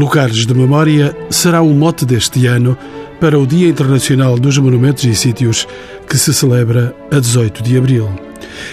Lugares 0.00 0.46
de 0.46 0.54
Memória 0.54 1.14
será 1.28 1.60
um 1.60 1.74
mote 1.74 2.06
deste 2.06 2.46
ano 2.46 2.74
para 3.20 3.38
o 3.38 3.46
Dia 3.46 3.68
Internacional 3.68 4.38
dos 4.38 4.56
Monumentos 4.56 5.04
e 5.04 5.14
Sítios, 5.14 5.68
que 6.08 6.16
se 6.16 6.32
celebra 6.32 6.96
a 7.12 7.20
18 7.20 7.62
de 7.62 7.76
abril. 7.76 8.08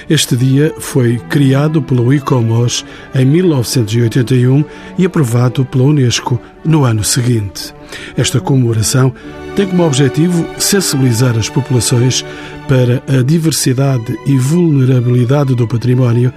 Este 0.09 0.37
dia 0.37 0.73
foi 0.79 1.17
criado 1.27 1.81
pelo 1.81 2.13
ICOMOS 2.13 2.85
em 3.13 3.25
1981 3.25 4.63
e 4.97 5.05
aprovado 5.05 5.65
pela 5.65 5.83
Unesco 5.83 6.39
no 6.63 6.85
ano 6.85 7.03
seguinte. 7.03 7.73
Esta 8.15 8.39
comemoração 8.39 9.13
tem 9.55 9.65
como 9.65 9.85
objetivo 9.85 10.47
sensibilizar 10.59 11.37
as 11.37 11.49
populações 11.49 12.23
para 12.67 13.01
a 13.07 13.23
diversidade 13.23 14.15
e 14.25 14.37
vulnerabilidade 14.37 15.55
do 15.55 15.67
património, 15.67 16.31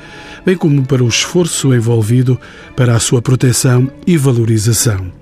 bem 0.44 0.56
como 0.56 0.86
para 0.86 1.04
o 1.04 1.08
esforço 1.08 1.74
envolvido 1.74 2.40
para 2.74 2.94
a 2.94 3.00
sua 3.00 3.20
proteção 3.20 3.90
e 4.06 4.16
valorização. 4.16 5.12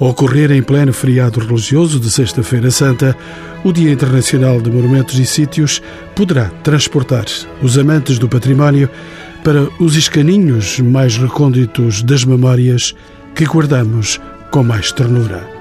Ao 0.00 0.08
ocorrer 0.08 0.52
em 0.52 0.62
pleno 0.62 0.92
feriado 0.92 1.40
religioso 1.40 2.00
de 2.00 2.10
Sexta-feira 2.10 2.70
Santa, 2.70 3.16
o 3.62 3.72
Dia 3.72 3.92
Internacional 3.92 4.60
de 4.60 4.70
Monumentos 4.70 5.18
e 5.18 5.26
Sítios 5.26 5.82
poderá 6.14 6.46
transportar 6.62 7.26
os 7.62 7.78
amantes 7.78 8.18
do 8.18 8.28
património 8.28 8.88
para 9.42 9.68
os 9.78 9.96
escaninhos 9.96 10.80
mais 10.80 11.18
recônditos 11.18 12.02
das 12.02 12.24
memórias 12.24 12.94
que 13.34 13.44
guardamos 13.44 14.18
com 14.50 14.62
mais 14.62 14.90
ternura. 14.92 15.53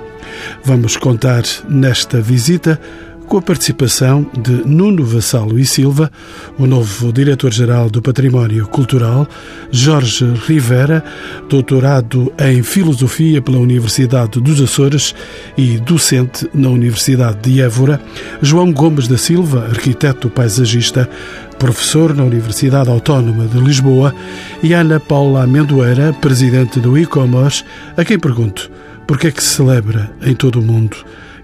Vamos 0.63 0.97
contar 0.97 1.43
nesta 1.69 2.21
visita 2.21 2.79
com 3.25 3.37
a 3.37 3.41
participação 3.41 4.25
de 4.37 4.51
Nuno 4.65 5.03
Vassalo 5.03 5.57
e 5.57 5.65
Silva, 5.65 6.11
o 6.57 6.65
novo 6.67 7.11
diretor-geral 7.11 7.89
do 7.89 8.01
Património 8.01 8.67
Cultural, 8.67 9.27
Jorge 9.71 10.25
Rivera, 10.45 11.03
doutorado 11.49 12.31
em 12.37 12.61
Filosofia 12.61 13.41
pela 13.41 13.57
Universidade 13.57 14.39
dos 14.39 14.61
Açores 14.61 15.15
e 15.57 15.77
docente 15.79 16.47
na 16.53 16.69
Universidade 16.69 17.49
de 17.49 17.61
Évora, 17.61 17.99
João 18.41 18.71
Gomes 18.71 19.07
da 19.07 19.17
Silva, 19.17 19.67
arquiteto 19.69 20.29
paisagista, 20.29 21.09
professor 21.57 22.15
na 22.15 22.23
Universidade 22.23 22.89
Autónoma 22.89 23.47
de 23.47 23.57
Lisboa, 23.57 24.13
e 24.61 24.73
Ana 24.73 24.99
Paula 24.99 25.43
Amendoeira, 25.43 26.13
presidente 26.13 26.79
do 26.79 26.97
e-commerce, 26.97 27.63
a 27.95 28.03
quem 28.03 28.19
pergunto 28.19 28.69
por 29.07 29.19
que 29.19 29.27
é 29.27 29.31
que 29.31 29.43
se 29.43 29.55
celebra 29.55 30.11
em 30.21 30.35
todo 30.35 30.59
o 30.59 30.61
mundo 30.61 30.97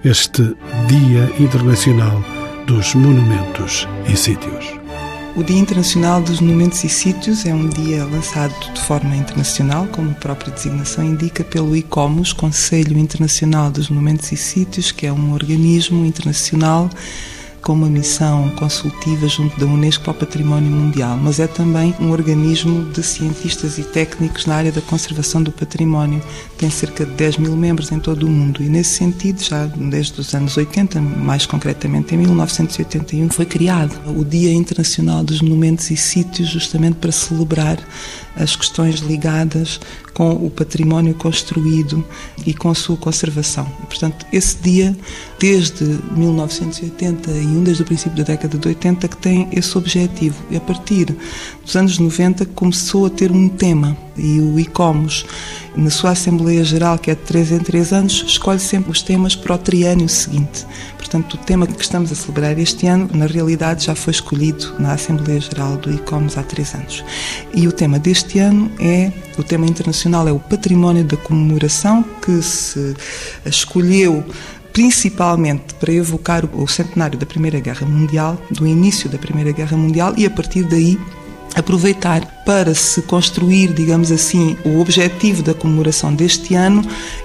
este 0.03 0.55
Dia 0.87 1.29
Internacional 1.39 2.23
dos 2.65 2.93
Monumentos 2.95 3.87
e 4.07 4.15
Sítios. 4.15 4.79
O 5.35 5.43
Dia 5.43 5.59
Internacional 5.59 6.21
dos 6.21 6.39
Monumentos 6.39 6.83
e 6.83 6.89
Sítios 6.89 7.45
é 7.45 7.53
um 7.53 7.67
dia 7.69 8.03
lançado 8.05 8.53
de 8.73 8.81
forma 8.81 9.15
internacional, 9.15 9.87
como 9.87 10.11
a 10.11 10.15
própria 10.15 10.51
designação 10.51 11.03
indica, 11.03 11.43
pelo 11.43 11.75
ICOMOS, 11.75 12.33
Conselho 12.33 12.97
Internacional 12.97 13.69
dos 13.69 13.89
Monumentos 13.89 14.31
e 14.31 14.37
Sítios, 14.37 14.91
que 14.91 15.05
é 15.05 15.13
um 15.13 15.33
organismo 15.33 16.05
internacional 16.05 16.89
com 17.69 17.73
uma 17.73 17.87
missão 17.87 18.49
consultiva 18.55 19.27
junto 19.27 19.59
da 19.59 19.67
Unesco 19.67 20.03
para 20.03 20.11
o 20.13 20.15
Património 20.15 20.71
Mundial, 20.71 21.15
mas 21.15 21.39
é 21.39 21.45
também 21.45 21.93
um 21.99 22.09
organismo 22.09 22.83
de 22.91 23.03
cientistas 23.03 23.77
e 23.77 23.83
técnicos 23.83 24.47
na 24.47 24.55
área 24.55 24.71
da 24.71 24.81
conservação 24.81 25.43
do 25.43 25.51
património. 25.51 26.19
Tem 26.57 26.67
cerca 26.67 27.05
de 27.05 27.11
10 27.11 27.37
mil 27.37 27.55
membros 27.55 27.91
em 27.91 27.99
todo 27.99 28.25
o 28.25 28.27
mundo 28.27 28.63
e, 28.63 28.67
nesse 28.67 28.95
sentido, 28.95 29.43
já 29.43 29.67
desde 29.67 30.19
os 30.19 30.33
anos 30.33 30.57
80, 30.57 30.99
mais 30.99 31.45
concretamente 31.45 32.15
em 32.15 32.17
1981, 32.17 33.29
foi 33.29 33.45
criado 33.45 33.93
o 34.19 34.25
Dia 34.25 34.51
Internacional 34.51 35.23
dos 35.23 35.39
Monumentos 35.39 35.91
e 35.91 35.95
Sítios, 35.95 36.49
justamente 36.49 36.95
para 36.95 37.11
celebrar 37.11 37.77
as 38.35 38.55
questões 38.55 39.01
ligadas 39.01 39.79
com 40.19 40.31
o 40.33 40.51
património 40.51 41.15
construído 41.15 42.03
e 42.45 42.53
com 42.53 42.69
a 42.69 42.75
sua 42.75 42.97
conservação. 42.97 43.65
Portanto, 43.87 44.25
esse 44.33 44.57
dia, 44.57 44.93
desde 45.39 45.97
1981, 46.11 47.63
desde 47.63 47.83
o 47.83 47.85
princípio 47.85 48.17
da 48.17 48.23
década 48.23 48.57
de 48.57 48.67
80, 48.67 49.07
que 49.07 49.15
tem 49.15 49.47
esse 49.53 49.77
objetivo. 49.77 50.35
E 50.51 50.57
a 50.57 50.59
partir 50.59 51.15
dos 51.63 51.73
anos 51.77 51.97
90 51.97 52.45
começou 52.47 53.05
a 53.05 53.09
ter 53.09 53.31
um 53.31 53.47
tema 53.47 53.97
e 54.17 54.41
o 54.41 54.59
ICOMOS, 54.59 55.25
na 55.73 55.89
sua 55.89 56.09
Assembleia 56.09 56.65
Geral, 56.65 56.97
que 56.97 57.09
é 57.09 57.15
de 57.15 57.21
3 57.21 57.53
em 57.53 57.59
3 57.59 57.93
anos, 57.93 58.25
escolhe 58.27 58.59
sempre 58.59 58.91
os 58.91 59.01
temas 59.01 59.37
para 59.37 59.55
o 59.55 59.57
triânio 59.57 60.09
seguinte. 60.09 60.65
Portanto, 61.09 61.33
o 61.33 61.37
tema 61.37 61.65
que 61.65 61.81
estamos 61.81 62.11
a 62.11 62.15
celebrar 62.15 62.59
este 62.59 62.85
ano, 62.85 63.09
na 63.15 63.25
realidade, 63.25 63.85
já 63.85 63.95
foi 63.95 64.11
escolhido 64.11 64.75
na 64.77 64.93
Assembleia 64.93 65.41
Geral 65.41 65.75
do 65.75 65.91
ICOMOS 65.91 66.37
há 66.37 66.43
3 66.43 66.75
anos. 66.75 67.03
E 67.51 67.67
o 67.67 67.71
tema 67.71 67.97
deste 67.97 68.37
ano 68.37 68.69
é, 68.79 69.11
o 69.35 69.41
tema 69.41 69.65
internacional 69.65 70.27
é 70.27 70.31
o 70.31 70.37
património 70.37 71.03
da 71.03 71.17
comemoração, 71.17 72.05
que 72.21 72.39
se 72.43 72.95
escolheu 73.43 74.23
principalmente 74.71 75.73
para 75.79 75.91
evocar 75.91 76.45
o 76.45 76.67
centenário 76.67 77.17
da 77.17 77.25
Primeira 77.25 77.59
Guerra 77.59 77.87
Mundial, 77.87 78.39
do 78.51 78.67
início 78.67 79.09
da 79.09 79.17
Primeira 79.17 79.51
Guerra 79.51 79.75
Mundial, 79.75 80.13
e 80.15 80.27
a 80.27 80.29
partir 80.29 80.61
daí 80.61 80.99
aproveitar 81.55 82.43
para 82.45 82.75
se 82.75 83.01
construir, 83.01 83.73
digamos 83.73 84.11
assim, 84.11 84.55
o 84.63 84.79
objetivo 84.79 85.41
da 85.41 85.55
comemoração 85.55 86.13
deste 86.13 86.53
ano 86.53 86.83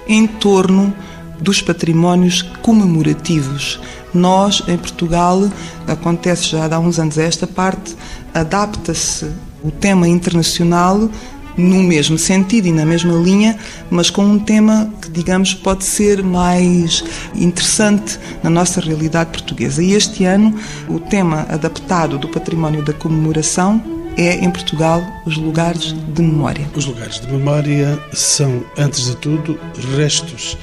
em 0.09 0.27
torno 0.27 0.94
dos 1.41 1.61
patrimónios 1.61 2.43
comemorativos. 2.62 3.81
Nós, 4.12 4.62
em 4.69 4.77
Portugal, 4.77 5.49
acontece 5.87 6.45
já 6.45 6.67
há 6.72 6.78
uns 6.78 6.99
anos 6.99 7.19
esta 7.19 7.47
parte, 7.47 7.97
adapta-se 8.33 9.31
o 9.62 9.71
tema 9.71 10.06
internacional 10.06 11.09
no 11.56 11.83
mesmo 11.83 12.19
sentido 12.19 12.67
e 12.67 12.73
na 12.73 12.84
mesma 12.84 13.15
linha, 13.15 13.56
mas 13.91 14.11
com 14.11 14.25
um 14.25 14.39
tema 14.39 14.93
que, 15.00 15.11
digamos, 15.11 15.55
pode 15.55 15.84
ser 15.84 16.23
mais 16.23 17.05
interessante 17.34 18.19
na 18.43 18.50
nossa 18.50 18.81
realidade 18.81 19.31
portuguesa. 19.31 19.83
E 19.83 19.93
este 19.93 20.25
ano, 20.25 20.55
o 20.89 20.99
tema 20.99 21.47
adaptado 21.49 22.19
do 22.19 22.28
património 22.28 22.84
da 22.84 22.93
comemoração 22.93 23.83
é, 24.17 24.37
em 24.37 24.50
Portugal, 24.50 25.03
os 25.27 25.37
lugares 25.37 25.93
de 25.93 26.23
memória. 26.23 26.69
Os 26.75 26.87
lugares 26.87 27.21
de 27.21 27.33
memória 27.33 27.99
são, 28.12 28.65
antes 28.78 29.06
de 29.06 29.17
tudo, 29.17 29.59
restos 29.97 30.56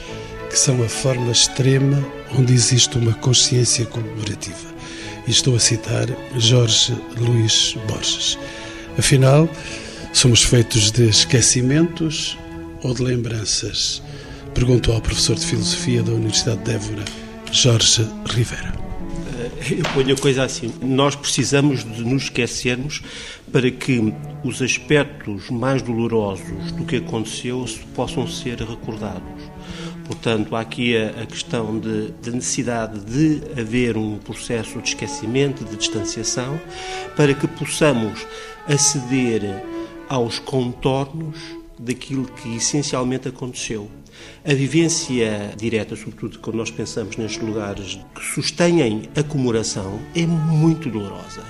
que 0.52 0.60
são 0.60 0.84
a 0.84 0.90
forma 0.90 1.32
extrema 1.32 2.06
onde 2.38 2.54
existe 2.54 2.98
uma 2.98 3.14
consciência 3.14 3.86
comemorativa. 3.86 4.70
E 5.26 5.32
estou 5.32 5.56
a 5.56 5.60
citar 5.60 6.08
Jorge 6.36 6.94
Luís 7.18 7.78
Borges. 7.88 8.38
Afinal, 8.98 9.48
somos 10.12 10.44
feitos 10.44 10.92
de 10.92 11.08
esquecimentos 11.08 12.38
ou 12.84 12.94
de 12.94 13.02
lembranças? 13.02 14.04
Perguntou 14.54 14.94
ao 14.94 15.02
professor 15.02 15.38
de 15.38 15.46
Filosofia 15.46 16.04
da 16.04 16.12
Universidade 16.12 16.62
de 16.64 16.72
Évora, 16.72 17.06
Jorge 17.52 18.06
Rivera. 18.26 18.74
Eu 19.70 19.84
ponho 19.94 20.14
a 20.14 20.18
coisa 20.18 20.44
assim: 20.44 20.74
nós 20.82 21.16
precisamos 21.16 21.84
de 21.84 22.04
nos 22.04 22.24
esquecermos 22.24 23.02
para 23.52 23.72
que 23.72 24.14
os 24.44 24.62
aspectos 24.62 25.50
mais 25.50 25.82
dolorosos 25.82 26.72
do 26.74 26.84
que 26.84 26.98
aconteceu 26.98 27.66
possam 27.96 28.28
ser 28.28 28.60
recordados. 28.60 29.51
Portanto, 30.12 30.58
há 30.58 30.60
aqui 30.60 30.96
a, 30.98 31.22
a 31.22 31.26
questão 31.26 31.80
da 31.80 32.32
necessidade 32.32 33.00
de 33.00 33.42
haver 33.60 33.96
um 33.96 34.18
processo 34.18 34.82
de 34.82 34.90
esquecimento, 34.90 35.64
de 35.64 35.78
distanciação, 35.78 36.60
para 37.16 37.34
que 37.34 37.48
possamos 37.48 38.28
aceder 38.68 39.42
aos 40.10 40.38
contornos 40.38 41.38
daquilo 41.80 42.26
que 42.26 42.58
essencialmente 42.58 43.30
aconteceu. 43.30 43.90
A 44.44 44.54
vivência 44.54 45.54
direta, 45.56 45.96
sobretudo 45.96 46.40
quando 46.40 46.56
nós 46.56 46.72
pensamos 46.72 47.16
nestes 47.16 47.42
lugares 47.42 48.00
que 48.16 48.24
sustêm 48.24 49.04
a 49.16 49.24
comemoração, 49.24 50.00
é 50.16 50.26
muito 50.26 50.90
dolorosa, 50.90 51.44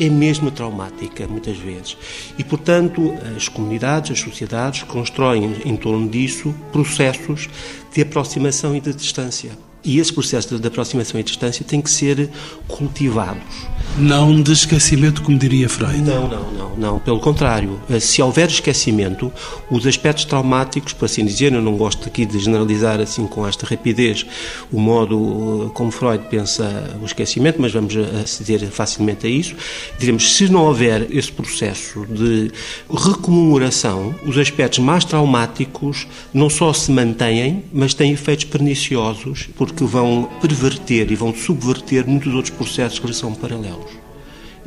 é 0.00 0.08
mesmo 0.08 0.50
traumática, 0.50 1.28
muitas 1.28 1.58
vezes. 1.58 1.96
E, 2.38 2.44
portanto, 2.44 3.14
as 3.36 3.48
comunidades, 3.48 4.12
as 4.12 4.20
sociedades 4.20 4.82
constroem 4.84 5.56
em 5.64 5.76
torno 5.76 6.08
disso 6.08 6.54
processos 6.72 7.48
de 7.92 8.02
aproximação 8.02 8.74
e 8.74 8.80
de 8.80 8.94
distância. 8.94 9.50
E 9.84 9.98
esses 9.98 10.10
processos 10.10 10.60
de 10.60 10.66
aproximação 10.66 11.20
e 11.20 11.22
distância 11.22 11.64
têm 11.64 11.80
que 11.80 11.90
ser 11.90 12.30
cultivados. 12.66 13.66
Não 13.96 14.40
de 14.40 14.52
esquecimento, 14.52 15.22
como 15.22 15.38
diria 15.38 15.68
Freud. 15.68 15.98
Não, 15.98 16.28
não, 16.28 16.52
não, 16.52 16.76
não. 16.76 16.98
Pelo 17.00 17.18
contrário, 17.18 17.80
se 18.00 18.22
houver 18.22 18.48
esquecimento, 18.48 19.32
os 19.70 19.86
aspectos 19.86 20.24
traumáticos, 20.24 20.92
por 20.92 21.06
assim 21.06 21.24
dizer, 21.24 21.52
eu 21.52 21.60
não 21.60 21.76
gosto 21.76 22.06
aqui 22.06 22.24
de 22.24 22.38
generalizar 22.38 23.00
assim 23.00 23.26
com 23.26 23.46
esta 23.46 23.66
rapidez 23.66 24.24
o 24.70 24.78
modo 24.78 25.66
eh, 25.66 25.70
como 25.74 25.90
Freud 25.90 26.24
pensa 26.30 26.96
o 27.02 27.04
esquecimento, 27.04 27.60
mas 27.60 27.72
vamos 27.72 27.94
aceder 27.96 28.60
facilmente 28.70 29.26
a 29.26 29.30
isso. 29.30 29.56
Diremos, 29.98 30.32
se 30.34 30.48
não 30.48 30.66
houver 30.66 31.08
esse 31.10 31.32
processo 31.32 32.06
de 32.06 32.52
recomemoração, 32.88 34.14
os 34.24 34.38
aspectos 34.38 34.78
mais 34.78 35.04
traumáticos 35.04 36.06
não 36.32 36.48
só 36.48 36.72
se 36.72 36.90
mantêm, 36.92 37.64
mas 37.72 37.94
têm 37.94 38.12
efeitos 38.12 38.44
perniciosos, 38.44 39.48
porque 39.56 39.84
vão 39.84 40.28
perverter 40.40 41.10
e 41.10 41.16
vão 41.16 41.34
subverter 41.34 42.06
muitos 42.06 42.32
outros 42.32 42.54
processos 42.54 42.98
que 42.98 43.06
lhes 43.06 43.16
são 43.16 43.34
paralelos. 43.34 43.87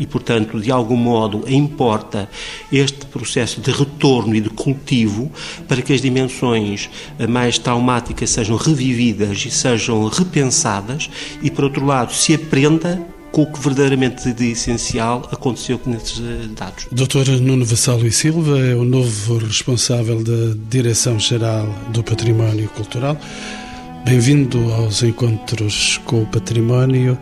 E, 0.02 0.08
portanto, 0.08 0.60
de 0.60 0.72
algum 0.72 0.96
modo 0.96 1.44
importa 1.48 2.28
este 2.72 3.06
processo 3.06 3.62
de 3.62 3.70
retorno 3.70 4.36
e 4.36 4.42
de 4.42 4.50
cultivo 4.50 5.32
para 5.68 5.80
que 5.84 5.94
as 5.94 6.02
dimensões 6.02 6.90
mais 7.30 7.60
traumáticas 7.60 8.32
sejam 8.32 8.58
revividas 8.58 9.46
e 9.46 9.52
sejam 9.52 10.08
repensadas 10.08 11.08
e, 11.44 11.52
por 11.52 11.66
outro 11.66 11.86
lado, 11.86 12.12
se 12.16 12.34
aprenda 12.34 13.00
com 13.32 13.44
o 13.44 13.46
que 13.46 13.60
verdadeiramente 13.60 14.34
de 14.34 14.54
essencial 14.54 15.30
aconteceu 15.32 15.80
nesses 15.86 16.20
eh, 16.20 16.48
dados. 16.58 16.88
Dr. 16.92 17.40
Nuno 17.40 17.64
Vassalo 17.64 18.06
e 18.08 18.12
Silva 18.12 18.58
é 18.58 18.76
o 18.76 18.84
novo 18.84 19.38
responsável 19.38 20.24
da 20.24 20.58
Direção-Geral 20.68 21.68
do 21.94 22.04
Património 22.04 22.68
Cultural. 22.70 23.16
Bem-vindo 24.04 24.74
aos 24.74 25.04
encontros 25.04 26.02
com 26.06 26.24
o 26.24 26.26
património. 26.26 27.18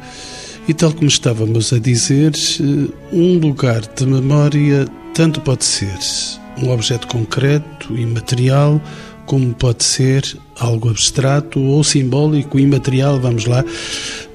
E 0.70 0.74
tal 0.76 0.94
como 0.94 1.08
estávamos 1.08 1.74
a 1.74 1.80
dizer, 1.80 2.32
eh, 2.36 2.94
um 3.12 3.40
lugar 3.40 3.82
de 3.82 4.06
memória 4.06 4.88
tanto 5.16 5.42
pode 5.42 5.66
ser 5.66 5.98
um 6.62 6.70
objeto 6.70 7.08
concreto 7.08 7.98
e 7.98 8.06
material, 8.06 8.80
como 9.26 9.52
pode 9.56 9.84
ser 9.84 10.24
algo 10.60 10.92
abstrato 10.92 11.60
ou 11.60 11.84
simbólico, 11.84 12.60
imaterial, 12.60 13.20
vamos 13.20 13.48
lá, 13.48 13.66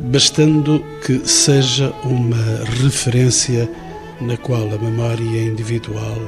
bastando 0.01 0.85
que 1.07 1.21
seja 1.25 1.93
uma 2.03 2.65
referência 2.83 3.71
na 4.21 4.37
qual 4.37 4.65
a 4.75 4.79
memória 4.79 5.41
individual 5.41 6.19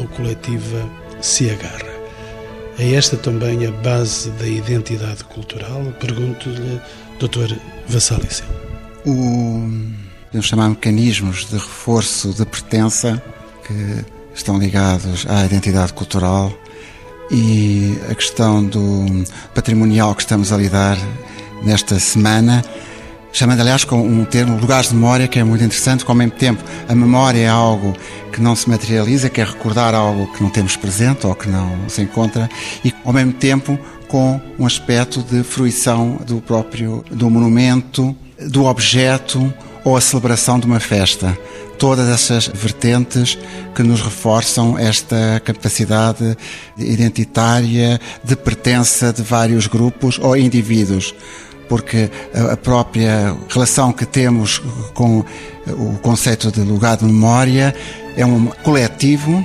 ou 0.00 0.08
coletiva 0.08 0.88
se 1.20 1.50
agarra. 1.50 1.92
É 2.78 2.94
esta 2.94 3.18
também 3.18 3.66
a 3.66 3.70
base 3.70 4.30
da 4.30 4.46
identidade 4.46 5.22
cultural? 5.24 5.82
Pergunto-lhe, 6.00 6.80
Dr. 7.20 7.54
Vassalice. 7.86 8.42
O, 9.06 9.68
podemos 10.26 10.46
chamar 10.46 10.70
mecanismos 10.70 11.44
de 11.44 11.54
reforço 11.54 12.32
de 12.32 12.46
pertença 12.46 13.22
que 13.66 14.04
estão 14.34 14.58
ligados 14.58 15.26
à 15.28 15.44
identidade 15.44 15.92
cultural 15.92 16.50
e 17.30 17.98
a 18.10 18.14
questão 18.14 18.64
do 18.64 19.24
patrimonial 19.54 20.14
que 20.14 20.22
estamos 20.22 20.52
a 20.52 20.56
lidar 20.56 20.96
nesta 21.62 21.98
semana, 21.98 22.64
chamando 23.30 23.60
aliás 23.60 23.84
com 23.84 24.00
um 24.00 24.24
termo 24.24 24.58
lugares 24.58 24.88
de 24.88 24.94
memória 24.94 25.28
que 25.28 25.38
é 25.38 25.44
muito 25.44 25.62
interessante, 25.62 26.02
que 26.02 26.10
ao 26.10 26.16
mesmo 26.16 26.32
tempo 26.32 26.64
a 26.88 26.94
memória 26.94 27.40
é 27.40 27.48
algo 27.48 27.94
que 28.32 28.40
não 28.40 28.56
se 28.56 28.70
materializa, 28.70 29.28
que 29.28 29.40
é 29.40 29.44
recordar 29.44 29.94
algo 29.94 30.32
que 30.32 30.42
não 30.42 30.48
temos 30.48 30.76
presente 30.76 31.26
ou 31.26 31.34
que 31.34 31.48
não 31.48 31.88
se 31.88 32.00
encontra 32.00 32.48
e 32.82 32.94
ao 33.04 33.12
mesmo 33.12 33.34
tempo 33.34 33.78
com 34.08 34.40
um 34.58 34.64
aspecto 34.64 35.22
de 35.22 35.42
fruição 35.42 36.16
do 36.26 36.40
próprio 36.40 37.04
do 37.10 37.28
monumento, 37.28 38.16
do 38.48 38.64
objeto 38.64 39.52
ou 39.84 39.96
a 39.96 40.00
celebração 40.00 40.58
de 40.58 40.66
uma 40.66 40.80
festa 40.80 41.36
todas 41.78 42.08
essas 42.08 42.46
vertentes 42.46 43.36
que 43.74 43.82
nos 43.82 44.00
reforçam 44.00 44.78
esta 44.78 45.40
capacidade 45.44 46.36
identitária 46.78 48.00
de 48.22 48.36
pertença 48.36 49.12
de 49.12 49.22
vários 49.22 49.66
grupos 49.66 50.18
ou 50.18 50.36
indivíduos 50.36 51.14
porque 51.68 52.10
a 52.52 52.56
própria 52.56 53.34
relação 53.48 53.92
que 53.92 54.04
temos 54.04 54.60
com 54.92 55.24
o 55.68 55.98
conceito 55.98 56.52
de 56.52 56.60
lugar 56.60 56.96
de 56.96 57.04
memória 57.04 57.74
é 58.16 58.24
um 58.24 58.46
coletivo. 58.62 59.44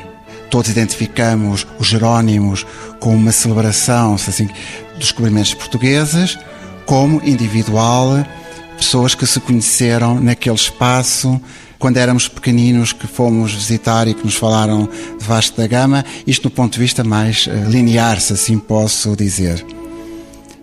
Todos 0.50 0.70
identificamos 0.70 1.66
os 1.80 1.88
Jerónimos 1.88 2.66
como 3.00 3.16
uma 3.16 3.32
celebração 3.32 4.16
assim, 4.16 4.48
dos 4.96 5.00
descobrimentos 5.00 5.54
portugueses, 5.54 6.38
como 6.86 7.22
individual, 7.24 8.26
pessoas 8.80 9.14
que 9.14 9.26
se 9.28 9.40
conheceram 9.40 10.20
naquele 10.20 10.56
espaço 10.56 11.40
quando 11.78 11.98
éramos 11.98 12.28
pequeninos 12.28 12.92
que 12.92 13.08
fomos 13.08 13.54
visitar 13.54 14.08
e 14.08 14.14
que 14.14 14.26
nos 14.26 14.36
falaram 14.36 14.90
de 15.18 15.26
Vasco 15.26 15.58
da 15.58 15.68
Gama, 15.68 16.04
isto 16.28 16.44
do 16.44 16.52
ponto 16.52 16.74
de 16.74 16.80
vista 16.80 17.04
mais 17.04 17.48
eh, 17.48 17.54
linear, 17.70 18.20
se 18.20 18.34
assim 18.34 18.58
posso 18.60 19.16
dizer. 19.16 19.66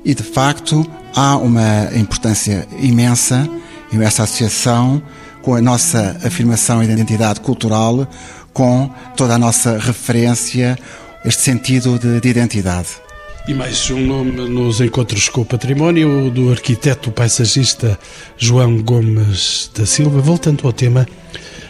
E 0.04 0.14
de 0.14 0.22
facto 0.22 0.86
há 1.14 1.36
uma 1.36 1.90
importância 1.94 2.68
imensa 2.78 3.48
em 3.92 4.02
essa 4.02 4.24
associação 4.24 5.02
com 5.40 5.54
a 5.54 5.62
nossa 5.62 6.18
afirmação 6.24 6.82
e 6.82 6.86
identidade 6.86 7.40
cultural, 7.40 8.06
com 8.52 8.90
toda 9.16 9.34
a 9.34 9.38
nossa 9.38 9.78
referência, 9.78 10.78
este 11.24 11.42
sentido 11.42 11.98
de, 11.98 12.20
de 12.20 12.28
identidade. 12.28 13.05
E 13.48 13.54
mais 13.54 13.88
um 13.92 14.04
nome 14.04 14.32
nos 14.48 14.80
encontros 14.80 15.28
com 15.28 15.42
o 15.42 15.44
património, 15.44 16.32
do 16.32 16.50
arquiteto 16.50 17.12
paisagista 17.12 17.96
João 18.36 18.82
Gomes 18.82 19.70
da 19.72 19.86
Silva. 19.86 20.20
Voltando 20.20 20.66
ao 20.66 20.72
tema, 20.72 21.06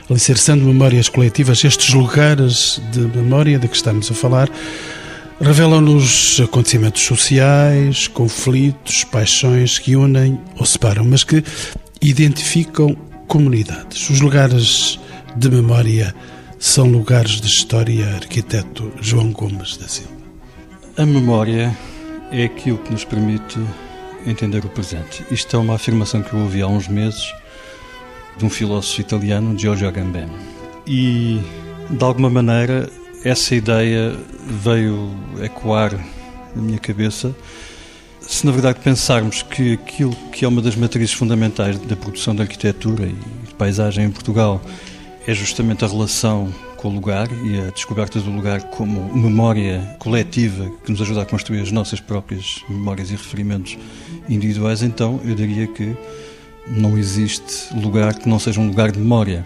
alicerçando 0.08 0.64
memórias 0.64 1.10
coletivas, 1.10 1.62
estes 1.62 1.92
lugares 1.92 2.80
de 2.92 3.00
memória 3.00 3.58
de 3.58 3.68
que 3.68 3.76
estamos 3.76 4.10
a 4.10 4.14
falar 4.14 4.48
revelam-nos 5.38 6.40
acontecimentos 6.42 7.02
sociais, 7.02 8.08
conflitos, 8.08 9.04
paixões 9.04 9.78
que 9.78 9.96
unem 9.96 10.40
ou 10.58 10.64
separam, 10.64 11.04
mas 11.04 11.24
que 11.24 11.44
identificam 12.00 12.96
comunidades. 13.28 14.08
Os 14.08 14.22
lugares 14.22 14.98
de 15.36 15.50
memória 15.50 16.14
são 16.58 16.90
lugares 16.90 17.38
de 17.38 17.48
história, 17.48 18.14
arquiteto 18.14 18.90
João 19.02 19.30
Gomes 19.30 19.76
da 19.76 19.86
Silva. 19.86 20.15
A 20.98 21.04
memória 21.04 21.76
é 22.32 22.44
aquilo 22.44 22.78
que 22.78 22.90
nos 22.90 23.04
permite 23.04 23.60
entender 24.26 24.64
o 24.64 24.68
presente. 24.70 25.26
Isto 25.30 25.54
é 25.54 25.58
uma 25.58 25.74
afirmação 25.74 26.22
que 26.22 26.32
eu 26.32 26.40
ouvi 26.40 26.62
há 26.62 26.66
uns 26.66 26.88
meses 26.88 27.34
de 28.38 28.46
um 28.46 28.48
filósofo 28.48 29.02
italiano, 29.02 29.58
Giorgio 29.58 29.86
Agamben. 29.86 30.26
E, 30.86 31.38
de 31.90 32.02
alguma 32.02 32.30
maneira, 32.30 32.88
essa 33.22 33.54
ideia 33.54 34.16
veio 34.46 35.14
ecoar 35.42 35.92
na 36.54 36.62
minha 36.62 36.78
cabeça. 36.78 37.36
Se, 38.18 38.46
na 38.46 38.52
verdade, 38.52 38.80
pensarmos 38.80 39.42
que 39.42 39.74
aquilo 39.74 40.16
que 40.32 40.46
é 40.46 40.48
uma 40.48 40.62
das 40.62 40.76
matrizes 40.76 41.12
fundamentais 41.12 41.78
da 41.78 41.94
produção 41.94 42.34
de 42.34 42.40
arquitetura 42.40 43.04
e 43.04 43.12
de 43.46 43.54
paisagem 43.54 44.06
em 44.06 44.10
Portugal 44.10 44.62
é 45.26 45.34
justamente 45.34 45.84
a 45.84 45.88
relação 45.88 46.50
com 46.86 46.90
o 46.90 46.94
lugar 46.94 47.28
e 47.44 47.58
a 47.58 47.70
descoberta 47.70 48.20
do 48.20 48.30
lugar 48.30 48.62
como 48.70 49.12
memória 49.12 49.96
coletiva 49.98 50.70
que 50.84 50.92
nos 50.92 51.02
ajuda 51.02 51.22
a 51.22 51.26
construir 51.26 51.60
as 51.60 51.72
nossas 51.72 51.98
próprias 51.98 52.62
memórias 52.68 53.10
e 53.10 53.12
referimentos 53.12 53.76
individuais, 54.28 54.82
então 54.82 55.20
eu 55.24 55.34
diria 55.34 55.66
que 55.66 55.96
não 56.68 56.96
existe 56.96 57.74
lugar 57.74 58.14
que 58.14 58.28
não 58.28 58.38
seja 58.38 58.60
um 58.60 58.68
lugar 58.68 58.92
de 58.92 59.00
memória. 59.00 59.44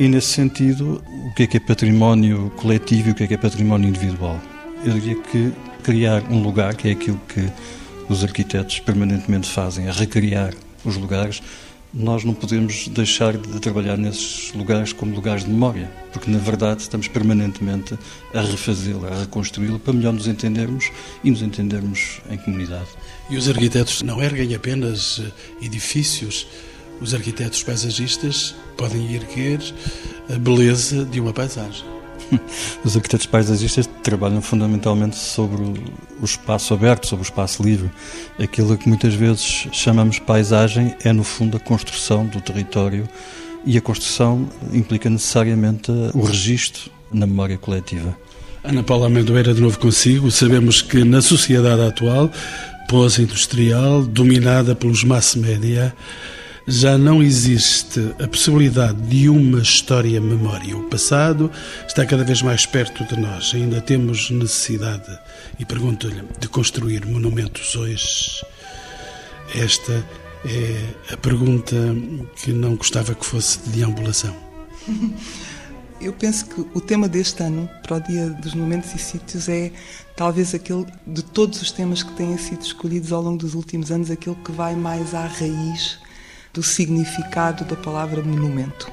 E 0.00 0.08
nesse 0.08 0.28
sentido, 0.28 1.00
o 1.06 1.34
que 1.34 1.44
é 1.44 1.46
que 1.46 1.58
é 1.58 1.60
património 1.60 2.50
coletivo 2.56 3.10
e 3.10 3.12
o 3.12 3.14
que 3.14 3.22
é 3.22 3.26
que 3.28 3.34
é 3.34 3.38
património 3.38 3.88
individual? 3.88 4.40
Eu 4.84 4.94
diria 4.94 5.22
que 5.22 5.52
criar 5.84 6.24
um 6.28 6.42
lugar, 6.42 6.74
que 6.74 6.88
é 6.88 6.92
aquilo 6.92 7.20
que 7.28 7.48
os 8.08 8.24
arquitetos 8.24 8.80
permanentemente 8.80 9.48
fazem, 9.48 9.88
a 9.88 9.92
recriar 9.92 10.52
os 10.84 10.96
lugares, 10.96 11.40
nós 11.94 12.24
não 12.24 12.32
podemos 12.32 12.88
deixar 12.88 13.36
de 13.36 13.60
trabalhar 13.60 13.98
nesses 13.98 14.52
lugares 14.54 14.92
como 14.92 15.14
lugares 15.14 15.44
de 15.44 15.50
memória, 15.50 15.90
porque 16.12 16.30
na 16.30 16.38
verdade 16.38 16.82
estamos 16.82 17.06
permanentemente 17.08 17.98
a 18.32 18.40
refazê-lo, 18.40 19.06
a 19.06 19.20
reconstruí-lo 19.20 19.78
para 19.78 19.92
melhor 19.92 20.12
nos 20.12 20.26
entendermos 20.26 20.90
e 21.22 21.30
nos 21.30 21.42
entendermos 21.42 22.20
em 22.30 22.38
comunidade. 22.38 22.88
E 23.28 23.36
os 23.36 23.48
arquitetos 23.48 24.02
não 24.02 24.22
erguem 24.22 24.54
apenas 24.54 25.20
eh, 25.20 25.64
edifícios, 25.66 26.46
os 27.00 27.12
arquitetos 27.12 27.62
paisagistas 27.62 28.54
podem 28.76 29.14
erguer 29.14 29.60
a 30.32 30.38
beleza 30.38 31.04
de 31.04 31.20
uma 31.20 31.32
paisagem. 31.32 31.91
Os 32.84 32.96
arquitetos 32.96 33.26
paisagistas 33.26 33.88
trabalham 34.02 34.42
fundamentalmente 34.42 35.16
sobre 35.16 35.62
o 35.62 36.24
espaço 36.24 36.74
aberto, 36.74 37.06
sobre 37.06 37.22
o 37.22 37.26
espaço 37.26 37.62
livre. 37.62 37.90
Aquilo 38.38 38.76
que 38.76 38.88
muitas 38.88 39.14
vezes 39.14 39.68
chamamos 39.72 40.18
paisagem 40.18 40.94
é, 41.04 41.12
no 41.12 41.24
fundo, 41.24 41.56
a 41.56 41.60
construção 41.60 42.26
do 42.26 42.40
território 42.40 43.08
e 43.64 43.76
a 43.78 43.80
construção 43.80 44.48
implica 44.72 45.08
necessariamente 45.08 45.90
o 46.14 46.22
registro 46.22 46.90
na 47.12 47.26
memória 47.26 47.56
coletiva. 47.56 48.16
Ana 48.64 48.82
Paula 48.82 49.06
Amendoeira, 49.06 49.52
de 49.52 49.60
novo 49.60 49.78
consigo. 49.78 50.30
Sabemos 50.30 50.82
que 50.82 51.04
na 51.04 51.20
sociedade 51.20 51.82
atual, 51.82 52.30
pós-industrial, 52.88 54.02
dominada 54.02 54.74
pelos 54.74 55.02
mass 55.02 55.34
media, 55.34 55.94
já 56.66 56.96
não 56.96 57.22
existe 57.22 58.14
a 58.22 58.28
possibilidade 58.28 59.00
de 59.02 59.28
uma 59.28 59.60
história-memória. 59.60 60.76
O 60.76 60.84
passado 60.84 61.50
está 61.86 62.06
cada 62.06 62.24
vez 62.24 62.42
mais 62.42 62.66
perto 62.66 63.04
de 63.04 63.20
nós. 63.20 63.52
Ainda 63.54 63.80
temos 63.80 64.30
necessidade, 64.30 65.18
e 65.58 65.64
pergunto-lhe, 65.64 66.22
de 66.38 66.48
construir 66.48 67.04
monumentos 67.06 67.74
hoje? 67.74 68.44
Esta 69.54 70.04
é 70.44 71.12
a 71.12 71.16
pergunta 71.16 71.76
que 72.36 72.52
não 72.52 72.76
gostava 72.76 73.14
que 73.14 73.26
fosse 73.26 73.58
de 73.60 73.70
deambulação. 73.70 74.34
Eu 76.00 76.12
penso 76.12 76.46
que 76.46 76.66
o 76.74 76.80
tema 76.80 77.08
deste 77.08 77.44
ano, 77.44 77.70
para 77.80 77.98
o 77.98 78.00
Dia 78.00 78.28
dos 78.30 78.54
Monumentos 78.54 78.92
e 78.92 78.98
Sítios, 78.98 79.48
é 79.48 79.70
talvez 80.16 80.52
aquele 80.52 80.84
de 81.06 81.22
todos 81.22 81.62
os 81.62 81.70
temas 81.70 82.02
que 82.02 82.10
têm 82.14 82.36
sido 82.36 82.60
escolhidos 82.60 83.12
ao 83.12 83.22
longo 83.22 83.38
dos 83.38 83.54
últimos 83.54 83.92
anos, 83.92 84.10
aquele 84.10 84.34
que 84.44 84.50
vai 84.50 84.74
mais 84.74 85.14
à 85.14 85.26
raiz 85.26 86.01
do 86.52 86.62
significado 86.62 87.64
da 87.64 87.76
palavra 87.76 88.22
monumento. 88.22 88.90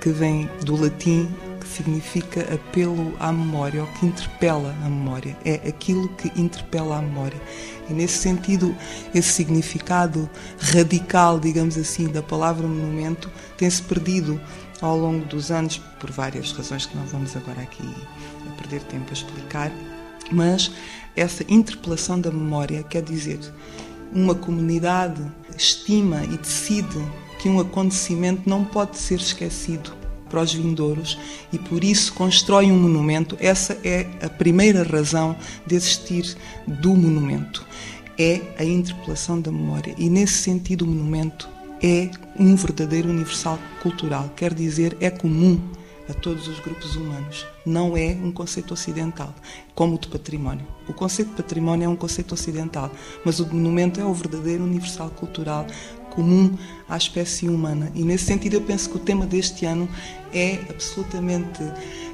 que 0.00 0.10
vem 0.10 0.50
do 0.64 0.74
latim 0.74 1.32
significa 1.64 2.42
apelo 2.52 3.14
à 3.20 3.32
memória, 3.32 3.82
ou 3.82 3.86
que 3.86 4.06
interpela 4.06 4.74
a 4.84 4.88
memória. 4.88 5.36
É 5.44 5.54
aquilo 5.68 6.08
que 6.16 6.28
interpela 6.38 6.98
a 6.98 7.02
memória. 7.02 7.40
E 7.88 7.92
nesse 7.92 8.18
sentido, 8.18 8.76
esse 9.14 9.30
significado 9.30 10.28
radical, 10.58 11.38
digamos 11.38 11.78
assim, 11.78 12.08
da 12.08 12.20
palavra 12.20 12.66
monumento 12.66 13.30
tem-se 13.56 13.80
perdido 13.80 14.40
ao 14.80 14.98
longo 14.98 15.24
dos 15.24 15.52
anos, 15.52 15.78
por 16.00 16.10
várias 16.10 16.50
razões 16.50 16.84
que 16.84 16.96
não 16.96 17.06
vamos 17.06 17.36
agora 17.36 17.62
aqui 17.62 17.88
perder 18.58 18.82
tempo 18.82 19.10
a 19.10 19.12
explicar, 19.12 19.72
mas 20.30 20.70
essa 21.16 21.44
interpelação 21.48 22.20
da 22.20 22.30
memória 22.30 22.82
quer 22.82 23.02
dizer 23.02 23.40
uma 24.12 24.34
comunidade 24.34 25.22
estima 25.56 26.24
e 26.24 26.36
decide 26.36 26.98
que 27.38 27.48
um 27.48 27.60
acontecimento 27.60 28.48
não 28.48 28.64
pode 28.64 28.98
ser 28.98 29.20
esquecido 29.20 29.92
para 30.30 30.40
os 30.40 30.54
vindouros 30.54 31.18
e 31.52 31.58
por 31.58 31.84
isso 31.84 32.14
constrói 32.14 32.72
um 32.72 32.78
monumento. 32.78 33.36
Essa 33.38 33.78
é 33.84 34.06
a 34.22 34.28
primeira 34.28 34.82
razão 34.82 35.36
de 35.66 35.74
existir 35.74 36.34
do 36.66 36.94
monumento. 36.94 37.66
É 38.18 38.40
a 38.58 38.64
interpelação 38.64 39.40
da 39.40 39.50
memória. 39.50 39.94
E 39.98 40.08
nesse 40.08 40.34
sentido, 40.34 40.82
o 40.82 40.88
monumento 40.88 41.48
é 41.82 42.10
um 42.38 42.54
verdadeiro 42.54 43.10
universal 43.10 43.58
cultural, 43.82 44.30
quer 44.36 44.54
dizer, 44.54 44.96
é 45.00 45.10
comum 45.10 45.60
a 46.12 46.14
todos 46.14 46.46
os 46.46 46.60
grupos 46.60 46.94
humanos. 46.94 47.46
Não 47.66 47.96
é 47.96 48.16
um 48.22 48.30
conceito 48.30 48.72
ocidental, 48.72 49.34
como 49.74 49.96
o 49.96 49.98
de 49.98 50.08
património. 50.08 50.66
O 50.86 50.92
conceito 50.92 51.30
de 51.30 51.36
património 51.36 51.86
é 51.86 51.88
um 51.88 51.96
conceito 51.96 52.32
ocidental, 52.32 52.90
mas 53.24 53.40
o 53.40 53.46
monumento 53.46 54.00
é 54.00 54.04
o 54.04 54.14
verdadeiro 54.14 54.62
universal 54.62 55.10
cultural 55.10 55.66
comum 56.10 56.56
à 56.88 56.96
espécie 56.96 57.48
humana. 57.48 57.90
E 57.94 58.04
nesse 58.04 58.24
sentido, 58.26 58.54
eu 58.54 58.60
penso 58.60 58.90
que 58.90 58.96
o 58.96 59.00
tema 59.00 59.26
deste 59.26 59.64
ano 59.64 59.88
é 60.32 60.60
absolutamente 60.68 61.62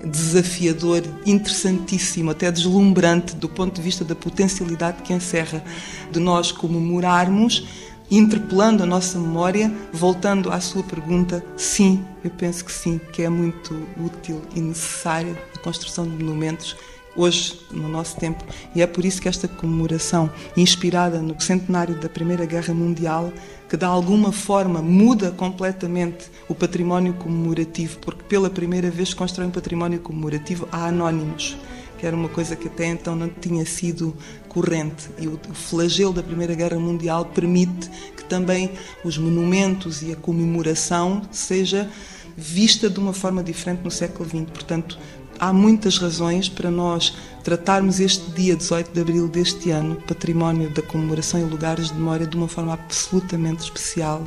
desafiador, 0.05 1.03
interessantíssimo, 1.27 2.31
até 2.31 2.51
deslumbrante 2.53 3.35
do 3.35 3.49
ponto 3.49 3.75
de 3.75 3.83
vista 3.83 4.05
da 4.05 4.15
potencialidade 4.15 5.03
que 5.03 5.13
encerra 5.13 5.65
de 6.13 6.21
nós 6.21 6.53
comemorarmos 6.53 7.67
interpelando 8.11 8.83
a 8.83 8.87
nossa 8.87 9.19
memória, 9.19 9.73
voltando 9.93 10.51
à 10.51 10.61
sua 10.61 10.83
pergunta, 10.83 11.45
sim, 11.57 12.05
eu 12.25 12.31
penso 12.31 12.65
que 12.65 12.73
sim, 12.73 13.01
que 13.13 13.23
é 13.23 13.29
muito 13.29 13.75
útil 14.03 14.43
e 14.55 14.61
necessária 14.61 15.37
a 15.55 15.59
construção 15.59 16.05
de 16.05 16.23
monumentos 16.23 16.77
hoje, 17.17 17.61
no 17.73 17.89
nosso 17.89 18.17
tempo. 18.17 18.45
E 18.75 18.81
é 18.81 18.87
por 18.87 19.05
isso 19.05 19.21
que 19.21 19.29
esta 19.29 19.49
comemoração, 19.49 20.31
inspirada 20.57 21.21
no 21.21 21.39
centenário 21.41 21.97
da 21.97 22.09
Primeira 22.09 22.47
Guerra 22.47 22.73
Mundial, 22.73 23.33
que 23.69 23.77
de 23.77 23.85
alguma 23.85 24.33
forma 24.33 24.81
muda 24.81 25.33
completamente 25.33 26.31
o 26.49 26.55
património 26.55 27.15
comemorativo, 27.15 27.99
porque 27.99 28.23
pela 28.23 28.49
primeira 28.49 28.91
vez 28.91 29.13
constrói 29.13 29.49
um 29.49 29.51
património 29.51 30.01
comemorativo 30.01 30.69
a 30.71 30.87
anónimos 30.87 31.57
que 31.99 32.07
era 32.07 32.17
uma 32.17 32.29
coisa 32.29 32.57
que 32.57 32.69
até 32.69 32.87
então 32.87 33.15
não 33.17 33.29
tinha 33.29 33.67
sido 33.67 34.17
corrente. 34.49 35.11
E 35.19 35.27
o 35.27 35.39
flagelo 35.53 36.13
da 36.13 36.23
Primeira 36.23 36.55
Guerra 36.55 36.79
Mundial 36.79 37.27
permite 37.27 37.91
que 38.17 38.25
também 38.25 38.71
os 39.05 39.19
monumentos 39.19 40.01
e 40.03 40.13
a 40.13 40.17
comemoração 40.17 41.23
seja 41.31 41.91
vista 42.37 42.89
de 42.89 43.01
uma 43.01 43.13
forma 43.13 43.43
diferente 43.43 43.83
no 43.83 43.91
século 43.91 44.29
XX. 44.29 44.51
Portanto, 44.51 44.99
há 45.39 45.53
muitas 45.53 45.99
razões 45.99 46.49
para 46.49 46.71
nós 46.71 47.17
tratarmos 47.43 47.99
este 47.99 48.31
dia 48.31 48.55
18 48.55 48.93
de 48.93 49.01
abril 49.01 49.29
deste 49.29 49.71
ano, 49.71 49.97
património 50.07 50.71
da 50.71 50.83
comemoração 50.83 51.41
e 51.41 51.45
lugares 51.45 51.89
de 51.89 51.95
memória, 51.95 52.27
de 52.27 52.37
uma 52.37 52.49
forma 52.49 52.75
absolutamente 52.75 53.65
especial 53.65 54.23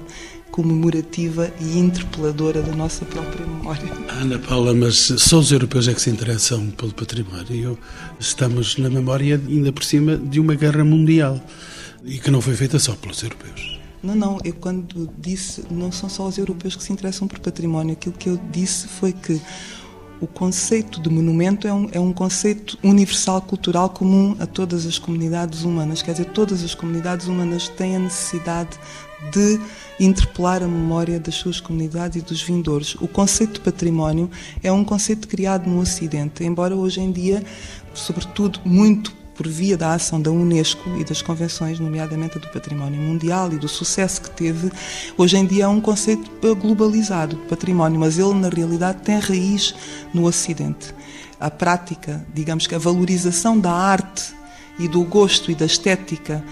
comemorativa 0.51 1.51
e 1.60 1.77
interpeladora 1.77 2.62
da 2.62 2.75
nossa 2.75 3.05
própria 3.05 3.46
memória. 3.46 3.91
Ana 4.10 4.38
Paula, 4.38 4.74
mas 4.74 5.13
só 5.17 5.39
os 5.39 5.51
europeus 5.51 5.88
é 5.88 5.93
que 5.93 6.01
se 6.01 6.10
interessam 6.10 6.70
pelo 6.72 6.93
património. 6.93 7.77
Estamos 8.20 8.77
na 8.77 8.89
memória, 8.89 9.41
ainda 9.48 9.72
por 9.72 9.84
cima, 9.84 10.17
de 10.17 10.39
uma 10.39 10.53
guerra 10.53 10.84
mundial 10.84 11.39
e 12.03 12.20
que 12.20 12.29
não 12.29 12.41
foi 12.41 12.55
feita 12.55 12.77
só 12.79 12.93
pelos 12.96 13.22
europeus. 13.24 13.79
Não, 14.03 14.15
não, 14.15 14.39
eu 14.43 14.53
quando 14.55 15.10
disse 15.17 15.63
não 15.70 15.91
são 15.91 16.10
só 16.10 16.27
os 16.27 16.38
europeus 16.38 16.75
que 16.75 16.84
se 16.84 16.91
interessam 16.91 17.27
por 17.27 17.39
património, 17.39 17.93
aquilo 17.93 18.15
que 18.15 18.29
eu 18.29 18.39
disse 18.51 18.88
foi 18.88 19.13
que 19.13 19.39
o 20.21 20.27
conceito 20.27 21.01
de 21.01 21.09
monumento 21.09 21.67
é 21.67 21.73
um, 21.73 21.89
é 21.91 21.99
um 21.99 22.13
conceito 22.13 22.77
universal 22.83 23.41
cultural 23.41 23.89
comum 23.89 24.35
a 24.39 24.45
todas 24.45 24.85
as 24.85 24.99
comunidades 24.99 25.63
humanas. 25.63 26.03
Quer 26.03 26.11
dizer, 26.11 26.25
todas 26.25 26.63
as 26.63 26.75
comunidades 26.75 27.27
humanas 27.27 27.67
têm 27.67 27.95
a 27.95 27.99
necessidade 27.99 28.79
de 29.31 29.59
interpelar 29.99 30.61
a 30.61 30.67
memória 30.67 31.19
das 31.19 31.35
suas 31.35 31.59
comunidades 31.59 32.21
e 32.21 32.25
dos 32.25 32.41
vindores. 32.41 32.95
O 32.95 33.07
conceito 33.07 33.53
de 33.53 33.59
património 33.61 34.29
é 34.61 34.71
um 34.71 34.85
conceito 34.85 35.27
criado 35.27 35.67
no 35.67 35.79
Ocidente, 35.79 36.43
embora 36.43 36.75
hoje 36.75 37.01
em 37.01 37.11
dia, 37.11 37.43
sobretudo 37.93 38.59
muito 38.63 39.20
por 39.41 39.48
via 39.48 39.75
da 39.75 39.95
ação 39.95 40.21
da 40.21 40.29
Unesco 40.29 40.88
e 41.00 41.03
das 41.03 41.19
convenções, 41.19 41.79
nomeadamente 41.79 42.38
do 42.38 42.48
património 42.50 43.01
mundial 43.01 43.51
e 43.51 43.57
do 43.57 43.67
sucesso 43.67 44.21
que 44.21 44.29
teve, 44.29 44.71
hoje 45.17 45.36
em 45.36 45.48
dia 45.48 45.63
é 45.63 45.67
um 45.67 45.81
conceito 45.81 46.29
globalizado 46.53 47.36
de 47.36 47.41
património, 47.48 48.00
mas 48.00 48.19
ele 48.19 48.36
na 48.36 48.50
realidade 48.50 49.01
tem 49.01 49.17
raiz 49.17 49.74
no 50.13 50.25
Ocidente. 50.25 50.93
A 51.39 51.50
prática, 51.50 52.24
digamos 52.31 52.67
que 52.67 52.75
a 52.75 52.77
valorização 52.77 53.60
da 53.60 53.71
arte 53.71 54.31
e 54.77 54.88
do 54.88 55.03
gosto 55.03 55.50
e 55.50 55.55
da 55.55 55.65
estética 55.65 56.43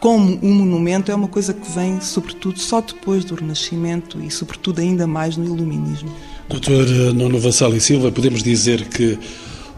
como 0.00 0.38
um 0.40 0.54
monumento 0.54 1.10
é 1.10 1.16
uma 1.16 1.26
coisa 1.26 1.52
que 1.52 1.68
vem, 1.72 2.00
sobretudo, 2.00 2.60
só 2.60 2.80
depois 2.80 3.24
do 3.24 3.34
Renascimento 3.34 4.20
e, 4.20 4.30
sobretudo, 4.30 4.80
ainda 4.80 5.04
mais 5.04 5.36
no 5.36 5.44
Iluminismo. 5.44 6.14
Doutor 6.48 6.86
Nono 7.12 7.40
Vassal 7.40 7.74
e 7.74 7.80
Silva, 7.80 8.12
podemos 8.12 8.40
dizer 8.40 8.88
que 8.88 9.18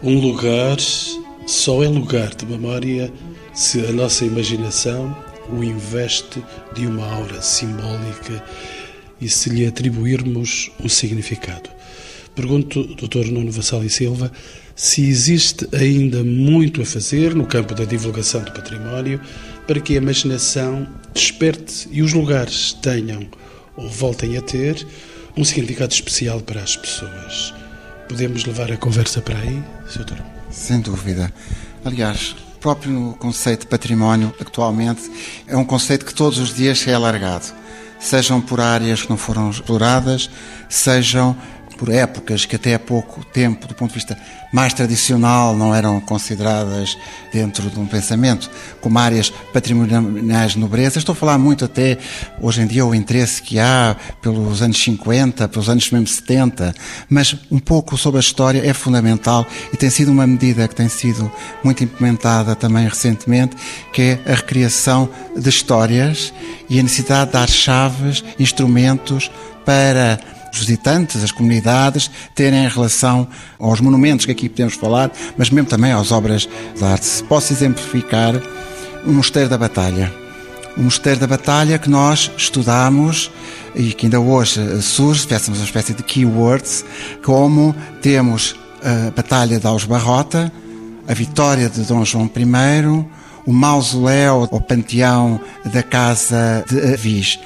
um 0.02 0.20
lugar 0.20 0.76
só 1.48 1.82
é 1.82 1.88
lugar 1.88 2.34
de 2.34 2.44
memória 2.44 3.10
se 3.54 3.80
a 3.80 3.90
nossa 3.90 4.22
imaginação 4.22 5.16
o 5.50 5.64
investe 5.64 6.44
de 6.74 6.86
uma 6.86 7.10
aura 7.10 7.40
simbólica 7.40 8.44
e 9.18 9.30
se 9.30 9.48
lhe 9.48 9.66
atribuirmos 9.66 10.70
um 10.78 10.90
significado. 10.90 11.70
Pergunto, 12.34 12.84
Dr. 12.84 13.30
Nuno 13.32 13.50
Vassal 13.50 13.82
e 13.82 13.88
Silva, 13.88 14.30
se 14.76 15.08
existe 15.08 15.66
ainda 15.72 16.22
muito 16.22 16.82
a 16.82 16.84
fazer 16.84 17.34
no 17.34 17.46
campo 17.46 17.74
da 17.74 17.86
divulgação 17.86 18.42
do 18.42 18.52
património 18.52 19.18
para 19.66 19.80
que 19.80 19.94
a 19.94 19.96
imaginação 19.96 20.86
desperte 21.14 21.88
e 21.90 22.02
os 22.02 22.12
lugares 22.12 22.74
tenham 22.74 23.26
ou 23.74 23.88
voltem 23.88 24.36
a 24.36 24.42
ter 24.42 24.86
um 25.34 25.42
significado 25.42 25.94
especial 25.94 26.42
para 26.42 26.60
as 26.60 26.76
pessoas. 26.76 27.54
Podemos 28.06 28.44
levar 28.44 28.70
a 28.70 28.76
conversa 28.76 29.22
para 29.22 29.38
aí, 29.38 29.62
Sr. 29.88 30.04
Dr. 30.04 30.38
Sem 30.50 30.80
dúvida. 30.80 31.32
Aliás, 31.84 32.34
o 32.56 32.58
próprio 32.58 33.16
conceito 33.18 33.60
de 33.60 33.66
património, 33.66 34.34
atualmente, 34.40 35.10
é 35.46 35.56
um 35.56 35.64
conceito 35.64 36.04
que 36.04 36.14
todos 36.14 36.38
os 36.38 36.54
dias 36.54 36.86
é 36.86 36.94
alargado. 36.94 37.46
Sejam 38.00 38.40
por 38.40 38.60
áreas 38.60 39.02
que 39.02 39.10
não 39.10 39.16
foram 39.16 39.50
exploradas, 39.50 40.30
sejam 40.68 41.36
por 41.78 41.88
épocas 41.88 42.44
que 42.44 42.56
até 42.56 42.75
há 42.75 42.78
pouco 42.78 43.25
tempo, 43.25 43.68
do 43.68 43.75
ponto 43.75 43.90
de 43.90 43.94
vista 43.94 44.18
mais 44.52 44.75
tradicional, 44.75 45.56
não 45.56 45.73
eram 45.73 46.00
consideradas 46.00 46.99
dentro 47.32 47.70
de 47.70 47.78
um 47.78 47.87
pensamento 47.87 48.50
como 48.80 48.99
áreas 48.99 49.30
patrimoniais 49.52 50.52
de 50.52 50.58
nobreza. 50.58 50.99
Estou 50.99 51.12
a 51.12 51.16
falar 51.16 51.38
muito 51.38 51.64
até 51.64 51.97
hoje 52.40 52.62
em 52.62 52.66
dia 52.66 52.85
o 52.85 52.94
interesse 52.94 53.40
que 53.40 53.61
há 53.61 53.97
pelos 54.20 54.61
anos 54.61 54.82
50, 54.82 55.47
pelos 55.49 55.68
anos 55.68 55.88
mesmo 55.90 56.08
70, 56.08 56.75
mas 57.08 57.37
um 57.50 57.61
pouco 57.61 57.97
sobre 57.97 58.18
a 58.18 58.20
história 58.20 58.61
é 58.68 58.75
fundamental 58.75 59.47
e 59.73 59.76
tem 59.76 59.88
sido 59.88 60.11
uma 60.11 60.26
medida 60.26 60.66
que 60.66 60.75
tem 60.75 60.88
sido 60.88 61.30
muito 61.62 61.85
implementada 61.85 62.56
também 62.56 62.88
recentemente, 62.88 63.56
que 63.92 64.02
é 64.02 64.20
a 64.26 64.35
recriação 64.35 65.08
de 65.37 65.49
histórias 65.49 66.32
e 66.68 66.80
a 66.80 66.82
necessidade 66.82 67.26
de 67.26 67.32
dar 67.35 67.49
chaves, 67.49 68.25
instrumentos 68.38 69.30
para 69.64 70.18
os 70.52 70.58
visitantes, 70.58 71.22
as 71.22 71.32
comunidades, 71.32 72.10
terem 72.34 72.64
em 72.64 72.68
relação 72.68 73.28
aos 73.58 73.80
monumentos 73.80 74.26
que 74.26 74.32
aqui 74.32 74.48
podemos 74.48 74.74
falar, 74.74 75.10
mas 75.36 75.50
mesmo 75.50 75.68
também 75.68 75.92
às 75.92 76.12
obras 76.12 76.48
de 76.76 76.84
arte. 76.84 77.22
Posso 77.24 77.52
exemplificar 77.52 78.34
o 79.04 79.10
Mosteiro 79.12 79.48
da 79.48 79.58
Batalha. 79.58 80.12
O 80.76 80.82
Mosteiro 80.82 81.20
da 81.20 81.26
Batalha 81.26 81.78
que 81.78 81.90
nós 81.90 82.30
estudamos 82.36 83.30
e 83.74 83.92
que 83.92 84.06
ainda 84.06 84.20
hoje 84.20 84.82
surge, 84.82 85.22
tivéssemos 85.22 85.58
uma 85.58 85.64
espécie 85.64 85.94
de 85.94 86.02
keywords, 86.02 86.84
como 87.24 87.74
temos 88.00 88.56
a 88.82 89.10
Batalha 89.10 89.58
de 89.58 89.66
Aos 89.66 89.84
Barrota, 89.84 90.52
a 91.06 91.14
vitória 91.14 91.68
de 91.68 91.82
Dom 91.82 92.04
João 92.04 92.30
I, 92.36 93.06
o 93.46 93.52
mausoléu 93.52 94.46
ou 94.50 94.60
panteão 94.60 95.40
da 95.72 95.82
Casa 95.82 96.64
de 96.68 96.92
Avis. 96.92 97.40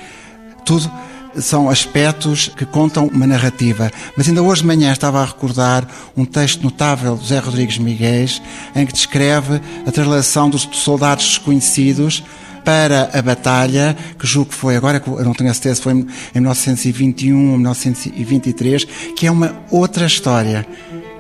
Tudo 0.65 0.91
são 1.37 1.71
aspectos 1.71 2.49
que 2.57 2.67
contam 2.67 3.07
uma 3.07 3.27
narrativa. 3.27 3.91
Mas 4.17 4.29
ainda 4.29 4.43
hoje 4.43 4.63
de 4.63 4.67
manhã 4.67 4.93
estava 4.93 5.21
a 5.21 5.25
recordar 5.25 5.87
um 6.17 6.25
texto 6.25 6.63
notável 6.63 7.17
de 7.17 7.23
José 7.23 7.39
Rodrigues 7.39 7.79
Miguel, 7.79 8.27
em 8.75 8.87
que 8.87 8.93
descreve 8.93 9.61
a 9.87 9.91
translação 9.91 10.51
dos 10.51 10.69
soldados 10.73 11.25
desconhecidos 11.25 12.23
para 12.65 13.11
a 13.13 13.23
batalha, 13.23 13.97
que 14.19 14.27
julgo 14.27 14.51
que 14.51 14.57
foi 14.57 14.77
agora, 14.77 15.03
eu 15.05 15.25
não 15.25 15.35
tenho 15.35 15.51
a 15.51 15.55
certeza, 15.55 15.83
foi 15.83 15.93
em 15.93 16.07
1921 16.35 17.51
ou 17.51 17.59
1923, 17.59 18.85
que 19.17 19.27
é 19.27 19.31
uma 19.31 19.57
outra 19.71 20.07
história. 20.07 20.67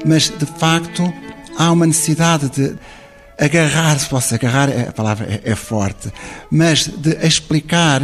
Mas, 0.04 0.28
de 0.28 0.46
facto, 0.46 1.12
há 1.56 1.70
uma 1.72 1.86
necessidade 1.86 2.48
de 2.50 2.76
agarrar, 3.42 3.98
se 3.98 4.08
posso 4.08 4.34
agarrar, 4.34 4.68
a 4.88 4.92
palavra 4.92 5.26
é, 5.26 5.50
é 5.52 5.54
forte, 5.54 6.12
mas 6.50 6.86
de 6.86 7.10
explicar 7.26 8.00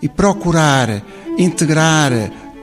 e 0.00 0.08
procurar 0.08 1.02
integrar 1.36 2.12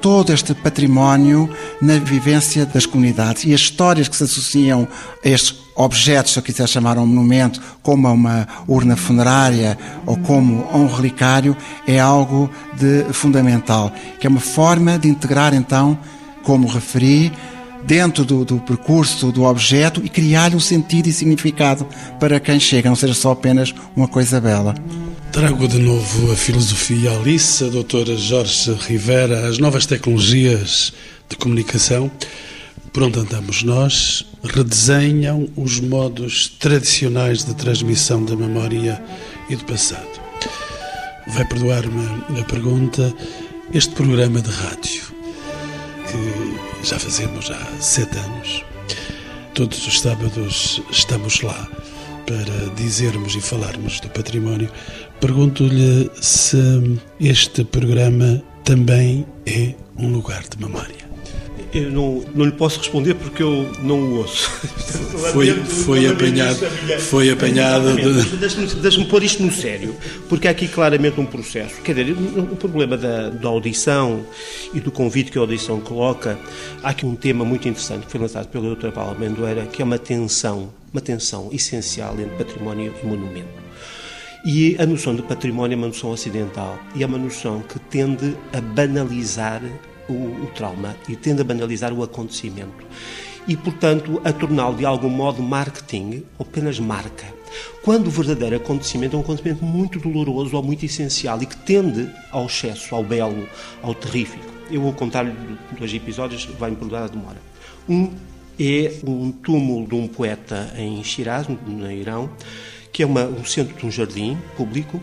todo 0.02 0.34
este 0.34 0.54
património 0.54 1.50
na 1.82 1.98
vivência 1.98 2.66
das 2.66 2.86
comunidades. 2.86 3.44
E 3.44 3.54
as 3.54 3.62
histórias 3.62 4.08
que 4.08 4.16
se 4.16 4.24
associam 4.24 4.88
a 5.24 5.28
estes 5.28 5.56
objetos, 5.76 6.34
se 6.34 6.40
eu 6.40 6.44
quiser 6.44 6.68
chamar 6.68 6.98
um 6.98 7.06
monumento, 7.06 7.62
como 7.82 8.08
a 8.08 8.12
uma 8.12 8.48
urna 8.68 8.96
funerária 8.96 9.78
ou 10.06 10.18
como 10.18 10.68
a 10.72 10.78
um 10.78 10.88
relicário, 10.88 11.56
é 11.88 12.00
algo 12.00 12.50
de 12.74 13.04
fundamental, 13.14 13.92
que 14.20 14.28
é 14.28 14.30
uma 14.30 14.40
forma 14.40 15.00
de 15.00 15.08
integrar 15.08 15.54
então, 15.54 15.98
como 16.44 16.68
referi, 16.68 17.34
dentro 17.86 18.26
do, 18.26 18.44
do 18.44 18.60
percurso 18.60 19.32
do 19.32 19.44
objeto 19.44 20.02
e 20.04 20.10
criar-lhe 20.10 20.56
um 20.56 20.60
sentido 20.60 21.08
e 21.08 21.14
significado 21.14 21.88
para 22.20 22.40
quem 22.40 22.60
chega, 22.60 22.90
não 22.90 22.96
seja 22.96 23.14
só 23.14 23.32
apenas 23.32 23.74
uma 23.96 24.08
coisa 24.08 24.42
bela. 24.42 24.76
Trago 25.32 25.68
de 25.68 25.80
novo 25.80 26.32
a 26.32 26.36
filosofia 26.36 27.12
Alice, 27.12 27.64
a 27.64 27.68
doutora 27.68 28.16
Jorge 28.16 28.72
Rivera, 28.88 29.48
as 29.48 29.58
novas 29.58 29.86
tecnologias 29.86 30.94
de 31.28 31.36
comunicação, 31.36 32.10
por 32.94 33.04
onde 33.04 33.20
andamos 33.20 33.62
nós, 33.62 34.26
redesenham 34.44 35.50
os 35.58 35.82
modos 35.82 36.48
tradicionais 36.48 37.44
de 37.44 37.54
transmissão 37.54 38.24
da 38.24 38.36
memória 38.36 39.04
e 39.50 39.56
do 39.58 39.66
passado. 39.66 40.08
Vai 41.28 41.44
perdoar-me 41.46 42.40
a 42.40 42.44
pergunta, 42.46 43.14
este 43.74 43.94
programa 43.94 44.42
de 44.42 44.52
rádio, 44.52 45.15
que 46.16 46.88
já 46.88 47.00
fazemos 47.00 47.52
há 47.52 47.82
sete 47.82 48.18
anos, 48.18 48.64
todos 49.54 49.86
os 49.88 50.00
sábados 50.00 50.82
estamos 50.92 51.42
lá 51.42 51.68
para 52.26 52.74
dizermos 52.76 53.36
e 53.36 53.42
falarmos 53.42 54.00
do 54.00 54.10
património. 54.10 54.70
Pergunto-lhe 55.20 56.10
se 56.22 56.58
este 57.20 57.64
programa 57.64 58.42
também 58.64 59.26
é 59.46 59.74
um 59.98 60.12
lugar 60.12 60.44
de 60.44 60.60
memória. 60.60 61.05
Eu 61.76 61.92
não, 61.92 62.24
não 62.34 62.46
lhe 62.46 62.54
posso 62.54 62.80
responder 62.80 63.16
porque 63.16 63.44
eu 63.44 63.70
não 63.84 64.00
o 64.00 64.18
ouço. 64.20 64.50
Foi, 65.34 65.48
foi 65.54 66.08
apanhado. 66.08 66.60
Foi 67.00 67.30
apanhado 67.30 67.96
de... 67.96 68.38
Deixe-me 68.38 68.68
deixe 68.68 69.04
pôr 69.06 69.24
isto 69.24 69.42
no 69.42 69.52
sério, 69.52 69.96
porque 70.30 70.48
há 70.48 70.52
aqui 70.52 70.68
claramente 70.68 71.20
um 71.20 71.26
processo. 71.26 71.82
Quer 71.82 71.96
dizer, 71.96 72.12
o 72.14 72.56
problema 72.56 72.96
da, 72.96 73.30
da 73.30 73.48
audição 73.48 74.26
e 74.74 74.80
do 74.80 74.92
convite 74.92 75.32
que 75.32 75.38
a 75.38 75.42
audição 75.42 75.80
coloca, 75.80 76.38
há 76.84 76.90
aqui 76.90 77.06
um 77.06 77.16
tema 77.16 77.44
muito 77.44 77.68
interessante 77.68 78.06
que 78.06 78.12
foi 78.12 78.22
lançado 78.22 78.48
pela 78.48 78.66
doutora 78.66 78.94
Paula 78.94 79.18
Mendoeira, 79.18 79.66
que 79.66 79.82
é 79.82 79.86
uma 79.86 79.98
tensão, 79.98 80.70
uma 80.94 81.02
tensão 81.02 81.50
essencial 81.52 82.14
entre 82.14 82.36
património 82.36 82.94
e 83.02 83.06
monumento. 83.06 83.66
E 84.46 84.76
a 84.78 84.86
noção 84.86 85.16
de 85.16 85.24
património 85.24 85.76
é 85.76 85.78
uma 85.78 85.88
noção 85.88 86.12
ocidental 86.12 86.78
e 86.94 87.04
é 87.04 87.06
uma 87.06 87.18
noção 87.18 87.62
que 87.62 87.80
tende 87.80 88.38
a 88.54 88.62
banalizar 88.62 89.62
o, 90.10 90.14
o 90.14 90.52
trauma 90.56 90.96
e 91.08 91.16
tende 91.16 91.42
a 91.42 91.44
banalizar 91.44 91.94
o 91.94 92.04
acontecimento 92.04 92.86
e, 93.48 93.56
portanto, 93.56 94.22
a 94.24 94.34
torná-lo 94.34 94.76
de 94.76 94.86
algum 94.86 95.10
modo 95.10 95.42
marketing 95.42 96.24
ou 96.38 96.46
apenas 96.46 96.80
marca. 96.80 97.34
Quando 97.84 98.08
o 98.08 98.12
verdadeiro 98.12 98.56
acontecimento 98.56 99.16
é 99.16 99.20
um 99.20 99.22
acontecimento 99.22 99.64
muito 99.64 100.00
doloroso 100.00 100.56
ou 100.56 100.64
muito 100.64 100.86
essencial 100.86 101.42
e 101.42 101.46
que 101.46 101.58
tende 101.58 102.10
ao 102.32 102.48
excesso, 102.48 102.96
ao 102.96 103.04
belo, 103.04 103.48
ao 103.82 103.94
terrífico. 103.94 104.46
Eu 104.72 104.82
vou 104.82 104.94
contar-lhe 104.94 105.34
dois 105.78 105.94
episódios, 105.94 106.46
vai-me 106.60 106.76
perdoar 106.76 107.04
a 107.04 107.08
demora. 107.08 107.38
Um 107.88 108.12
é 108.60 109.00
um 109.06 109.32
túmulo 109.32 109.88
de 109.88 109.96
um 109.96 110.08
poeta 110.08 110.74
em 110.78 111.04
Shiraz, 111.04 111.48
no 111.48 111.92
Irão, 111.92 112.30
que 112.92 113.04
é 113.04 113.06
uma, 113.06 113.26
um 113.26 113.44
centro 113.44 113.76
de 113.76 113.86
um 113.86 113.92
jardim 113.92 114.38
público 114.56 115.02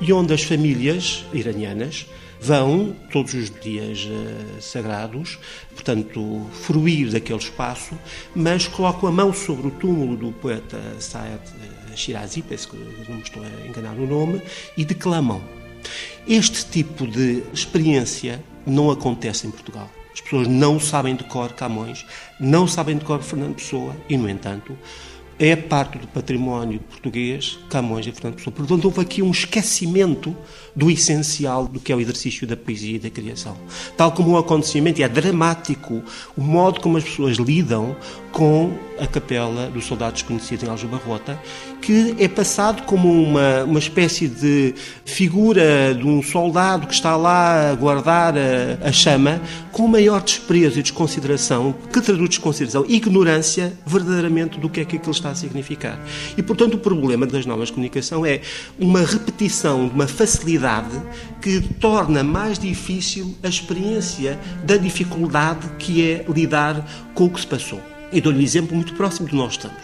e 0.00 0.12
onde 0.12 0.34
as 0.34 0.42
famílias 0.42 1.24
iranianas 1.32 2.06
vão 2.40 2.94
todos 3.10 3.34
os 3.34 3.50
dias 3.50 4.04
uh, 4.04 4.62
sagrados, 4.62 5.38
portanto, 5.70 6.46
fruir 6.52 7.10
daquele 7.10 7.38
espaço, 7.38 7.98
mas 8.34 8.66
colocam 8.66 9.08
a 9.08 9.12
mão 9.12 9.32
sobre 9.32 9.68
o 9.68 9.70
túmulo 9.70 10.16
do 10.16 10.32
poeta 10.32 10.78
Sayed 11.00 11.40
uh, 11.92 11.96
Shirazi, 11.96 12.42
penso 12.42 12.68
que 12.68 12.76
não 13.08 13.16
me 13.16 13.22
estou 13.22 13.42
a 13.42 13.66
enganar 13.66 13.94
no 13.94 14.06
nome, 14.06 14.40
e 14.76 14.84
declamam. 14.84 15.42
Este 16.26 16.66
tipo 16.66 17.06
de 17.06 17.42
experiência 17.52 18.42
não 18.66 18.90
acontece 18.90 19.46
em 19.46 19.50
Portugal. 19.50 19.90
As 20.12 20.20
pessoas 20.20 20.48
não 20.48 20.80
sabem 20.80 21.14
de 21.14 21.24
cor 21.24 21.52
Camões, 21.52 22.04
não 22.40 22.66
sabem 22.66 22.98
de 22.98 23.04
cor 23.04 23.22
Fernando 23.22 23.54
Pessoa 23.54 23.96
e, 24.08 24.16
no 24.16 24.28
entanto, 24.28 24.76
é 25.38 25.54
parte 25.54 25.98
do 25.98 26.08
património 26.08 26.80
português 26.80 27.58
Camões 27.70 28.06
e 28.06 28.12
Fernando 28.12 28.34
Pessoa. 28.34 28.54
Portanto, 28.54 28.84
houve 28.84 29.00
aqui 29.00 29.22
um 29.22 29.30
esquecimento 29.30 30.36
do 30.78 30.88
essencial 30.88 31.66
do 31.66 31.80
que 31.80 31.90
é 31.90 31.96
o 31.96 32.00
exercício 32.00 32.46
da 32.46 32.56
poesia 32.56 32.94
e 32.94 32.98
da 33.00 33.10
criação. 33.10 33.56
Tal 33.96 34.12
como 34.12 34.30
um 34.30 34.36
acontecimento, 34.38 35.00
e 35.00 35.02
é 35.02 35.08
dramático 35.08 36.00
o 36.36 36.40
modo 36.40 36.80
como 36.80 36.96
as 36.96 37.02
pessoas 37.02 37.36
lidam 37.36 37.96
com 38.30 38.78
a 39.00 39.06
capela 39.06 39.68
do 39.70 39.80
soldado 39.80 40.12
desconhecido 40.12 40.64
em 40.64 40.68
Aljubarrota, 40.68 41.40
que 41.82 42.14
é 42.18 42.28
passado 42.28 42.82
como 42.82 43.10
uma, 43.10 43.64
uma 43.64 43.78
espécie 43.78 44.28
de 44.28 44.74
figura 45.04 45.94
de 45.94 46.06
um 46.06 46.22
soldado 46.22 46.86
que 46.86 46.94
está 46.94 47.16
lá 47.16 47.70
a 47.70 47.74
guardar 47.74 48.34
a, 48.36 48.86
a 48.86 48.92
chama, 48.92 49.40
com 49.72 49.84
o 49.84 49.88
maior 49.88 50.22
desprezo 50.22 50.78
e 50.78 50.82
desconsideração, 50.82 51.74
que 51.92 52.00
traduz 52.00 52.28
desconsideração, 52.28 52.84
ignorância 52.88 53.72
verdadeiramente 53.84 54.60
do 54.60 54.68
que 54.68 54.80
é 54.80 54.84
que 54.84 54.96
aquilo 54.96 55.12
está 55.12 55.30
a 55.30 55.34
significar. 55.34 55.98
E, 56.36 56.42
portanto, 56.42 56.74
o 56.74 56.78
problema 56.78 57.26
das 57.26 57.46
novas 57.46 57.70
comunicação 57.70 58.24
é 58.24 58.40
uma 58.78 59.00
repetição 59.00 59.88
uma 59.88 60.06
facilidade 60.06 60.67
que 61.40 61.60
torna 61.60 62.22
mais 62.22 62.58
difícil 62.58 63.36
a 63.42 63.48
experiência 63.48 64.38
da 64.64 64.76
dificuldade 64.76 65.68
que 65.78 66.02
é 66.02 66.24
lidar 66.28 66.86
com 67.14 67.24
o 67.24 67.30
que 67.30 67.40
se 67.40 67.46
passou. 67.46 67.80
E 68.12 68.20
dou-lhe 68.20 68.38
um 68.38 68.42
exemplo 68.42 68.74
muito 68.74 68.94
próximo 68.94 69.28
de 69.28 69.34
nós 69.34 69.52
estamos. 69.52 69.82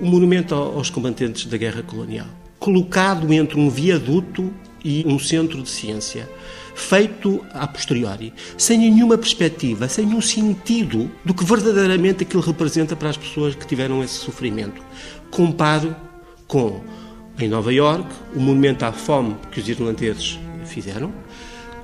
O 0.00 0.06
monumento 0.06 0.54
aos 0.54 0.90
combatentes 0.90 1.46
da 1.46 1.56
guerra 1.56 1.82
colonial, 1.82 2.26
colocado 2.58 3.32
entre 3.32 3.58
um 3.58 3.68
viaduto 3.68 4.52
e 4.84 5.04
um 5.06 5.18
centro 5.18 5.62
de 5.62 5.68
ciência, 5.68 6.28
feito 6.74 7.44
a 7.52 7.66
posteriori, 7.66 8.32
sem 8.56 8.78
nenhuma 8.78 9.18
perspectiva, 9.18 9.88
sem 9.88 10.06
nenhum 10.06 10.20
sentido 10.20 11.10
do 11.24 11.34
que 11.34 11.44
verdadeiramente 11.44 12.22
aquilo 12.22 12.42
representa 12.42 12.96
para 12.96 13.10
as 13.10 13.16
pessoas 13.16 13.54
que 13.54 13.66
tiveram 13.66 14.02
esse 14.02 14.14
sofrimento. 14.14 14.82
Comparo 15.30 15.94
com, 16.46 16.80
em 17.38 17.48
Nova 17.48 17.72
York, 17.72 18.06
o 18.34 18.40
monumento 18.40 18.84
à 18.84 18.92
fome 18.92 19.36
que 19.50 19.60
os 19.60 19.68
irlandeses 19.68 20.38
fizeram, 20.64 21.12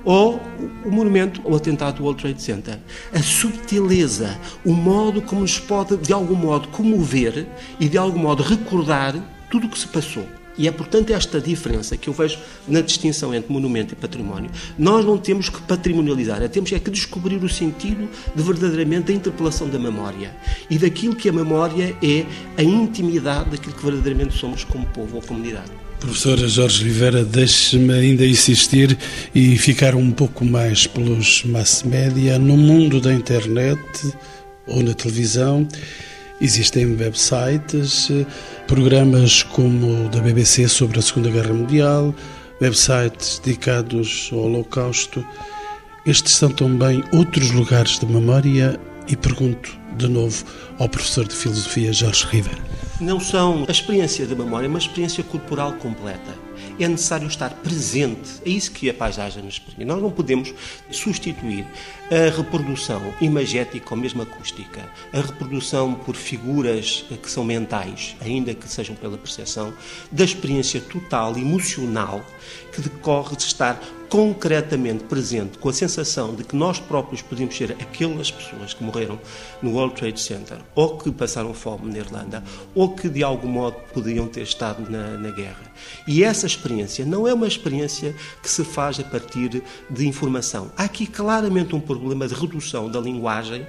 ou 0.03 0.39
o 0.85 0.91
monumento 0.91 1.41
ao 1.45 1.55
atentado 1.55 1.97
do 1.97 2.03
World 2.03 2.21
Trade 2.21 2.41
Center. 2.41 2.79
A 3.13 3.21
subtileza, 3.21 4.39
o 4.65 4.73
modo 4.73 5.21
como 5.21 5.41
nos 5.41 5.59
pode, 5.59 5.97
de 5.97 6.13
algum 6.13 6.35
modo, 6.35 6.67
comover 6.69 7.47
e, 7.79 7.89
de 7.89 7.97
algum 7.97 8.19
modo, 8.19 8.43
recordar 8.43 9.15
tudo 9.49 9.67
o 9.67 9.69
que 9.69 9.77
se 9.77 9.87
passou. 9.87 10.25
E 10.59 10.67
é, 10.67 10.71
portanto, 10.71 11.11
esta 11.11 11.39
diferença 11.39 11.95
que 11.95 12.09
eu 12.09 12.13
vejo 12.13 12.37
na 12.67 12.81
distinção 12.81 13.33
entre 13.33 13.51
monumento 13.51 13.93
e 13.93 13.95
património. 13.95 14.51
Nós 14.77 15.05
não 15.05 15.17
temos 15.17 15.47
que 15.47 15.61
patrimonializar, 15.61 16.47
temos 16.49 16.73
é 16.73 16.79
que 16.79 16.91
descobrir 16.91 17.41
o 17.41 17.47
sentido 17.47 18.09
de 18.35 18.43
verdadeiramente 18.43 19.09
a 19.09 19.15
interpelação 19.15 19.69
da 19.69 19.79
memória 19.79 20.35
e 20.69 20.77
daquilo 20.77 21.15
que 21.15 21.29
a 21.29 21.31
memória 21.31 21.95
é 22.03 22.25
a 22.57 22.61
intimidade 22.61 23.51
daquilo 23.51 23.73
que 23.73 23.85
verdadeiramente 23.85 24.37
somos 24.37 24.65
como 24.65 24.85
povo 24.87 25.15
ou 25.15 25.21
comunidade. 25.21 25.71
Professora 25.97 26.45
Jorge 26.47 26.83
Rivera, 26.83 27.23
deixe-me 27.23 27.93
ainda 27.93 28.25
insistir 28.25 28.97
e 29.33 29.57
ficar 29.57 29.95
um 29.95 30.11
pouco 30.11 30.43
mais 30.43 30.85
pelos 30.87 31.43
mass 31.45 31.83
media. 31.83 32.37
No 32.37 32.57
mundo 32.57 32.99
da 32.99 33.13
internet 33.13 33.79
ou 34.67 34.83
na 34.83 34.93
televisão, 34.93 35.65
existem 36.41 36.95
websites, 36.95 38.09
programas 38.67 39.43
como 39.43 40.05
o 40.05 40.09
da 40.09 40.19
BBC 40.19 40.67
sobre 40.67 40.99
a 40.99 41.01
Segunda 41.01 41.29
Guerra 41.29 41.53
Mundial, 41.53 42.13
websites 42.61 43.39
dedicados 43.39 44.29
ao 44.31 44.39
Holocausto. 44.39 45.25
Estes 46.05 46.33
são 46.33 46.49
também 46.49 47.03
outros 47.13 47.51
lugares 47.51 47.99
de 47.99 48.05
memória 48.05 48.79
e 49.07 49.15
pergunto 49.15 49.77
de 49.97 50.07
novo 50.07 50.45
ao 50.77 50.87
professor 50.87 51.27
de 51.27 51.35
Filosofia 51.35 51.91
Jorge 51.91 52.25
Rivera 52.27 52.69
não 52.99 53.19
são 53.19 53.65
a 53.67 53.71
experiência 53.71 54.25
da 54.25 54.35
memória, 54.35 54.65
é 54.65 54.69
uma 54.69 54.79
experiência 54.79 55.23
corporal 55.23 55.73
completa. 55.73 56.48
É 56.83 56.87
necessário 56.87 57.27
estar 57.27 57.49
presente. 57.49 58.41
É 58.45 58.49
isso 58.49 58.71
que 58.71 58.89
a 58.89 58.93
paisagem 58.93 59.43
nos 59.43 59.59
permite. 59.59 59.85
Nós 59.85 60.01
não 60.01 60.11
podemos 60.11 60.53
substituir 60.91 61.65
a 62.11 62.35
reprodução 62.35 63.13
imagética 63.21 63.87
ou 63.91 63.97
mesmo 63.97 64.21
acústica, 64.21 64.81
a 65.13 65.21
reprodução 65.21 65.93
por 65.93 66.15
figuras 66.15 67.05
que 67.21 67.29
são 67.29 67.43
mentais, 67.43 68.15
ainda 68.21 68.53
que 68.53 68.67
sejam 68.67 68.95
pela 68.95 69.17
percepção, 69.17 69.73
da 70.11 70.23
experiência 70.23 70.81
total, 70.81 71.37
emocional, 71.37 72.25
que 72.79 72.89
decorre 72.89 73.35
de 73.35 73.43
estar 73.43 73.77
concretamente 74.07 75.03
presente, 75.03 75.57
com 75.59 75.69
a 75.69 75.73
sensação 75.73 76.33
de 76.33 76.43
que 76.43 76.55
nós 76.55 76.79
próprios 76.79 77.21
podemos 77.21 77.55
ser 77.55 77.73
aquelas 77.73 78.31
pessoas 78.31 78.73
que 78.73 78.83
morreram 78.83 79.19
no 79.61 79.71
World 79.71 79.95
Trade 79.95 80.19
Center, 80.19 80.57
ou 80.73 80.97
que 80.97 81.11
passaram 81.11 81.53
fome 81.53 81.91
na 81.91 81.99
Irlanda, 81.99 82.43
ou 82.73 82.95
que 82.95 83.07
de 83.07 83.21
algum 83.21 83.49
modo 83.49 83.75
podiam 83.93 84.27
ter 84.27 84.41
estado 84.41 84.89
na, 84.89 85.17
na 85.17 85.29
guerra. 85.29 85.61
E 86.07 86.23
essa 86.23 86.47
experiência 86.47 87.05
não 87.05 87.27
é 87.27 87.33
uma 87.33 87.47
experiência 87.47 88.15
que 88.41 88.49
se 88.49 88.63
faz 88.63 88.99
a 88.99 89.03
partir 89.03 89.61
de 89.89 90.07
informação. 90.07 90.71
Há 90.75 90.85
aqui 90.85 91.05
claramente 91.05 91.75
um 91.75 91.79
problema 91.79 92.27
de 92.27 92.33
redução 92.33 92.89
da 92.89 92.99
linguagem 92.99 93.67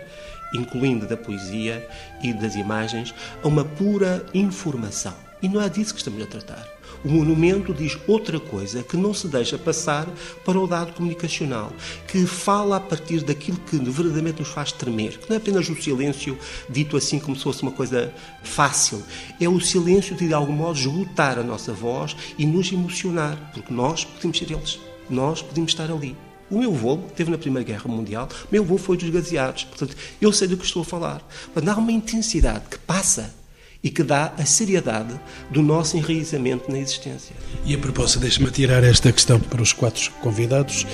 incluindo 0.53 1.07
da 1.07 1.17
poesia 1.17 1.89
e 2.25 2.33
das 2.33 2.57
imagens, 2.57 3.15
a 3.41 3.47
uma 3.47 3.65
pura 3.65 4.27
informação. 4.35 5.15
E 5.41 5.49
não 5.49 5.61
é 5.61 5.69
disso 5.69 5.95
que 5.95 6.01
estamos 6.01 6.21
a 6.21 6.27
tratar. 6.27 6.80
O 7.05 7.09
monumento 7.09 7.73
diz 7.73 7.99
outra 8.07 8.39
coisa 8.39 8.83
que 8.83 8.97
não 8.97 9.15
se 9.15 9.27
deixa 9.27 9.57
passar 9.57 10.07
para 10.45 10.59
o 10.59 10.67
dado 10.67 10.93
comunicacional, 10.93 11.73
que 12.07 12.27
fala 12.27 12.77
a 12.77 12.81
partir 12.81 13.23
daquilo 13.23 13.59
que 13.59 13.77
verdadeiramente 13.77 14.41
nos 14.41 14.51
faz 14.51 14.71
tremer, 14.71 15.19
que 15.19 15.29
não 15.29 15.35
é 15.35 15.39
apenas 15.39 15.69
o 15.69 15.81
silêncio 15.81 16.39
dito 16.69 16.97
assim 16.97 17.19
como 17.19 17.35
se 17.37 17.43
fosse 17.43 17.63
uma 17.63 17.73
coisa 17.73 18.13
fácil, 18.43 19.03
é 19.41 19.49
o 19.49 19.59
silêncio 19.61 20.15
de 20.15 20.29
de 20.29 20.35
algum 20.35 20.53
modo 20.53 20.79
esgotar 20.79 21.39
a 21.39 21.43
nossa 21.43 21.73
voz 21.73 22.15
e 22.39 22.47
nos 22.47 22.71
emocionar, 22.71 23.51
porque 23.53 23.73
nós 23.73 24.05
podemos 24.05 24.39
ser 24.39 24.53
eles, 24.53 24.79
nós 25.09 25.43
podemos 25.43 25.73
estar 25.73 25.91
ali. 25.91 26.15
O 26.51 26.59
meu 26.59 26.73
avô 26.75 26.99
teve 27.17 27.31
na 27.31 27.39
Primeira 27.39 27.67
Guerra 27.67 27.89
Mundial, 27.89 28.29
o 28.45 28.49
meu 28.53 28.63
avô 28.63 28.77
foi 28.77 28.97
dos 28.97 29.09
gaseados, 29.09 29.65
portanto, 29.65 29.97
eu 30.21 30.33
sei 30.33 30.47
do 30.49 30.57
que 30.57 30.65
estou 30.65 30.83
a 30.83 30.85
falar. 30.85 31.27
Mas 31.55 31.67
há 31.67 31.77
uma 31.77 31.93
intensidade 31.93 32.65
que 32.71 32.79
passa 32.79 33.40
e 33.83 33.91
que 33.91 34.03
dá 34.03 34.33
a 34.39 34.45
seriedade 34.45 35.19
do 35.51 35.63
nosso 35.63 35.97
enraizamento 35.97 36.71
na 36.71 36.79
existência. 36.79 37.35
E 37.65 37.75
a 37.75 37.79
propósito, 37.79 38.21
deixe-me 38.21 38.51
tirar 38.51 38.85
esta 38.85 39.11
questão 39.11 39.41
para 39.41 39.63
os 39.63 39.73
quatro 39.73 40.11
convidados 40.21 40.87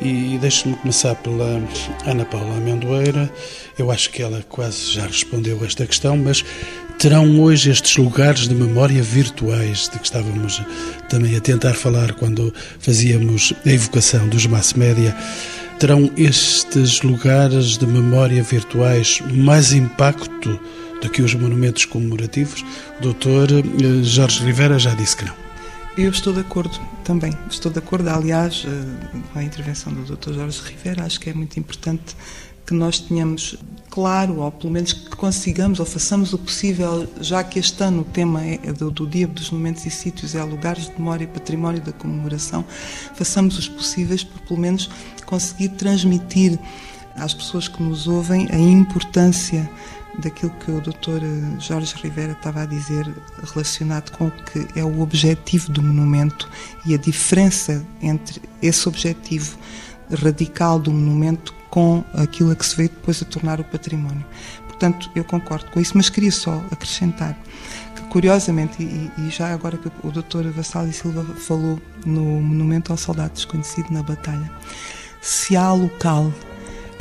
e 0.00 0.38
deixe-me 0.38 0.74
começar 0.76 1.14
pela 1.16 1.62
Ana 2.04 2.24
Paula 2.24 2.56
Amendoeira. 2.56 3.32
Eu 3.78 3.90
acho 3.90 4.10
que 4.10 4.22
ela 4.22 4.44
quase 4.48 4.92
já 4.92 5.06
respondeu 5.06 5.58
a 5.62 5.66
esta 5.66 5.86
questão, 5.86 6.16
mas 6.18 6.44
terão 6.98 7.40
hoje 7.40 7.70
estes 7.70 7.96
lugares 7.96 8.46
de 8.46 8.54
memória 8.54 9.02
virtuais 9.02 9.88
de 9.90 9.98
que 9.98 10.04
estávamos 10.04 10.62
também 11.08 11.36
a 11.36 11.40
tentar 11.40 11.74
falar 11.74 12.12
quando 12.12 12.52
fazíamos 12.78 13.52
a 13.64 13.70
evocação 13.70 14.28
dos 14.28 14.46
mass 14.46 14.74
media 14.74 15.16
terão 15.78 16.10
estes 16.16 17.02
lugares 17.02 17.76
de 17.76 17.86
memória 17.86 18.42
virtuais 18.42 19.20
mais 19.32 19.72
impacto 19.72 20.58
que 21.08 21.22
os 21.22 21.34
monumentos 21.34 21.84
comemorativos, 21.84 22.64
o 22.98 23.02
doutor 23.02 23.48
eh, 23.52 24.02
Jorge 24.02 24.44
Rivera 24.44 24.78
já 24.78 24.94
disse 24.94 25.16
que 25.16 25.24
não. 25.24 25.34
Eu 25.96 26.10
estou 26.10 26.32
de 26.32 26.40
acordo 26.40 26.78
também, 27.04 27.32
estou 27.48 27.70
de 27.70 27.78
acordo. 27.78 28.08
Aliás, 28.08 28.66
eh, 28.66 29.20
com 29.32 29.38
a 29.38 29.44
intervenção 29.44 29.92
do 29.92 30.02
Dr. 30.16 30.32
Jorge 30.32 30.60
Rivera, 30.64 31.04
acho 31.04 31.20
que 31.20 31.30
é 31.30 31.34
muito 31.34 31.58
importante 31.58 32.16
que 32.66 32.74
nós 32.74 32.98
tenhamos 32.98 33.56
claro, 33.90 34.40
ou 34.40 34.50
pelo 34.50 34.72
menos 34.72 34.92
que 34.92 35.14
consigamos 35.14 35.78
ou 35.78 35.86
façamos 35.86 36.32
o 36.32 36.38
possível, 36.38 37.06
já 37.20 37.44
que 37.44 37.58
este 37.58 37.80
ano 37.84 38.00
o 38.00 38.04
tema 38.04 38.42
é, 38.44 38.58
é 38.64 38.72
do, 38.72 38.90
do 38.90 39.06
Dia 39.06 39.26
dos 39.26 39.50
Monumentos 39.50 39.86
e 39.86 39.90
Sítios 39.90 40.34
é 40.34 40.42
lugares 40.42 40.86
de 40.88 40.92
memória 40.92 41.24
e 41.24 41.26
património 41.28 41.80
da 41.80 41.92
comemoração, 41.92 42.64
façamos 43.14 43.58
os 43.58 43.68
possíveis 43.68 44.24
por 44.24 44.40
pelo 44.40 44.58
menos 44.58 44.90
conseguir 45.26 45.68
transmitir 45.70 46.58
às 47.14 47.32
pessoas 47.32 47.68
que 47.68 47.82
nos 47.82 48.08
ouvem 48.08 48.48
a 48.50 48.58
importância 48.58 49.70
daquilo 50.18 50.52
que 50.52 50.70
o 50.70 50.80
Dr. 50.80 51.22
Jorge 51.58 51.94
Rivera 51.96 52.32
estava 52.32 52.62
a 52.62 52.66
dizer 52.66 53.06
relacionado 53.52 54.10
com 54.12 54.26
o 54.26 54.30
que 54.30 54.66
é 54.78 54.84
o 54.84 55.00
objetivo 55.00 55.70
do 55.70 55.82
monumento 55.82 56.48
e 56.86 56.94
a 56.94 56.98
diferença 56.98 57.84
entre 58.00 58.40
esse 58.62 58.88
objetivo 58.88 59.58
radical 60.10 60.78
do 60.78 60.90
monumento 60.90 61.54
com 61.70 62.04
aquilo 62.14 62.52
a 62.52 62.56
que 62.56 62.64
se 62.64 62.76
veio 62.76 62.88
depois 62.88 63.20
a 63.20 63.24
tornar 63.24 63.60
o 63.60 63.64
património. 63.64 64.24
Portanto, 64.68 65.10
eu 65.14 65.24
concordo 65.24 65.70
com 65.70 65.80
isso, 65.80 65.92
mas 65.96 66.08
queria 66.08 66.32
só 66.32 66.62
acrescentar 66.70 67.36
que, 67.94 68.02
curiosamente, 68.02 68.82
e, 68.82 69.10
e 69.18 69.30
já 69.30 69.52
agora 69.52 69.78
que 69.78 69.88
o 70.02 70.10
Dr. 70.10 70.50
Vassal 70.54 70.86
e 70.88 70.92
Silva 70.92 71.24
falou 71.36 71.80
no 72.04 72.22
Monumento 72.22 72.92
ao 72.92 72.98
Soldado 72.98 73.34
Desconhecido 73.34 73.90
na 73.90 74.02
Batalha, 74.02 74.50
se 75.20 75.56
há 75.56 75.72
local 75.72 76.32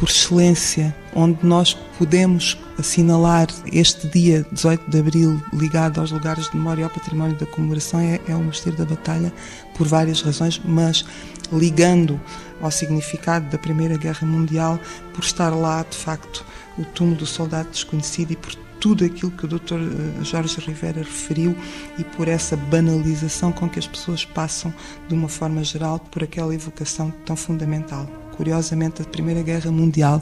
por 0.04 0.10
excelência, 0.10 0.94
onde 1.16 1.46
nós 1.46 1.74
podemos 1.98 2.58
assinalar 2.78 3.48
este 3.72 4.06
dia 4.10 4.46
18 4.52 4.92
de 4.92 5.00
Abril 5.00 5.42
ligado 5.54 6.02
aos 6.02 6.12
lugares 6.12 6.50
de 6.50 6.58
memória 6.58 6.82
e 6.82 6.84
ao 6.84 6.90
património 6.90 7.38
da 7.38 7.46
comemoração 7.46 8.02
é, 8.02 8.20
é 8.28 8.36
o 8.36 8.44
Mosteiro 8.44 8.78
da 8.78 8.84
Batalha, 8.84 9.32
por 9.78 9.88
várias 9.88 10.20
razões, 10.22 10.62
mas 10.66 11.06
ligando 11.54 12.20
ao 12.62 12.70
significado 12.70 13.50
da 13.50 13.58
Primeira 13.58 13.96
Guerra 13.96 14.28
Mundial, 14.28 14.78
por 15.14 15.24
estar 15.24 15.52
lá, 15.52 15.86
de 15.90 15.96
facto, 15.96 16.46
o 16.78 16.84
túmulo 16.84 17.20
do 17.20 17.26
soldado 17.26 17.70
desconhecido 17.70 18.32
e 18.32 18.36
por 18.36 18.54
tudo 18.82 19.06
aquilo 19.06 19.32
que 19.32 19.46
o 19.46 19.48
Dr. 19.48 19.76
Eh, 19.76 20.24
Jorge 20.26 20.60
Rivera 20.60 21.00
referiu 21.00 21.56
e 21.98 22.04
por 22.04 22.28
essa 22.28 22.58
banalização 22.58 23.54
com 23.54 23.70
que 23.70 23.80
as 23.80 23.88
pessoas 23.88 24.26
passam, 24.26 24.74
de 25.08 25.14
uma 25.16 25.30
forma 25.30 25.64
geral, 25.64 25.98
por 25.98 26.26
aquela 26.26 26.54
evocação 26.54 27.10
tão 27.26 27.38
fundamental. 27.38 28.23
Curiosamente, 28.36 29.02
a 29.02 29.06
Primeira 29.06 29.42
Guerra 29.42 29.72
Mundial 29.72 30.22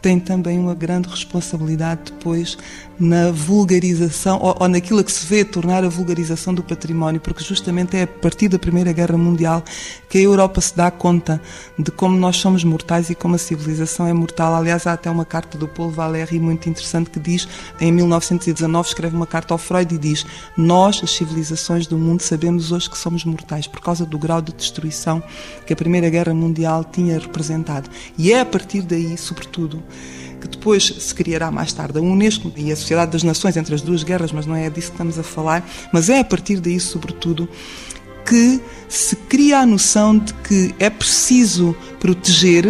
tem 0.00 0.18
também 0.18 0.58
uma 0.58 0.74
grande 0.74 1.08
responsabilidade 1.08 2.12
depois 2.12 2.56
na 3.00 3.32
vulgarização, 3.32 4.38
ou, 4.42 4.54
ou, 4.60 4.68
naquilo 4.68 5.02
que 5.02 5.10
se 5.10 5.24
vê 5.24 5.42
tornar 5.42 5.82
a 5.82 5.88
vulgarização 5.88 6.52
do 6.52 6.62
património, 6.62 7.18
porque 7.18 7.42
justamente 7.42 7.96
é 7.96 8.02
a 8.02 8.06
partir 8.06 8.48
da 8.48 8.58
Primeira 8.58 8.92
Guerra 8.92 9.16
Mundial 9.16 9.64
que 10.06 10.18
a 10.18 10.20
Europa 10.20 10.60
se 10.60 10.76
dá 10.76 10.90
conta 10.90 11.40
de 11.78 11.90
como 11.90 12.14
nós 12.18 12.36
somos 12.36 12.62
mortais 12.62 13.08
e 13.08 13.14
como 13.14 13.36
a 13.36 13.38
civilização 13.38 14.06
é 14.06 14.12
mortal. 14.12 14.54
Aliás, 14.54 14.86
há 14.86 14.92
até 14.92 15.10
uma 15.10 15.24
carta 15.24 15.56
do 15.56 15.66
Paul 15.66 15.90
Valéry 15.90 16.38
muito 16.38 16.68
interessante 16.68 17.08
que 17.08 17.18
diz, 17.18 17.48
em 17.80 17.90
1919, 17.90 18.88
escreve 18.88 19.16
uma 19.16 19.26
carta 19.26 19.54
ao 19.54 19.58
Freud 19.58 19.94
e 19.94 19.98
diz: 19.98 20.26
Nós, 20.54 21.00
as 21.02 21.10
civilizações 21.10 21.86
do 21.86 21.96
mundo, 21.96 22.20
sabemos 22.20 22.70
hoje 22.70 22.90
que 22.90 22.98
somos 22.98 23.24
mortais 23.24 23.66
por 23.66 23.80
causa 23.80 24.04
do 24.04 24.18
grau 24.18 24.42
de 24.42 24.52
destruição 24.52 25.22
que 25.66 25.72
a 25.72 25.76
Primeira 25.76 26.10
Guerra 26.10 26.34
Mundial 26.34 26.84
tinha 26.84 27.18
representado. 27.18 27.88
E 28.18 28.30
é 28.30 28.40
a 28.40 28.44
partir 28.44 28.82
daí, 28.82 29.16
sobretudo, 29.16 29.82
que 30.40 30.48
depois 30.48 30.84
se 30.84 31.14
criará 31.14 31.50
mais 31.50 31.72
tarde 31.72 31.98
a 31.98 32.00
Unesco 32.00 32.52
e 32.56 32.72
a 32.72 32.76
Sociedade 32.76 33.12
das 33.12 33.22
Nações 33.22 33.56
entre 33.56 33.74
as 33.74 33.82
duas 33.82 34.02
guerras, 34.02 34.32
mas 34.32 34.46
não 34.46 34.56
é 34.56 34.68
disso 34.70 34.88
que 34.88 34.94
estamos 34.94 35.18
a 35.18 35.22
falar, 35.22 35.68
mas 35.92 36.08
é 36.08 36.20
a 36.20 36.24
partir 36.24 36.58
daí, 36.60 36.80
sobretudo, 36.80 37.48
que 38.24 38.60
se 38.88 39.16
cria 39.16 39.58
a 39.58 39.66
noção 39.66 40.16
de 40.18 40.32
que 40.34 40.74
é 40.78 40.88
preciso 40.88 41.76
proteger 41.98 42.66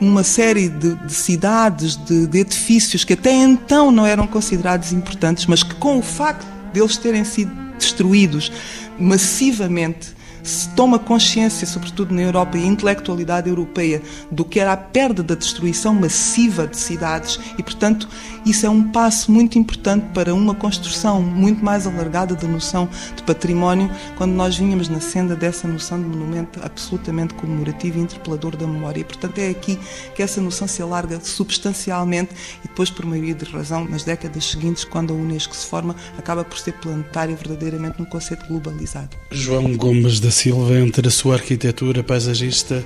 uma 0.00 0.22
série 0.22 0.68
de, 0.68 0.94
de 0.94 1.14
cidades, 1.14 1.96
de, 1.96 2.26
de, 2.26 2.38
edifícios 2.38 3.04
que 3.04 3.12
até 3.12 3.32
então 3.32 3.90
não 3.90 4.04
eram 4.04 4.26
considerados 4.26 4.92
importantes, 4.92 5.46
mas 5.46 5.62
que 5.62 5.74
com 5.76 5.98
o 5.98 6.02
facto 6.02 6.46
de 6.72 6.80
eles 6.80 6.96
terem 6.96 7.24
sido 7.24 7.52
destruídos 7.78 8.50
massivamente 8.98 10.14
se 10.44 10.68
toma 10.70 10.98
consciência, 10.98 11.66
sobretudo 11.66 12.14
na 12.14 12.20
Europa 12.20 12.58
e 12.58 12.62
a 12.62 12.66
intelectualidade 12.66 13.48
europeia, 13.48 14.02
do 14.30 14.44
que 14.44 14.60
era 14.60 14.72
a 14.72 14.76
perda 14.76 15.22
da 15.22 15.34
destruição 15.34 15.94
massiva 15.94 16.66
de 16.66 16.76
cidades 16.76 17.40
e, 17.58 17.62
portanto, 17.62 18.08
isso 18.44 18.66
é 18.66 18.70
um 18.70 18.90
passo 18.90 19.32
muito 19.32 19.58
importante 19.58 20.06
para 20.12 20.34
uma 20.34 20.54
construção 20.54 21.22
muito 21.22 21.64
mais 21.64 21.86
alargada 21.86 22.34
da 22.34 22.46
noção 22.46 22.88
de 23.16 23.22
património, 23.22 23.90
quando 24.16 24.32
nós 24.32 24.56
vinhamos 24.56 24.88
na 24.88 25.00
senda 25.00 25.34
dessa 25.34 25.66
noção 25.66 26.00
de 26.00 26.06
monumento 26.06 26.60
absolutamente 26.62 27.34
comemorativo 27.34 27.98
e 27.98 28.02
interpelador 28.02 28.56
da 28.56 28.66
memória. 28.66 29.00
E, 29.00 29.04
portanto, 29.04 29.38
é 29.38 29.48
aqui 29.48 29.78
que 30.14 30.22
essa 30.22 30.40
noção 30.40 30.68
se 30.68 30.82
alarga 30.82 31.20
substancialmente 31.20 32.32
e 32.64 32.68
depois, 32.68 32.90
por 32.90 33.06
maioria 33.06 33.34
de 33.34 33.44
razão, 33.46 33.84
nas 33.88 34.04
décadas 34.04 34.44
seguintes, 34.50 34.84
quando 34.84 35.12
a 35.12 35.16
Unesco 35.16 35.54
se 35.54 35.66
forma, 35.66 35.96
acaba 36.18 36.44
por 36.44 36.58
ser 36.58 36.72
planetária 36.74 37.34
verdadeiramente 37.34 37.98
num 37.98 38.04
conceito 38.04 38.46
globalizado. 38.46 39.16
João 39.30 39.76
Gomes 39.76 40.20
da 40.20 40.30
Silva, 40.30 40.78
entre 40.78 41.08
a 41.08 41.10
sua 41.10 41.34
arquitetura 41.34 42.02
paisagista, 42.02 42.84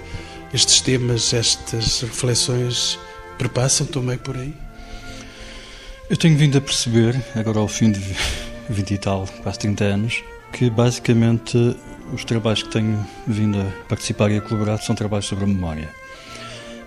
estes 0.52 0.80
temas, 0.80 1.32
estas 1.34 2.00
reflexões 2.00 2.98
perpassam 3.36 3.86
também 3.86 4.16
por 4.18 4.36
aí? 4.36 4.67
Eu 6.10 6.16
tenho 6.16 6.38
vindo 6.38 6.56
a 6.56 6.60
perceber, 6.60 7.22
agora 7.34 7.58
ao 7.58 7.68
fim 7.68 7.92
de 7.92 8.00
20 8.70 8.94
e 8.94 8.96
tal, 8.96 9.28
quase 9.42 9.58
30 9.58 9.84
anos, 9.84 10.24
que 10.54 10.70
basicamente 10.70 11.76
os 12.14 12.24
trabalhos 12.24 12.62
que 12.62 12.70
tenho 12.70 13.06
vindo 13.26 13.60
a 13.60 13.66
participar 13.86 14.30
e 14.30 14.38
a 14.38 14.40
colaborar 14.40 14.78
são 14.78 14.94
trabalhos 14.94 15.26
sobre 15.26 15.44
a 15.44 15.46
memória. 15.46 15.90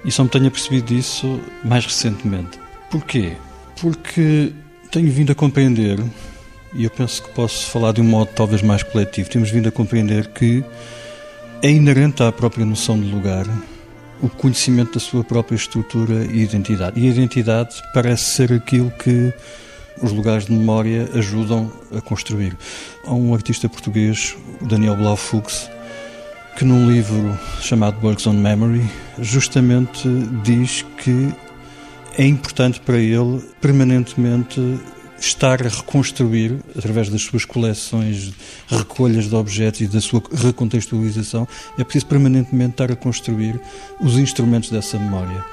E 0.03 0.11
só 0.11 0.23
me 0.23 0.29
tenho 0.31 0.49
percebido 0.49 0.91
isso 0.91 1.39
mais 1.63 1.85
recentemente. 1.85 2.59
Porquê? 2.89 3.33
Porque 3.79 4.53
tenho 4.89 5.11
vindo 5.11 5.31
a 5.31 5.35
compreender 5.35 6.03
e 6.73 6.83
eu 6.83 6.89
penso 6.89 7.21
que 7.21 7.29
posso 7.29 7.69
falar 7.69 7.91
de 7.91 8.01
um 8.01 8.05
modo 8.05 8.31
talvez 8.33 8.63
mais 8.63 8.81
coletivo. 8.81 9.29
Temos 9.29 9.51
vindo 9.51 9.69
a 9.69 9.71
compreender 9.71 10.29
que 10.29 10.63
é 11.61 11.69
inerente 11.69 12.23
à 12.23 12.31
própria 12.31 12.65
noção 12.65 12.99
de 12.99 13.07
lugar 13.07 13.45
o 14.21 14.29
conhecimento 14.29 14.93
da 14.93 14.99
sua 14.99 15.23
própria 15.23 15.55
estrutura 15.55 16.25
e 16.25 16.41
identidade. 16.43 16.99
E 16.99 17.07
a 17.07 17.11
identidade 17.11 17.81
parece 17.93 18.23
ser 18.23 18.53
aquilo 18.53 18.91
que 18.91 19.33
os 20.01 20.11
lugares 20.11 20.45
de 20.45 20.53
memória 20.53 21.09
ajudam 21.13 21.71
a 21.95 22.01
construir. 22.01 22.57
Há 23.05 23.13
um 23.13 23.33
artista 23.33 23.67
português, 23.67 24.35
Daniel 24.61 24.95
Blau 24.95 25.15
Fuchs, 25.15 25.69
que 26.57 26.65
num 26.65 26.89
livro 26.89 27.37
chamado 27.61 27.97
Works 28.05 28.27
on 28.27 28.33
Memory, 28.33 28.83
justamente 29.19 30.07
diz 30.43 30.85
que 30.97 31.33
é 32.17 32.25
importante 32.25 32.79
para 32.79 32.97
ele 32.97 33.41
permanentemente 33.59 34.79
estar 35.25 35.65
a 35.65 35.69
reconstruir, 35.69 36.57
através 36.75 37.09
das 37.09 37.21
suas 37.21 37.45
coleções, 37.45 38.33
recolhas 38.67 39.29
de 39.29 39.35
objetos 39.35 39.81
e 39.81 39.87
da 39.87 40.01
sua 40.01 40.21
recontextualização, 40.33 41.47
é 41.77 41.83
preciso 41.83 42.07
permanentemente 42.07 42.71
estar 42.71 42.91
a 42.91 42.95
construir 42.95 43.59
os 43.99 44.17
instrumentos 44.17 44.69
dessa 44.69 44.97
memória. 44.97 45.45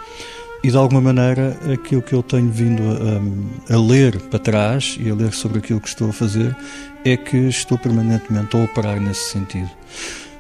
E 0.62 0.70
de 0.70 0.76
alguma 0.76 1.00
maneira, 1.00 1.56
aquilo 1.72 2.02
que 2.02 2.12
eu 2.12 2.22
tenho 2.22 2.50
vindo 2.50 2.82
a, 2.82 3.74
a, 3.74 3.78
ler 3.78 4.18
para 4.22 4.40
trás 4.40 4.98
e 5.00 5.08
a 5.08 5.14
ler 5.14 5.32
sobre 5.32 5.58
aquilo 5.58 5.80
que 5.80 5.88
estou 5.88 6.10
a 6.10 6.12
fazer 6.12 6.56
é 7.04 7.16
que 7.16 7.36
estou 7.36 7.78
permanentemente 7.78 8.56
a 8.56 8.64
operar 8.64 9.00
nesse 9.00 9.30
sentido. 9.30 9.70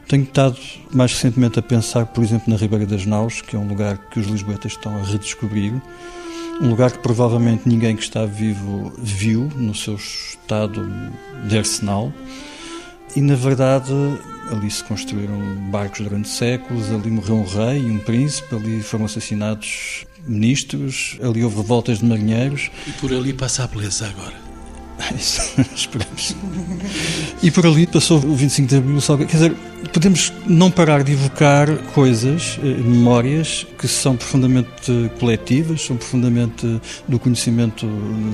Tenho 0.08 0.24
estado 0.24 0.56
mais 0.92 1.12
recentemente 1.12 1.58
a 1.58 1.62
pensar, 1.62 2.06
por 2.06 2.24
exemplo, 2.24 2.52
na 2.52 2.58
Ribeira 2.58 2.86
das 2.86 3.06
Naus, 3.06 3.42
que 3.42 3.54
é 3.54 3.58
um 3.58 3.68
lugar 3.68 3.96
que 4.10 4.18
os 4.18 4.26
lisboetas 4.26 4.72
estão 4.72 4.96
a 4.96 5.04
redescobrir, 5.04 5.74
um 6.60 6.68
lugar 6.68 6.90
que 6.90 6.98
provavelmente 6.98 7.68
ninguém 7.68 7.96
que 7.96 8.02
está 8.02 8.26
vivo 8.26 8.92
viu 8.98 9.48
no 9.56 9.74
seu 9.74 9.94
estado 9.94 10.88
de 11.46 11.58
arsenal. 11.58 12.12
E 13.14 13.20
na 13.20 13.34
verdade, 13.34 13.92
ali 14.50 14.70
se 14.70 14.82
construíram 14.84 15.38
barcos 15.70 16.00
durante 16.00 16.28
séculos, 16.28 16.90
ali 16.90 17.10
morreu 17.10 17.36
um 17.36 17.44
rei 17.44 17.80
e 17.80 17.90
um 17.90 17.98
príncipe, 17.98 18.54
ali 18.54 18.82
foram 18.82 19.04
assassinados 19.04 20.04
ministros, 20.26 21.18
ali 21.22 21.42
houve 21.42 21.56
revoltas 21.56 21.98
de 21.98 22.04
marinheiros. 22.04 22.70
E 22.86 22.92
por 22.92 23.12
ali 23.12 23.32
passa 23.32 23.64
a 23.64 23.66
beleza 23.66 24.08
agora. 24.08 24.47
Esperamos. 25.74 26.36
E 27.42 27.50
por 27.50 27.66
ali 27.66 27.86
passou 27.86 28.18
o 28.18 28.34
25 28.34 28.68
de 28.68 28.76
Abril, 28.76 29.00
quer 29.00 29.24
dizer, 29.26 29.54
podemos 29.92 30.32
não 30.46 30.70
parar 30.70 31.02
de 31.02 31.12
evocar 31.12 31.68
coisas, 31.94 32.58
eh, 32.62 32.66
memórias 32.66 33.66
que 33.78 33.86
são 33.86 34.16
profundamente 34.16 35.10
coletivas, 35.18 35.82
são 35.82 35.96
profundamente 35.96 36.80
do 37.06 37.18
conhecimento 37.18 37.86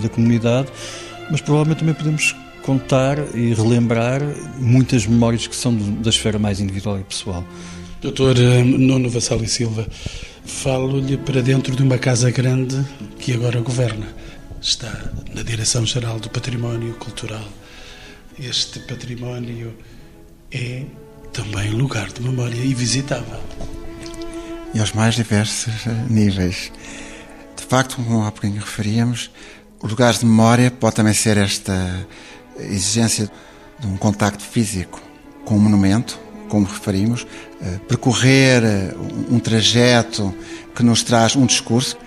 da 0.02 0.08
comunidade, 0.08 0.68
mas 1.30 1.40
provavelmente 1.40 1.78
também 1.80 1.94
podemos 1.94 2.34
contar 2.62 3.18
e 3.34 3.52
relembrar 3.52 4.22
muitas 4.58 5.06
memórias 5.06 5.46
que 5.46 5.54
são 5.54 5.74
da 5.74 6.08
esfera 6.08 6.38
mais 6.38 6.60
individual 6.60 6.98
e 6.98 7.04
pessoal. 7.04 7.44
Doutor 8.00 8.38
eh, 8.38 8.62
Nuno 8.62 9.08
Vassal 9.10 9.42
e 9.42 9.48
Silva, 9.48 9.86
falo-lhe 10.44 11.16
para 11.16 11.42
dentro 11.42 11.74
de 11.74 11.82
uma 11.82 11.98
casa 11.98 12.30
grande 12.30 12.82
que 13.18 13.32
agora 13.32 13.60
governa. 13.60 14.23
Está 14.64 14.90
na 15.34 15.42
Direção-Geral 15.42 16.18
do 16.18 16.30
Património 16.30 16.94
Cultural. 16.94 17.46
Este 18.38 18.80
património 18.80 19.76
é 20.50 20.86
também 21.34 21.70
lugar 21.70 22.10
de 22.10 22.22
memória 22.22 22.56
e 22.56 22.72
visitável. 22.72 23.38
E 24.72 24.80
aos 24.80 24.92
mais 24.92 25.16
diversos 25.16 25.86
eh, 25.86 25.90
níveis. 26.08 26.72
De 27.54 27.62
facto, 27.62 27.96
como 27.96 28.24
há 28.24 28.32
pouquinho 28.32 28.58
referíamos, 28.58 29.30
os 29.82 29.90
lugares 29.90 30.20
de 30.20 30.24
memória 30.24 30.70
pode 30.70 30.96
também 30.96 31.12
ser 31.12 31.36
esta 31.36 32.08
exigência 32.58 33.30
de 33.78 33.86
um 33.86 33.98
contacto 33.98 34.42
físico 34.42 34.98
com 35.44 35.58
o 35.58 35.60
monumento, 35.60 36.18
como 36.48 36.64
referimos, 36.64 37.26
eh, 37.60 37.80
percorrer 37.86 38.64
eh, 38.64 38.94
um 39.30 39.38
trajeto 39.38 40.34
que 40.74 40.82
nos 40.82 41.02
traz 41.02 41.36
um 41.36 41.44
discurso, 41.44 41.98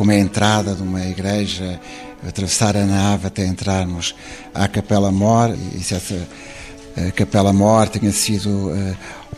como 0.00 0.12
é 0.12 0.16
a 0.16 0.20
entrada 0.20 0.74
de 0.74 0.82
uma 0.82 1.04
igreja, 1.04 1.78
atravessar 2.26 2.74
a 2.74 2.86
nave 2.86 3.26
até 3.26 3.44
entrarmos 3.44 4.14
à 4.54 4.66
Capela 4.66 5.12
Mor, 5.12 5.54
e 5.74 5.84
se 5.84 5.94
essa 5.94 6.26
eh, 6.96 7.10
Capela 7.10 7.52
Mor 7.52 7.86
tenha 7.86 8.10
sido 8.10 8.72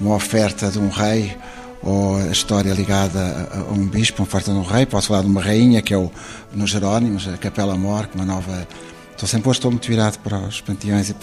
uma 0.01 0.15
oferta 0.15 0.71
de 0.71 0.79
um 0.79 0.89
rei 0.89 1.37
ou 1.83 2.15
a 2.17 2.29
história 2.29 2.73
ligada 2.73 3.51
a 3.53 3.73
um 3.73 3.89
bispo, 3.89 4.23
uma 4.23 4.29
oferta 4.29 4.53
de 4.53 4.57
um 4.57 4.63
rei, 4.63 4.87
posso 4.87 5.09
falar 5.09 5.23
de 5.23 5.27
uma 5.27 5.43
rainha 5.43 5.83
que 5.83 5.93
é 5.93 5.99
o, 5.99 6.13
nos 6.53 6.71
Jerónimos, 6.71 7.27
a 7.27 7.37
Capela 7.37 7.77
Mor, 7.77 8.09
é 8.15 8.17
uma 8.17 8.25
nova 8.25 8.69
Estou 9.23 9.31
sempre 9.31 9.51
hoje 9.51 9.59
estou 9.59 9.71
muito 9.71 9.87
virado 9.87 10.19
para 10.19 10.37
os 10.37 10.61
panteões, 10.61 11.09
e, 11.09 11.15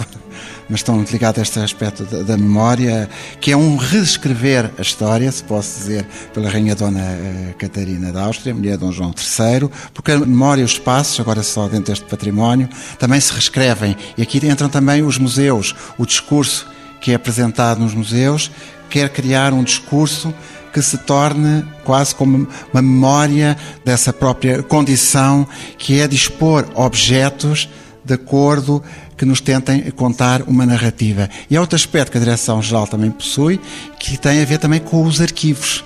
mas 0.69 0.79
estou 0.79 0.95
muito 0.95 1.12
ligado 1.12 1.38
a 1.38 1.41
este 1.41 1.59
aspecto 1.59 2.05
da, 2.05 2.23
da, 2.23 2.38
memória, 2.38 3.09
que 3.41 3.51
é 3.51 3.57
um 3.57 3.75
reescrever 3.75 4.71
a 4.77 4.81
história, 4.81 5.29
se 5.29 5.43
posso 5.43 5.79
dizer, 5.79 6.07
pela 6.33 6.49
Rainha 6.49 6.75
Dona 6.75 7.01
eh, 7.01 7.55
Catarina 7.57 8.09
da 8.13 8.23
Áustria, 8.23 8.55
mulher 8.55 8.77
de 8.77 8.85
Dom 8.85 8.93
João 8.93 9.13
III, 9.13 9.69
porque 9.93 10.13
a 10.13 10.17
memória 10.17 10.62
e 10.62 10.63
os 10.63 10.71
espaços, 10.71 11.19
agora 11.19 11.43
só 11.43 11.67
dentro 11.67 11.91
deste 11.91 12.05
património, 12.05 12.69
também 12.97 13.19
se 13.19 13.33
reescrevem. 13.33 13.97
E 14.17 14.21
aqui 14.21 14.38
entram 14.47 14.69
também 14.69 15.03
os 15.03 15.17
museus, 15.17 15.75
o 15.97 16.05
discurso 16.05 16.67
que 17.01 17.12
é 17.12 17.15
apresentado 17.15 17.81
nos 17.81 17.93
museus, 17.93 18.49
quer 18.89 19.09
criar 19.09 19.51
um 19.51 19.62
discurso 19.62 20.33
que 20.71 20.81
se 20.81 20.99
torne 20.99 21.65
quase 21.83 22.15
como 22.15 22.47
uma 22.71 22.81
memória 22.81 23.57
dessa 23.83 24.13
própria 24.13 24.63
condição, 24.63 25.45
que 25.77 25.99
é 25.99 26.07
dispor 26.07 26.65
objetos 26.75 27.67
de 28.09 28.15
acordo 28.15 28.81
que 29.15 29.23
nos 29.23 29.39
tentem 29.39 29.91
contar 29.91 30.41
uma 30.47 30.65
narrativa. 30.65 31.29
E 31.47 31.55
há 31.55 31.61
outro 31.61 31.75
aspecto 31.75 32.11
que 32.11 32.17
a 32.17 32.21
Direção-Geral 32.21 32.87
também 32.87 33.11
possui, 33.11 33.61
que 33.99 34.17
tem 34.17 34.41
a 34.41 34.45
ver 34.45 34.57
também 34.57 34.79
com 34.79 35.03
os 35.03 35.21
arquivos. 35.21 35.83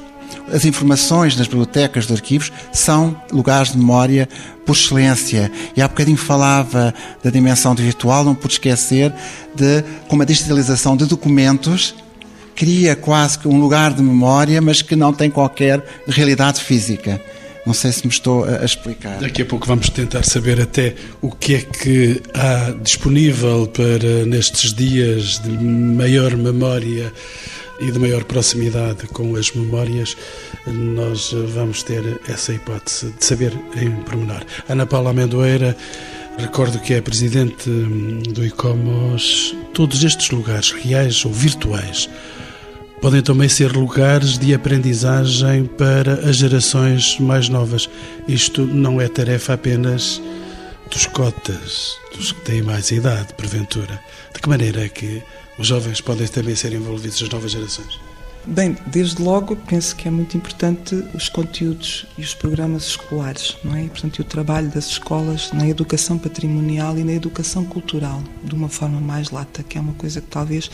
As 0.51 0.63
informações 0.63 1.36
nas 1.36 1.47
bibliotecas 1.47 2.05
dos 2.05 2.15
arquivos 2.15 2.51
são 2.71 3.15
lugares 3.29 3.73
de 3.73 3.77
memória 3.77 4.29
por 4.65 4.73
excelência. 4.73 5.51
E 5.75 5.81
há 5.81 5.88
bocadinho 5.88 6.17
falava 6.17 6.93
da 7.21 7.29
dimensão 7.29 7.75
virtual, 7.75 8.23
não 8.23 8.36
pude 8.36 8.53
esquecer 8.53 9.13
de 9.53 9.83
como 10.07 10.21
a 10.21 10.25
digitalização 10.25 10.95
de 10.95 11.05
documentos 11.05 11.93
cria 12.55 12.95
quase 12.95 13.38
que 13.38 13.47
um 13.49 13.59
lugar 13.59 13.93
de 13.93 14.01
memória, 14.01 14.62
mas 14.62 14.81
que 14.81 14.95
não 14.95 15.12
tem 15.12 15.29
qualquer 15.29 15.83
realidade 16.07 16.62
física. 16.62 17.19
Não 17.65 17.73
sei 17.73 17.91
se 17.93 18.06
me 18.06 18.12
estou 18.12 18.43
a 18.43 18.63
explicar. 18.63 19.19
Daqui 19.19 19.41
a 19.41 19.45
pouco 19.45 19.65
vamos 19.65 19.89
tentar 19.89 20.23
saber 20.23 20.60
até 20.60 20.95
o 21.21 21.32
que 21.32 21.56
é 21.56 21.62
que 21.62 22.21
há 22.34 22.71
disponível 22.82 23.67
para 23.67 24.26
nestes 24.26 24.73
dias 24.73 25.39
de 25.39 25.49
maior 25.49 26.36
memória 26.36 27.12
e 27.80 27.91
de 27.91 27.99
maior 27.99 28.23
proximidade 28.26 29.08
com 29.08 29.36
as 29.36 29.52
memórias. 29.52 30.15
Nós 30.67 31.34
vamos 31.54 31.84
ter 31.84 32.19
essa 32.28 32.54
hipótese 32.54 33.13
de 33.17 33.26
saber 33.26 33.54
em 33.76 33.91
pormenor. 34.04 34.43
Ana 34.67 34.86
Paula 34.86 35.12
Amendoeira, 35.12 35.76
recordo 36.38 36.80
que 36.80 36.93
é 36.93 37.02
presidente 37.02 37.69
do 37.69 38.45
ICOMOS. 38.45 39.56
Todos 39.73 40.04
estes 40.04 40.30
lugares, 40.32 40.71
reais 40.71 41.23
ou 41.26 41.32
virtuais, 41.32 42.10
podem 43.04 43.22
também 43.22 43.50
ser 43.50 43.70
lugares 43.74 44.38
de 44.38 44.54
aprendizagem 44.54 45.66
para 45.66 46.30
as 46.30 46.38
gerações 46.38 47.20
mais 47.20 47.50
novas. 47.50 47.89
Isto 48.30 48.66
não 48.66 49.02
é 49.02 49.10
tarefa 49.10 49.56
apenas 49.56 50.22
dos 50.89 51.06
cotas, 51.08 51.98
dos 52.16 52.32
que 52.32 52.39
têm 52.46 52.62
mais 52.62 52.92
idade, 52.92 53.34
porventura. 53.34 54.00
De 54.34 54.39
que 54.39 54.48
maneira 54.48 54.86
é 54.86 54.88
que 54.88 55.22
os 55.60 55.68
jovens 55.68 56.00
podem 56.00 56.28
também 56.28 56.56
ser 56.56 56.72
envolvidos 56.72 57.20
nas 57.20 57.30
novas 57.30 57.52
gerações? 57.52 58.12
Bem, 58.45 58.75
desde 58.88 59.23
logo 59.23 59.56
penso 59.56 59.95
que 59.95 60.06
é 60.06 60.12
muito 60.12 60.36
importante 60.36 60.95
os 61.13 61.29
conteúdos 61.29 62.06
e 62.17 62.21
os 62.21 62.34
programas 62.34 62.88
escolares, 62.88 63.56
não 63.63 63.73
é? 63.73 63.86
E, 63.86 63.88
portanto, 63.88 64.19
o 64.19 64.23
trabalho 64.25 64.69
das 64.69 64.88
escolas 64.88 65.49
na 65.53 65.65
educação 65.65 66.17
patrimonial 66.17 66.97
e 66.97 67.06
na 67.06 67.13
educação 67.13 67.63
cultural, 67.63 68.21
de 68.43 68.53
uma 68.53 68.67
forma 68.67 68.99
mais 68.99 69.32
lata, 69.32 69.63
que 69.63 69.77
é 69.77 69.82
uma 69.82 69.93
coisa 69.93 70.19
que 70.19 70.27
talvez 70.27 70.69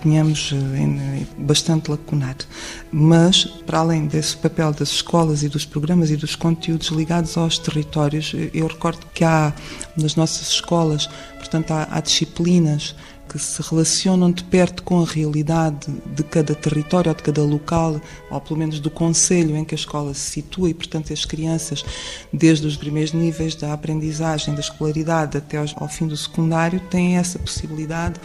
tenhamos 0.00 0.52
eh, 0.54 1.26
bastante 1.36 1.90
lacunado. 1.90 2.44
Mas, 2.92 3.44
para 3.44 3.80
além 3.80 4.06
desse 4.06 4.36
papel 4.36 4.72
das 4.72 4.90
escolas 4.90 5.42
e 5.42 5.48
dos 5.48 5.66
programas 5.66 6.12
e 6.12 6.16
dos 6.16 6.36
conteúdos 6.36 6.88
ligados 6.88 7.36
aos 7.36 7.58
territórios, 7.58 8.32
eu 8.54 8.68
recordo 8.68 9.04
que 9.12 9.24
há 9.24 9.52
nas 9.96 10.14
nossas 10.14 10.52
escolas, 10.52 11.08
portanto, 11.38 11.72
há, 11.72 11.88
há 11.90 12.00
disciplinas 12.00 12.94
que 13.30 13.38
se 13.38 13.62
relacionam 13.62 14.32
de 14.32 14.42
perto 14.42 14.82
com 14.82 15.00
a 15.00 15.06
realidade 15.06 15.86
de 16.16 16.24
cada 16.24 16.52
território 16.52 17.10
ou 17.10 17.14
de 17.14 17.22
cada 17.22 17.44
local, 17.44 18.00
ou 18.28 18.40
pelo 18.40 18.58
menos 18.58 18.80
do 18.80 18.90
conselho 18.90 19.56
em 19.56 19.64
que 19.64 19.72
a 19.72 19.78
escola 19.78 20.12
se 20.14 20.30
situa, 20.32 20.68
e, 20.68 20.74
portanto, 20.74 21.12
as 21.12 21.24
crianças, 21.24 21.84
desde 22.32 22.66
os 22.66 22.76
primeiros 22.76 23.12
níveis 23.12 23.54
da 23.54 23.72
aprendizagem, 23.72 24.52
da 24.52 24.60
escolaridade 24.60 25.38
até 25.38 25.56
ao 25.58 25.88
fim 25.88 26.08
do 26.08 26.16
secundário, 26.16 26.80
têm 26.90 27.18
essa 27.18 27.38
possibilidade 27.38 28.20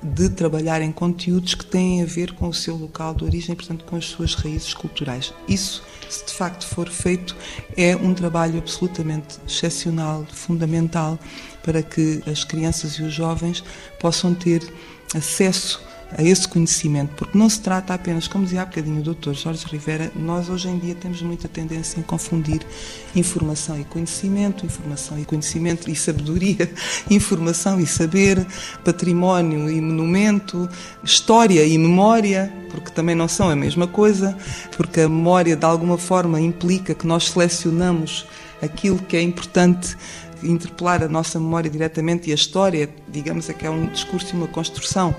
de 0.00 0.28
trabalhar 0.28 0.80
em 0.80 0.92
conteúdos 0.92 1.56
que 1.56 1.66
têm 1.66 2.02
a 2.02 2.06
ver 2.06 2.32
com 2.34 2.46
o 2.48 2.54
seu 2.54 2.76
local 2.76 3.14
de 3.14 3.24
origem, 3.24 3.56
portanto, 3.56 3.84
com 3.84 3.96
as 3.96 4.04
suas 4.04 4.34
raízes 4.34 4.72
culturais. 4.72 5.34
Isso, 5.48 5.82
se 6.08 6.24
de 6.24 6.32
facto 6.32 6.66
for 6.66 6.88
feito, 6.88 7.36
é 7.76 7.96
um 7.96 8.14
trabalho 8.14 8.58
absolutamente 8.58 9.38
excepcional, 9.46 10.26
fundamental, 10.32 11.18
para 11.62 11.82
que 11.82 12.22
as 12.26 12.44
crianças 12.44 12.92
e 12.94 13.02
os 13.02 13.12
jovens 13.12 13.64
possam 13.98 14.34
ter 14.34 14.62
acesso 15.14 15.80
a 16.16 16.22
esse 16.22 16.46
conhecimento, 16.46 17.10
porque 17.16 17.36
não 17.36 17.48
se 17.48 17.60
trata 17.60 17.92
apenas, 17.92 18.28
como 18.28 18.44
dizia 18.44 18.62
há 18.62 18.64
bocadinho 18.64 19.00
o 19.00 19.14
Dr. 19.14 19.32
Jorge 19.32 19.66
Rivera, 19.66 20.10
nós 20.14 20.48
hoje 20.48 20.68
em 20.68 20.78
dia 20.78 20.94
temos 20.94 21.20
muita 21.20 21.48
tendência 21.48 21.98
em 21.98 22.02
confundir 22.02 22.60
informação 23.14 23.78
e 23.80 23.84
conhecimento, 23.84 24.64
informação 24.64 25.18
e 25.18 25.24
conhecimento 25.24 25.90
e 25.90 25.96
sabedoria, 25.96 26.70
informação 27.10 27.80
e 27.80 27.86
saber, 27.86 28.46
património 28.84 29.68
e 29.70 29.80
monumento, 29.80 30.68
história 31.02 31.64
e 31.64 31.76
memória, 31.76 32.52
porque 32.70 32.90
também 32.90 33.14
não 33.14 33.28
são 33.28 33.50
a 33.50 33.56
mesma 33.56 33.86
coisa, 33.86 34.36
porque 34.76 35.00
a 35.00 35.08
memória 35.08 35.56
de 35.56 35.64
alguma 35.64 35.98
forma 35.98 36.40
implica 36.40 36.94
que 36.94 37.06
nós 37.06 37.30
selecionamos 37.30 38.26
aquilo 38.62 38.98
que 38.98 39.16
é 39.16 39.22
importante 39.22 39.96
interpelar 40.42 41.02
a 41.02 41.08
nossa 41.08 41.40
memória 41.40 41.70
diretamente 41.70 42.28
e 42.28 42.32
a 42.32 42.34
história, 42.34 42.88
digamos, 43.08 43.48
é 43.48 43.52
que 43.52 43.66
é 43.66 43.70
um 43.70 43.86
discurso 43.86 44.34
e 44.34 44.36
uma 44.36 44.46
construção 44.46 45.14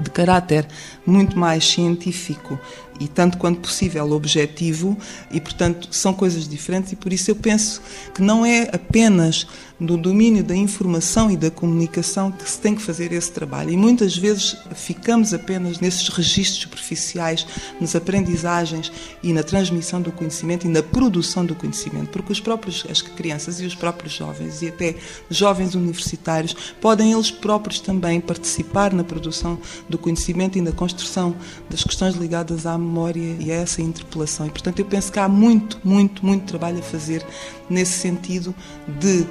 de 0.00 0.10
caráter 0.10 0.66
muito 1.06 1.38
mais 1.38 1.64
científico 1.64 2.58
e 3.00 3.08
tanto 3.08 3.38
quanto 3.38 3.60
possível 3.60 4.12
objetivo 4.12 4.96
e 5.32 5.40
portanto 5.40 5.88
são 5.90 6.12
coisas 6.12 6.46
diferentes 6.46 6.92
e 6.92 6.96
por 6.96 7.12
isso 7.12 7.30
eu 7.30 7.36
penso 7.36 7.80
que 8.14 8.20
não 8.20 8.44
é 8.44 8.68
apenas 8.72 9.46
no 9.80 9.96
domínio 9.96 10.44
da 10.44 10.54
informação 10.54 11.30
e 11.30 11.36
da 11.36 11.50
comunicação 11.50 12.30
que 12.30 12.48
se 12.48 12.58
tem 12.58 12.74
que 12.74 12.82
fazer 12.82 13.12
esse 13.12 13.32
trabalho. 13.32 13.70
E 13.70 13.76
muitas 13.76 14.14
vezes 14.14 14.54
ficamos 14.74 15.32
apenas 15.32 15.80
nesses 15.80 16.06
registros 16.08 16.60
superficiais, 16.60 17.46
nas 17.80 17.96
aprendizagens 17.96 18.92
e 19.22 19.32
na 19.32 19.42
transmissão 19.42 20.02
do 20.02 20.12
conhecimento 20.12 20.66
e 20.66 20.68
na 20.68 20.82
produção 20.82 21.46
do 21.46 21.54
conhecimento, 21.54 22.10
porque 22.10 22.30
os 22.30 22.40
próprios 22.40 22.86
as 22.90 23.00
crianças 23.00 23.60
e 23.60 23.64
os 23.64 23.74
próprios 23.74 24.12
jovens 24.12 24.60
e 24.60 24.68
até 24.68 24.96
jovens 25.30 25.74
universitários 25.74 26.54
podem 26.80 27.12
eles 27.12 27.30
próprios 27.30 27.80
também 27.80 28.20
participar 28.20 28.92
na 28.92 29.02
produção 29.02 29.58
do 29.88 29.96
conhecimento 29.96 30.58
e 30.58 30.60
na 30.60 30.72
construção 30.72 31.34
das 31.70 31.82
questões 31.82 32.16
ligadas 32.16 32.66
à 32.66 32.76
memória 32.90 33.36
e 33.38 33.50
a 33.52 33.56
essa 33.56 33.80
interpelação. 33.80 34.46
E 34.46 34.50
portanto 34.50 34.80
eu 34.80 34.84
penso 34.84 35.12
que 35.12 35.18
há 35.18 35.28
muito, 35.28 35.78
muito, 35.84 36.26
muito 36.26 36.44
trabalho 36.44 36.80
a 36.80 36.82
fazer 36.82 37.24
nesse 37.68 37.92
sentido 37.92 38.54
de 38.98 39.26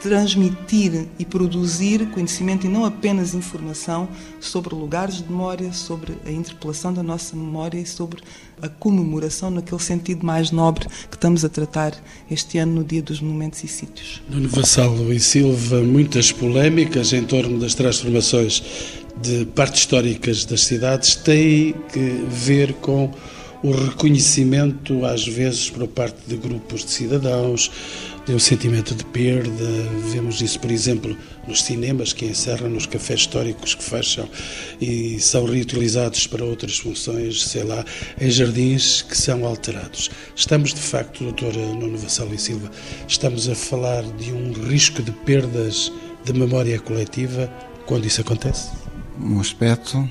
transmitir 0.00 1.06
e 1.18 1.24
produzir 1.24 2.06
conhecimento 2.10 2.66
e 2.66 2.68
não 2.68 2.84
apenas 2.84 3.34
informação 3.34 4.08
sobre 4.40 4.74
lugares 4.74 5.16
de 5.16 5.24
memória, 5.24 5.72
sobre 5.72 6.16
a 6.24 6.30
interpelação 6.30 6.92
da 6.92 7.02
nossa 7.02 7.34
memória 7.34 7.78
e 7.78 7.86
sobre 7.86 8.22
a 8.60 8.68
comemoração 8.68 9.50
naquele 9.50 9.80
sentido 9.80 10.24
mais 10.24 10.50
nobre 10.50 10.88
que 11.10 11.16
estamos 11.16 11.44
a 11.44 11.48
tratar 11.48 11.94
este 12.30 12.58
ano 12.58 12.76
no 12.76 12.84
Dia 12.84 13.02
dos 13.02 13.20
Monumentos 13.20 13.62
e 13.64 13.68
Sítios. 13.68 14.22
Nuno 14.28 14.48
Vassalo 14.48 15.12
e 15.12 15.20
Silva, 15.20 15.82
muitas 15.82 16.32
polémicas 16.32 17.12
em 17.12 17.24
torno 17.24 17.58
das 17.58 17.74
transformações 17.74 18.62
de 19.22 19.44
partes 19.46 19.80
históricas 19.80 20.44
das 20.44 20.62
cidades 20.62 21.14
têm 21.14 21.74
que 21.92 22.24
ver 22.28 22.74
com 22.74 23.10
o 23.62 23.72
reconhecimento, 23.72 25.04
às 25.04 25.26
vezes, 25.26 25.68
por 25.68 25.86
parte 25.88 26.18
de 26.28 26.36
grupos 26.36 26.84
de 26.84 26.92
cidadãos, 26.92 27.70
de 28.24 28.32
um 28.32 28.38
sentimento 28.38 28.94
de 28.94 29.04
perda. 29.06 29.64
Vemos 30.12 30.40
isso, 30.40 30.60
por 30.60 30.70
exemplo, 30.70 31.16
nos 31.46 31.62
cinemas 31.62 32.12
que 32.12 32.24
encerram, 32.24 32.68
nos 32.68 32.86
cafés 32.86 33.20
históricos 33.20 33.74
que 33.74 33.82
fecham 33.82 34.28
e 34.80 35.18
são 35.18 35.44
reutilizados 35.44 36.26
para 36.26 36.44
outras 36.44 36.78
funções, 36.78 37.42
sei 37.42 37.64
lá, 37.64 37.84
em 38.20 38.30
jardins 38.30 39.02
que 39.02 39.16
são 39.16 39.44
alterados. 39.44 40.10
Estamos, 40.36 40.72
de 40.72 40.80
facto, 40.80 41.24
doutor 41.24 41.56
Nuno 41.56 41.98
Vassal 41.98 42.28
e 42.32 42.38
Silva, 42.38 42.70
estamos 43.08 43.48
a 43.48 43.54
falar 43.56 44.04
de 44.04 44.32
um 44.32 44.52
risco 44.52 45.02
de 45.02 45.10
perdas 45.10 45.90
de 46.24 46.32
memória 46.32 46.78
coletiva 46.78 47.52
quando 47.86 48.06
isso 48.06 48.20
acontece? 48.20 48.87
Um 49.20 49.40
aspecto 49.40 50.08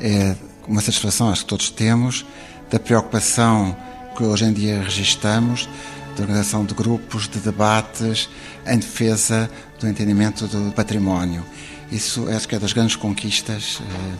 é 0.00 0.34
uma 0.68 0.80
satisfação, 0.80 1.30
acho 1.30 1.42
que 1.42 1.48
todos 1.48 1.70
temos, 1.70 2.24
da 2.70 2.78
preocupação 2.78 3.76
que 4.16 4.22
hoje 4.22 4.44
em 4.44 4.52
dia 4.52 4.82
registamos 4.82 5.68
de 6.14 6.22
organização 6.22 6.64
de 6.64 6.74
grupos, 6.74 7.28
de 7.28 7.38
debates 7.40 8.28
em 8.66 8.78
defesa 8.78 9.50
do 9.80 9.88
entendimento 9.88 10.46
do 10.46 10.72
património. 10.72 11.44
Isso 11.90 12.28
acho 12.30 12.48
que 12.48 12.54
é 12.54 12.58
das 12.58 12.72
grandes 12.72 12.96
conquistas 12.96 13.80
eh, 13.80 14.14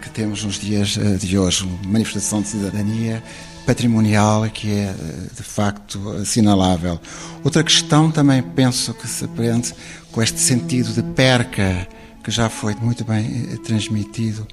que 0.00 0.10
temos 0.10 0.44
nos 0.44 0.58
dias 0.58 0.96
eh, 0.96 1.16
de 1.16 1.36
hoje, 1.36 1.64
uma 1.64 1.92
manifestação 1.92 2.42
de 2.42 2.48
cidadania 2.48 3.22
patrimonial 3.66 4.48
que 4.50 4.70
é 4.70 4.84
eh, 4.84 4.94
de 5.36 5.42
facto 5.42 6.10
assinalável. 6.20 7.00
Outra 7.44 7.62
questão 7.62 8.10
também 8.10 8.42
penso 8.42 8.94
que 8.94 9.06
se 9.06 9.24
aprende 9.24 9.74
com 10.10 10.22
este 10.22 10.40
sentido 10.40 10.92
de 10.92 11.02
perca 11.14 11.86
que 12.22 12.30
já 12.30 12.48
foi 12.48 12.74
muito 12.74 13.04
bem 13.04 13.56
transmitido 13.64 14.46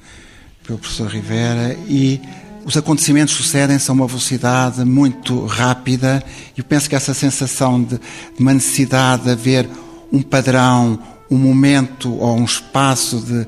pelo 0.65 0.79
professor 0.79 1.07
Rivera 1.07 1.77
e 1.87 2.19
os 2.65 2.75
acontecimentos 2.75 3.33
sucedem-se 3.33 3.89
a 3.89 3.93
uma 3.93 4.07
velocidade 4.07 4.83
muito 4.83 5.45
rápida 5.45 6.23
e 6.55 6.59
eu 6.59 6.65
penso 6.65 6.89
que 6.89 6.95
essa 6.95 7.13
sensação 7.13 7.81
de, 7.81 7.97
de 7.97 8.39
uma 8.39 8.53
necessidade 8.53 9.23
de 9.23 9.31
haver 9.31 9.69
um 10.11 10.21
padrão, 10.21 10.99
um 11.29 11.37
momento 11.37 12.13
ou 12.17 12.37
um 12.37 12.45
espaço 12.45 13.19
de, 13.19 13.47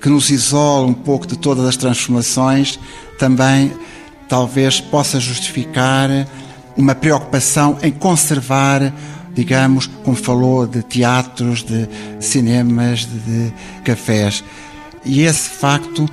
que 0.00 0.08
nos 0.08 0.30
isole 0.30 0.90
um 0.90 0.94
pouco 0.94 1.26
de 1.26 1.36
todas 1.36 1.64
as 1.64 1.76
transformações 1.76 2.78
também 3.18 3.72
talvez 4.28 4.80
possa 4.80 5.20
justificar 5.20 6.08
uma 6.76 6.94
preocupação 6.94 7.78
em 7.82 7.90
conservar, 7.90 8.92
digamos, 9.36 9.86
como 10.02 10.16
falou, 10.16 10.66
de 10.66 10.82
teatros, 10.82 11.62
de 11.62 11.86
cinemas, 12.18 13.00
de, 13.00 13.18
de 13.18 13.52
cafés. 13.84 14.42
E 15.04 15.22
esse 15.22 15.50
facto 15.50 16.08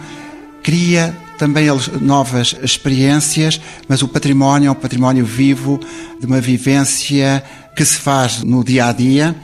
cria 0.61 1.15
também 1.37 1.67
novas 2.01 2.55
experiências, 2.61 3.59
mas 3.87 4.01
o 4.01 4.07
património 4.07 4.67
é 4.67 4.71
um 4.71 4.75
património 4.75 5.25
vivo, 5.25 5.79
de 6.19 6.25
uma 6.25 6.39
vivência 6.39 7.43
que 7.75 7.83
se 7.83 7.97
faz 7.97 8.43
no 8.43 8.63
dia 8.63 8.87
a 8.87 8.91
dia 8.91 9.35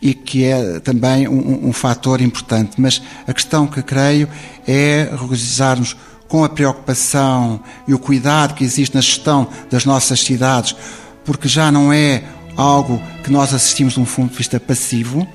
e 0.00 0.14
que 0.14 0.44
é 0.44 0.78
também 0.80 1.26
um, 1.26 1.68
um 1.68 1.72
fator 1.72 2.20
importante. 2.20 2.80
Mas 2.80 3.02
a 3.26 3.32
questão 3.32 3.66
que 3.66 3.82
creio 3.82 4.28
é 4.68 5.10
regozijar-nos 5.10 5.96
com 6.28 6.44
a 6.44 6.48
preocupação 6.48 7.60
e 7.88 7.94
o 7.94 7.98
cuidado 7.98 8.54
que 8.54 8.64
existe 8.64 8.94
na 8.94 9.00
gestão 9.00 9.48
das 9.70 9.84
nossas 9.84 10.20
cidades, 10.20 10.76
porque 11.24 11.48
já 11.48 11.72
não 11.72 11.92
é 11.92 12.22
algo 12.56 13.00
que 13.22 13.30
nós 13.30 13.52
assistimos 13.52 13.94
de 13.94 14.00
um 14.00 14.04
ponto 14.04 14.30
de 14.30 14.38
vista 14.38 14.58
passivo 14.58 15.26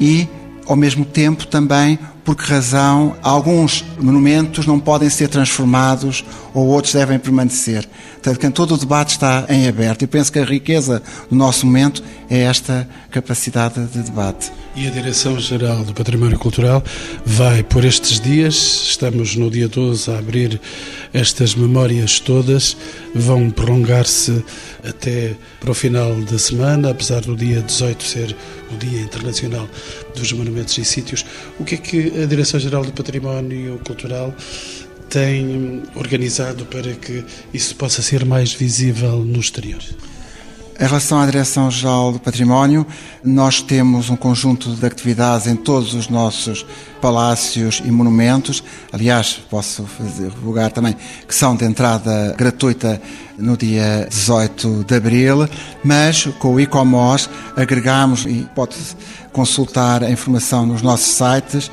e, 0.00 0.28
ao 0.66 0.76
mesmo 0.76 1.04
tempo, 1.04 1.46
também 1.46 1.98
por 2.26 2.34
que 2.34 2.50
razão 2.50 3.16
alguns 3.22 3.84
monumentos 4.00 4.66
não 4.66 4.80
podem 4.80 5.08
ser 5.08 5.28
transformados 5.28 6.24
ou 6.52 6.66
outros 6.66 6.92
devem 6.92 7.20
permanecer. 7.20 7.88
Portanto, 8.20 8.52
todo 8.52 8.74
o 8.74 8.76
debate 8.76 9.10
está 9.10 9.46
em 9.48 9.68
aberto 9.68 10.02
e 10.02 10.08
penso 10.08 10.32
que 10.32 10.40
a 10.40 10.44
riqueza 10.44 11.00
do 11.30 11.36
nosso 11.36 11.64
momento 11.64 12.02
é 12.28 12.40
esta 12.40 12.88
capacidade 13.12 13.86
de 13.86 14.02
debate. 14.02 14.50
E 14.74 14.88
a 14.88 14.90
Direção-Geral 14.90 15.84
do 15.84 15.94
Património 15.94 16.36
Cultural 16.36 16.82
vai, 17.24 17.62
por 17.62 17.84
estes 17.84 18.18
dias, 18.18 18.56
estamos 18.88 19.36
no 19.36 19.48
dia 19.48 19.68
12 19.68 20.10
a 20.10 20.18
abrir 20.18 20.60
estas 21.14 21.54
memórias 21.54 22.18
todas, 22.18 22.76
vão 23.14 23.48
prolongar-se 23.50 24.44
até 24.88 25.34
para 25.60 25.70
o 25.70 25.74
final 25.74 26.14
da 26.22 26.38
semana, 26.38 26.90
apesar 26.90 27.20
do 27.20 27.36
dia 27.36 27.60
18 27.60 28.04
ser 28.04 28.36
o 28.72 28.76
Dia 28.76 29.00
Internacional 29.00 29.68
dos 30.14 30.32
Monumentos 30.32 30.76
e 30.78 30.84
Sítios. 30.84 31.24
O 31.58 31.64
que 31.64 31.74
é 31.74 31.78
que 31.78 32.22
a 32.22 32.26
Direção-Geral 32.26 32.84
do 32.84 32.92
Património 32.92 33.80
Cultural 33.84 34.34
tem 35.08 35.82
organizado 35.94 36.64
para 36.66 36.92
que 36.94 37.24
isso 37.52 37.74
possa 37.76 38.02
ser 38.02 38.24
mais 38.24 38.52
visível 38.52 39.18
no 39.24 39.40
exterior? 39.40 39.82
Em 40.78 40.84
relação 40.84 41.18
à 41.18 41.24
Direção-Geral 41.24 42.12
do 42.12 42.20
Património, 42.20 42.86
nós 43.24 43.62
temos 43.62 44.10
um 44.10 44.16
conjunto 44.16 44.74
de 44.74 44.84
atividades 44.84 45.46
em 45.46 45.56
todos 45.56 45.94
os 45.94 46.10
nossos 46.10 46.66
palácios 47.00 47.80
e 47.82 47.90
monumentos. 47.90 48.62
Aliás, 48.92 49.40
posso 49.48 49.84
fazer, 49.84 50.28
divulgar 50.28 50.70
também 50.70 50.94
que 51.26 51.34
são 51.34 51.56
de 51.56 51.64
entrada 51.64 52.34
gratuita 52.36 53.00
no 53.38 53.56
dia 53.56 54.06
18 54.10 54.84
de 54.84 54.94
abril, 54.94 55.48
mas 55.82 56.26
com 56.38 56.54
o 56.54 56.60
ICOMOS 56.60 57.30
agregamos, 57.56 58.26
e 58.26 58.46
pode 58.54 58.76
consultar 59.32 60.04
a 60.04 60.10
informação 60.10 60.66
nos 60.66 60.82
nossos 60.82 61.06
sites, 61.06 61.70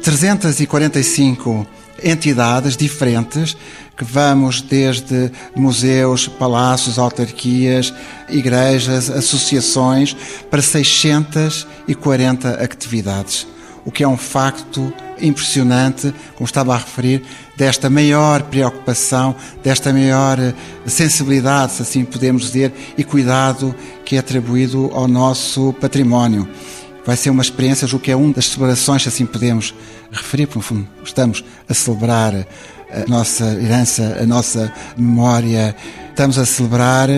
345 0.00 1.66
entidades 2.04 2.76
diferentes 2.76 3.56
que 3.96 4.04
vamos 4.04 4.60
desde 4.60 5.30
museus, 5.56 6.28
palácios, 6.28 6.98
autarquias, 6.98 7.94
igrejas, 8.28 9.08
associações, 9.08 10.16
para 10.50 10.60
640 10.60 12.50
atividades. 12.62 13.46
o 13.86 13.90
que 13.92 14.02
é 14.02 14.08
um 14.08 14.16
facto 14.16 14.92
impressionante, 15.20 16.12
como 16.34 16.46
estava 16.46 16.74
a 16.74 16.78
referir, 16.78 17.22
desta 17.56 17.90
maior 17.90 18.42
preocupação, 18.44 19.36
desta 19.62 19.92
maior 19.92 20.38
sensibilidade, 20.86 21.72
se 21.72 21.82
assim 21.82 22.04
podemos 22.04 22.44
dizer, 22.44 22.72
e 22.96 23.04
cuidado 23.04 23.74
que 24.04 24.16
é 24.16 24.18
atribuído 24.18 24.90
ao 24.94 25.06
nosso 25.06 25.74
património. 25.74 26.48
Vai 27.06 27.16
ser 27.16 27.30
uma 27.30 27.42
experiência, 27.42 27.86
julgo 27.86 28.04
que 28.04 28.10
é 28.10 28.16
uma 28.16 28.32
das 28.32 28.46
celebrações, 28.46 29.02
se 29.02 29.08
assim 29.08 29.26
podemos 29.26 29.74
referir, 30.10 30.46
porque 30.46 30.58
no 30.58 30.64
fundo 30.64 30.88
estamos 31.04 31.44
a 31.68 31.74
celebrar 31.74 32.34
a 32.34 33.08
nossa 33.08 33.44
herança, 33.44 34.18
a 34.20 34.26
nossa 34.26 34.72
memória, 34.96 35.74
estamos 36.10 36.38
a 36.38 36.46
celebrar 36.46 37.08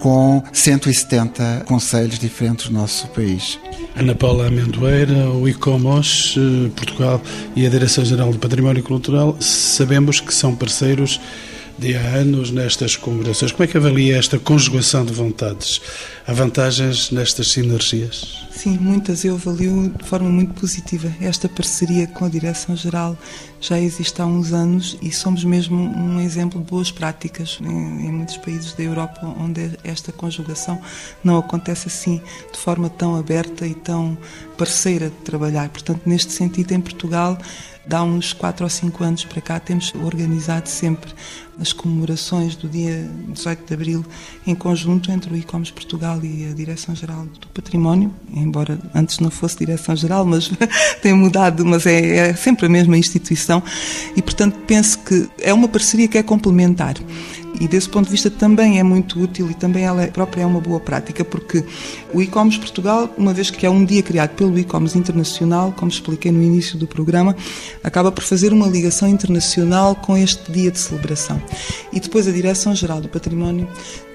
com 0.00 0.42
170 0.52 1.62
conselhos 1.64 2.18
diferentes 2.18 2.66
do 2.66 2.74
nosso 2.74 3.06
país. 3.08 3.58
Ana 3.94 4.16
Paula 4.16 4.48
Amendoeira, 4.48 5.30
o 5.30 5.48
ICOMOS 5.48 6.34
eh, 6.36 6.70
Portugal 6.74 7.22
e 7.54 7.64
a 7.64 7.70
Direção-Geral 7.70 8.32
do 8.32 8.38
Património 8.38 8.82
Cultural, 8.82 9.36
sabemos 9.38 10.18
que 10.18 10.34
são 10.34 10.56
parceiros 10.56 11.20
de 11.82 11.96
há 11.96 12.00
anos 12.00 12.52
nestas 12.52 12.94
comemorações. 12.94 13.50
Como 13.50 13.64
é 13.64 13.66
que 13.66 13.76
avalia 13.76 14.16
esta 14.16 14.38
conjugação 14.38 15.04
de 15.04 15.12
vontades? 15.12 15.80
Há 16.24 16.32
vantagens 16.32 17.10
nestas 17.10 17.50
sinergias? 17.50 18.46
Sim, 18.52 18.78
muitas 18.78 19.24
eu 19.24 19.34
avalio 19.34 19.88
de 19.88 20.04
forma 20.06 20.28
muito 20.28 20.54
positiva. 20.54 21.12
Esta 21.20 21.48
parceria 21.48 22.06
com 22.06 22.24
a 22.24 22.28
Direção-Geral 22.28 23.18
já 23.60 23.80
existe 23.80 24.22
há 24.22 24.26
uns 24.26 24.52
anos 24.52 24.96
e 25.02 25.10
somos 25.10 25.42
mesmo 25.42 25.76
um 25.76 26.20
exemplo 26.20 26.60
de 26.60 26.70
boas 26.70 26.92
práticas 26.92 27.58
em, 27.60 28.06
em, 28.06 28.12
muitos 28.12 28.36
países 28.36 28.72
da 28.74 28.84
Europa 28.84 29.26
onde 29.40 29.72
esta 29.82 30.12
conjugação 30.12 30.80
não 31.24 31.38
acontece 31.38 31.88
assim 31.88 32.20
de 32.52 32.58
forma 32.58 32.88
tão 32.88 33.16
aberta 33.16 33.66
e 33.66 33.74
tão 33.74 34.16
parceira 34.56 35.08
de 35.08 35.16
trabalhar. 35.24 35.68
Portanto, 35.70 36.02
neste 36.06 36.32
sentido, 36.32 36.70
em 36.72 36.80
Portugal, 36.80 37.36
dá 37.86 38.02
uns 38.02 38.32
4 38.32 38.64
ou 38.64 38.70
5 38.70 39.04
anos 39.04 39.24
para 39.24 39.40
cá, 39.40 39.60
temos 39.60 39.92
organizado 39.94 40.68
sempre 40.68 41.12
as 41.60 41.72
comemorações 41.72 42.56
do 42.56 42.68
dia 42.68 43.08
18 43.28 43.66
de 43.66 43.74
Abril 43.74 44.04
em 44.46 44.54
conjunto 44.54 45.10
entre 45.12 45.32
o 45.32 45.36
ICOMES 45.36 45.70
Portugal 45.70 46.18
e 46.24 46.48
a 46.50 46.54
Direção-Geral 46.54 47.26
do 47.26 47.46
Património, 47.48 48.12
embora 48.34 48.78
antes 48.94 49.18
não 49.18 49.30
fosse 49.30 49.58
Direção-Geral, 49.58 50.24
mas 50.24 50.50
tem 51.02 51.12
mudado, 51.12 51.64
mas 51.64 51.86
é, 51.86 52.30
é 52.30 52.34
sempre 52.34 52.66
a 52.66 52.68
mesma 52.68 52.96
instituição. 52.96 53.62
E, 54.16 54.22
portanto, 54.22 54.58
penso 54.66 54.98
que 55.00 55.28
é 55.40 55.52
uma 55.52 55.68
parceria 55.68 56.08
que 56.08 56.18
é 56.18 56.22
complementar 56.22 56.94
e 57.60 57.68
desse 57.68 57.88
ponto 57.88 58.06
de 58.06 58.10
vista 58.10 58.30
também 58.30 58.78
é 58.78 58.82
muito 58.82 59.20
útil 59.20 59.50
e 59.50 59.54
também 59.54 59.84
ela 59.84 60.06
própria 60.08 60.42
é 60.42 60.46
uma 60.46 60.60
boa 60.60 60.80
prática, 60.80 61.24
porque 61.24 61.64
o 62.12 62.20
e-commerce 62.20 62.58
Portugal, 62.58 63.12
uma 63.16 63.32
vez 63.32 63.50
que 63.50 63.66
é 63.66 63.70
um 63.70 63.84
dia 63.84 64.02
criado 64.02 64.30
pelo 64.30 64.58
e-commerce 64.58 64.98
internacional, 64.98 65.72
como 65.76 65.90
expliquei 65.90 66.32
no 66.32 66.42
início 66.42 66.78
do 66.78 66.86
programa, 66.86 67.36
acaba 67.82 68.10
por 68.10 68.24
fazer 68.24 68.52
uma 68.52 68.66
ligação 68.66 69.08
internacional 69.08 69.94
com 69.94 70.16
este 70.16 70.50
dia 70.50 70.70
de 70.70 70.78
celebração. 70.78 71.40
E 71.92 72.00
depois 72.00 72.26
a 72.26 72.32
Direção-Geral 72.32 73.00
do 73.00 73.08
Património 73.08 73.68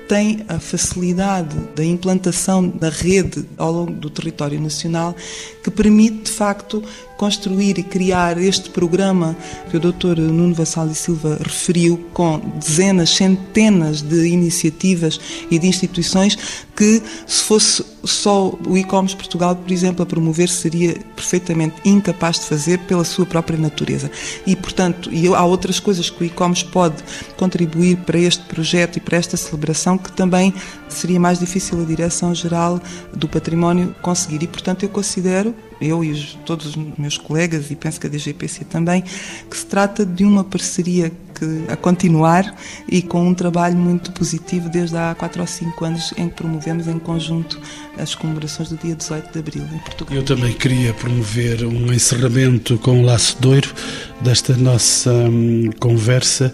tem 0.08 0.46
a 0.48 0.58
facilidade 0.58 1.56
da 1.76 1.84
implantação 1.84 2.68
da 2.68 2.90
rede 2.90 3.46
ao 3.58 3.72
longo 3.72 3.92
do 3.92 4.10
território 4.10 4.60
nacional 4.60 5.14
que 5.62 5.70
permite, 5.70 6.24
de 6.24 6.32
facto, 6.32 6.82
construir 7.18 7.78
e 7.80 7.84
criar 7.84 8.38
este 8.38 8.70
programa 8.70 9.36
que 9.70 9.78
o 9.78 9.80
Dr. 9.80 10.20
Nuno 10.20 10.54
Vassal 10.54 10.88
e 10.88 10.96
Silva 10.96 11.38
referiu, 11.42 11.98
com 12.14 12.40
dezenas, 12.56 13.10
centenas 13.10 14.02
de 14.02 14.28
iniciativas 14.28 15.20
e 15.50 15.58
de 15.58 15.68
instituições 15.68 16.38
que, 16.76 17.02
se 17.26 17.44
fosse 17.44 17.84
só 18.04 18.58
o 18.66 18.78
e-commerce 18.78 19.16
Portugal, 19.16 19.56
por 19.56 19.72
exemplo, 19.72 20.04
a 20.04 20.06
promover, 20.06 20.48
seria 20.48 20.96
perfeitamente 21.16 21.76
incapaz 21.84 22.40
de 22.40 22.46
fazer 22.46 22.78
pela 22.80 23.04
sua 23.04 23.26
própria 23.26 23.58
natureza. 23.58 24.10
E, 24.46 24.56
portanto, 24.56 25.12
e 25.12 25.28
há 25.28 25.44
outras 25.44 25.80
coisas 25.80 26.10
que 26.10 26.24
o 26.24 26.26
e-commerce 26.26 26.64
pode 26.66 27.04
contribuir 27.36 27.98
para 27.98 28.20
este 28.20 28.44
projeto 28.44 28.98
e 28.98 29.00
para 29.00 29.18
esta 29.18 29.36
celebração 29.36 29.98
que 29.98 30.12
também 30.12 30.54
seria 30.88 31.20
mais 31.20 31.40
difícil 31.40 31.82
a 31.82 31.86
Direção-Geral 31.86 32.80
do 33.14 33.28
Património 33.28 33.96
conseguir. 34.02 34.44
E, 34.44 34.48
portanto, 34.48 34.84
eu 34.84 34.90
considero 34.90 35.54
eu 35.82 36.04
e 36.04 36.12
os, 36.12 36.38
todos 36.46 36.68
os 36.68 36.76
meus 36.98 37.18
colegas, 37.18 37.70
e 37.72 37.76
penso 37.76 38.00
que 38.00 38.08
a 38.08 38.10
DGPC 38.10 38.66
também, 38.66 39.04
que 39.50 39.58
se 39.58 39.66
trata 39.66 40.06
de 40.06 40.24
uma 40.24 40.44
parceria 40.44 41.12
que, 41.38 41.72
a 41.72 41.76
continuar 41.76 42.56
e 42.90 43.02
com 43.02 43.28
um 43.28 43.34
trabalho 43.34 43.78
muito 43.78 44.12
positivo 44.12 44.70
desde 44.70 44.98
há 44.98 45.14
4 45.16 45.42
ou 45.42 45.48
5 45.48 45.86
anos 45.86 46.14
em 46.18 46.30
que 46.30 46.36
promovemos 46.36 46.88
em 46.88 46.98
conjunto 46.98 47.60
as 47.98 48.16
comemorações 48.16 48.70
do 48.70 48.78
dia 48.78 48.96
18 48.96 49.32
de 49.32 49.40
Abril 49.40 49.64
em 49.74 49.80
Portugal. 49.80 50.16
Eu 50.16 50.24
também 50.24 50.54
queria 50.54 50.94
promover 50.94 51.64
um 51.64 51.94
encerramento 51.94 52.78
com 52.80 53.02
o 53.02 53.04
laço 53.04 53.38
doiro 53.40 53.74
desta 54.22 54.56
nossa 54.56 55.12
hum, 55.12 55.70
conversa, 55.80 56.54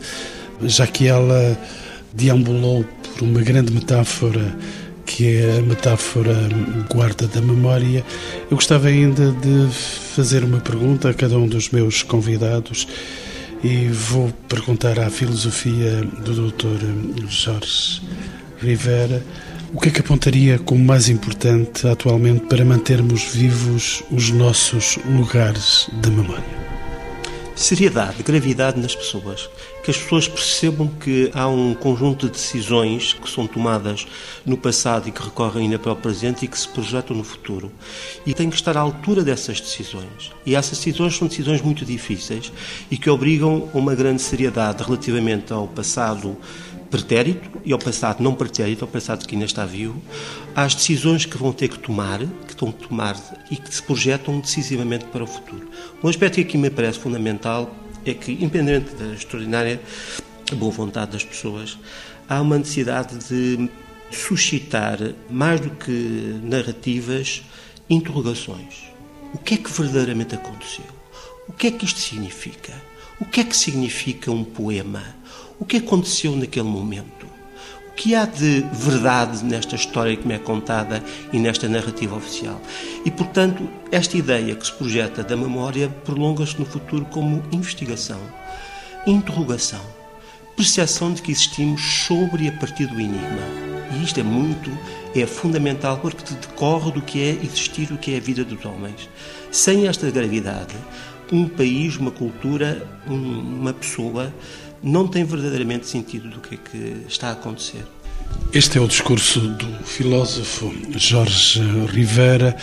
já 0.62 0.86
que 0.86 1.08
ela 1.08 1.58
deambulou 2.14 2.86
por 3.14 3.24
uma 3.24 3.42
grande 3.42 3.72
metáfora 3.72 4.56
que 5.06 5.38
é 5.38 5.58
a 5.58 5.62
metáfora 5.62 6.36
guarda 6.90 7.28
da 7.28 7.42
memória. 7.42 8.04
Eu 8.50 8.58
gostava 8.58 8.88
ainda 8.88 9.32
de 9.32 9.74
fazer 10.16 10.44
uma 10.44 10.60
pergunta 10.60 11.10
a 11.10 11.14
cada 11.14 11.38
um 11.38 11.48
dos 11.48 11.70
meus 11.70 12.04
convidados 12.04 12.88
e 13.64 13.88
vou 13.88 14.32
perguntar 14.48 15.00
à 15.00 15.10
filosofia 15.10 16.02
do 16.24 16.52
Dr. 16.52 17.28
Jorge 17.28 18.02
Rivera 18.60 19.24
o 19.74 19.80
que 19.80 19.90
é 19.90 19.92
que 19.92 20.02
apontaria 20.02 20.60
como 20.60 20.84
mais 20.86 21.10
importante 21.10 21.88
atualmente 21.88 22.46
para 22.46 22.64
mantermos 22.64 23.24
vivos 23.24 24.04
os 24.12 24.30
nossos 24.30 25.00
lugares 25.06 25.90
de 26.02 26.12
memória? 26.12 26.64
seriedade, 27.56 28.24
gravidade 28.24 28.80
nas 28.80 28.96
pessoas. 28.96 29.50
Que 29.84 29.92
as 29.92 29.98
pessoas 29.98 30.28
percebam 30.28 30.88
que 30.88 31.30
há 31.34 31.48
um 31.48 31.74
conjunto 31.74 32.28
de 32.28 32.32
decisões 32.32 33.14
que 33.14 33.30
são 33.30 33.46
tomadas 33.46 34.08
no 34.46 34.58
passado 34.58 35.10
e 35.10 35.12
que 35.12 35.22
recorrem 35.22 35.66
ainda 35.66 35.78
para 35.78 35.92
o 35.92 35.96
presente 35.96 36.46
e 36.46 36.48
que 36.48 36.58
se 36.58 36.68
projetam 36.70 37.18
no 37.18 37.24
futuro. 37.24 37.72
E 38.26 38.34
tem 38.34 38.50
que 38.50 38.56
estar 38.56 38.78
à 38.78 38.80
altura 38.80 39.24
dessas 39.24 39.60
decisões. 39.60 40.32
E 40.46 40.56
essas 40.56 40.78
decisões 40.78 41.18
são 41.18 41.28
decisões 41.28 41.62
muito 41.62 41.84
difíceis 41.84 42.52
e 42.90 42.98
que 42.98 43.10
obrigam 43.10 43.70
a 43.74 43.78
uma 43.78 43.94
grande 43.94 44.22
seriedade 44.22 44.82
relativamente 44.82 45.52
ao 45.52 45.68
passado 45.68 46.38
pretérito 46.94 47.50
e 47.66 47.74
ao 47.74 47.80
passado 47.80 48.22
não 48.22 48.36
pretérito, 48.36 48.86
ao 48.86 48.88
passado 48.88 49.26
que 49.26 49.34
ainda 49.34 49.48
está 49.48 49.66
vivo, 49.66 50.00
às 50.56 50.76
decisões 50.76 51.26
que 51.26 51.36
vão 51.36 51.52
ter 51.52 51.68
que 51.68 51.80
tomar, 51.80 52.20
que 52.20 52.52
estão 52.52 52.70
a 52.70 52.72
tomar 52.72 53.18
e 53.50 53.56
que 53.56 53.74
se 53.74 53.82
projetam 53.82 54.40
decisivamente 54.40 55.06
para 55.06 55.24
o 55.24 55.28
futuro. 55.28 55.68
Um 56.04 56.08
aspecto 56.08 56.36
que 56.36 56.42
aqui 56.42 56.56
me 56.56 56.70
parece 56.70 57.00
fundamental 57.00 57.83
é 58.06 58.14
que, 58.14 58.32
independente 58.32 58.94
da 58.96 59.14
extraordinária 59.14 59.82
boa 60.56 60.72
vontade 60.72 61.12
das 61.12 61.24
pessoas, 61.24 61.78
há 62.28 62.42
uma 62.42 62.58
necessidade 62.58 63.18
de 63.28 63.70
suscitar, 64.12 65.00
mais 65.30 65.60
do 65.60 65.70
que 65.72 66.40
narrativas, 66.44 67.44
interrogações. 67.90 68.84
O 69.34 69.38
que 69.38 69.56
é 69.56 69.58
que 69.58 69.72
verdadeiramente 69.72 70.36
aconteceu? 70.36 70.86
O 71.48 71.54
que 71.54 71.68
é 71.68 71.72
que 71.72 71.86
isto 71.86 72.00
significa? 72.00 72.74
O 73.20 73.26
que 73.26 73.42
é 73.42 73.44
que 73.44 73.56
significa 73.56 74.32
um 74.32 74.44
poema? 74.44 75.04
O 75.60 75.66
que 75.66 75.78
aconteceu 75.78 76.36
naquele 76.36 76.68
momento? 76.68 77.23
Que 77.96 78.16
há 78.16 78.26
de 78.26 78.66
verdade 78.74 79.44
nesta 79.46 79.76
história 79.76 80.18
que 80.18 80.28
me 80.28 80.34
é 80.34 80.40
contada 80.40 81.04
e 81.32 81.38
nesta 81.38 81.70
narrativa 81.70 82.16
oficial? 82.16 82.60
E, 83.06 83.12
portanto, 83.12 83.70
esta 83.92 84.18
ideia 84.18 84.56
que 84.56 84.66
se 84.66 84.74
projeta 84.74 85.24
da 85.24 85.38
memória 85.38 85.88
prolonga-se 86.04 86.60
no 86.60 86.66
futuro 86.66 87.06
como 87.06 87.44
investigação, 87.52 88.20
interrogação, 89.06 89.82
percepção 90.56 91.14
de 91.14 91.22
que 91.22 91.32
existimos 91.32 91.82
sobre 91.82 92.46
e 92.46 92.48
a 92.50 92.52
partir 92.54 92.88
do 92.88 93.00
enigma. 93.00 93.64
E 93.94 94.04
isto 94.04 94.20
é 94.20 94.24
muito, 94.24 94.72
é 95.16 95.26
fundamental 95.28 95.98
porque 96.00 96.34
decorre 96.34 96.92
do 96.92 97.02
que 97.02 97.22
é 97.22 97.46
existir, 97.46 97.92
o 97.92 97.98
que 97.98 98.16
é 98.16 98.18
a 98.18 98.22
vida 98.22 98.44
dos 98.44 98.66
homens. 98.66 99.08
Sem 99.52 99.88
esta 99.88 100.10
gravidade, 100.10 100.74
um 101.32 101.48
país, 101.48 101.96
uma 101.98 102.12
cultura, 102.12 102.88
uma 103.08 103.74
pessoa 103.74 104.34
não 104.84 105.08
tem 105.08 105.24
verdadeiramente 105.24 105.88
sentido 105.88 106.30
do 106.30 106.42
que 106.42 106.56
é 106.56 106.58
que 106.58 107.06
está 107.08 107.30
a 107.30 107.32
acontecer. 107.32 107.86
Este 108.52 108.78
é 108.78 108.82
o 108.82 108.88
discurso 108.88 109.40
do 109.40 109.68
filósofo 109.86 110.74
Jorge 110.98 111.62
Rivera. 111.88 112.56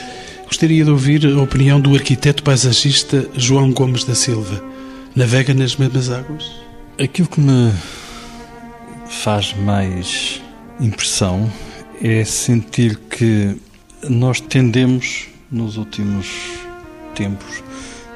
Gostaria 0.47 0.85
de 0.85 0.91
ouvir 0.91 1.27
a 1.27 1.43
opinião 1.43 1.81
do 1.81 1.95
arquiteto 1.95 2.43
paisagista 2.43 3.29
João 3.35 3.73
Gomes 3.73 4.05
da 4.05 4.14
Silva. 4.14 4.62
Navega 5.16 5.55
nas 5.55 5.77
mesmas 5.77 6.11
águas? 6.11 6.45
Aquilo 6.99 7.29
que 7.29 7.41
me 7.41 7.73
faz 9.09 9.55
mais 9.55 10.43
impressão 10.79 11.51
é 12.03 12.25
sentir 12.25 12.97
que 12.97 13.57
nós 14.09 14.41
tendemos, 14.41 15.27
nos 15.51 15.77
últimos 15.77 16.29
tempos, 17.14 17.62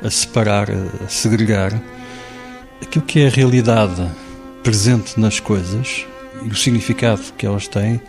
a 0.03 0.11
separar, 0.11 0.69
a 0.71 1.09
segregar 1.09 1.83
aquilo 2.85 3.05
que 3.05 3.21
é 3.21 3.27
a 3.27 3.31
realidade 3.31 4.07
presente 4.63 5.19
nas 5.19 5.41
coisas 5.41 6.07
e 6.43 6.49
o 6.49 6.55
significado 6.55 7.23
que 7.37 7.47
elas 7.47 7.67
têm, 7.67 8.01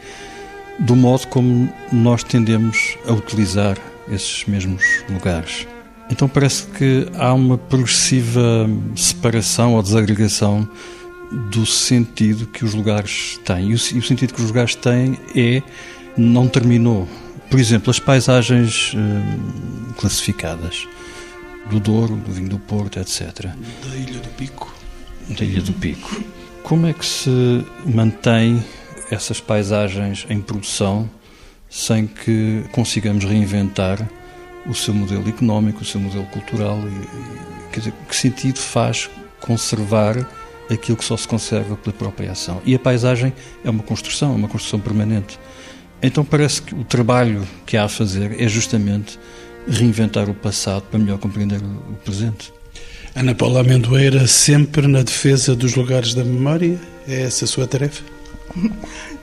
do 0.79 0.95
modo 0.95 1.27
como 1.27 1.71
nós 1.91 2.23
tendemos 2.23 2.97
a 3.07 3.13
utilizar 3.13 3.77
esses 4.09 4.45
mesmos 4.45 4.83
lugares. 5.09 5.67
Então 6.09 6.27
parece 6.27 6.67
que 6.67 7.07
há 7.15 7.33
uma 7.33 7.57
progressiva 7.57 8.69
separação 8.95 9.73
ou 9.73 9.81
desagregação 9.81 10.67
do 11.49 11.65
sentido 11.65 12.45
que 12.45 12.63
os 12.63 12.73
lugares 12.73 13.39
têm. 13.43 13.71
E 13.71 13.73
o, 13.73 13.79
sentido 13.79 14.33
que 14.33 14.41
os 14.41 14.47
lugares 14.47 14.75
têm 14.75 15.17
é 15.35 15.63
não 16.15 16.47
terminou. 16.47 17.07
Por 17.49 17.59
exemplo, 17.59 17.89
as 17.89 17.99
paisagens 17.99 18.93
hum, 18.95 19.93
classificadas 19.97 20.87
do 21.69 21.79
Douro, 21.79 22.15
do 22.15 22.31
Vinho 22.31 22.49
do 22.49 22.59
Porto, 22.59 22.99
etc. 22.99 23.49
Da 23.83 23.95
Ilha 23.95 24.19
do 24.19 24.29
Pico. 24.29 24.73
Da 25.29 25.43
Ilha 25.43 25.61
do 25.61 25.73
Pico. 25.73 26.21
Como 26.63 26.87
é 26.87 26.93
que 26.93 27.05
se 27.05 27.65
mantém 27.85 28.63
essas 29.11 29.39
paisagens 29.39 30.25
em 30.29 30.41
produção 30.41 31.09
sem 31.69 32.07
que 32.07 32.63
consigamos 32.71 33.23
reinventar 33.25 34.07
o 34.65 34.73
seu 34.73 34.93
modelo 34.93 35.27
económico, 35.27 35.81
o 35.81 35.85
seu 35.85 35.99
modelo 35.99 36.25
cultural? 36.27 36.79
E, 36.79 37.71
quer 37.71 37.79
dizer, 37.79 37.93
que 38.07 38.15
sentido 38.15 38.59
faz 38.59 39.09
conservar 39.39 40.27
aquilo 40.71 40.97
que 40.97 41.05
só 41.05 41.15
se 41.17 41.27
conserva 41.27 41.75
pela 41.75 41.95
própria 41.95 42.31
ação? 42.31 42.61
E 42.65 42.73
a 42.73 42.79
paisagem 42.79 43.33
é 43.63 43.69
uma 43.69 43.83
construção, 43.83 44.31
é 44.31 44.35
uma 44.35 44.47
construção 44.47 44.79
permanente. 44.79 45.39
Então 46.01 46.23
parece 46.23 46.61
que 46.61 46.75
o 46.75 46.83
trabalho 46.83 47.47
que 47.65 47.77
há 47.77 47.85
a 47.85 47.89
fazer 47.89 48.39
é 48.41 48.47
justamente 48.47 49.19
reinventar 49.67 50.29
o 50.29 50.33
passado 50.33 50.83
para 50.83 50.99
melhor 50.99 51.17
compreender 51.17 51.61
o 51.61 51.95
presente. 52.03 52.53
Ana 53.15 53.33
Paula 53.33 53.61
Amendoeira, 53.61 54.27
sempre 54.27 54.87
na 54.87 55.01
defesa 55.01 55.55
dos 55.55 55.75
lugares 55.75 56.13
da 56.13 56.23
memória? 56.23 56.79
É 57.07 57.21
essa 57.21 57.45
a 57.45 57.47
sua 57.47 57.65
tarefa? 57.65 58.03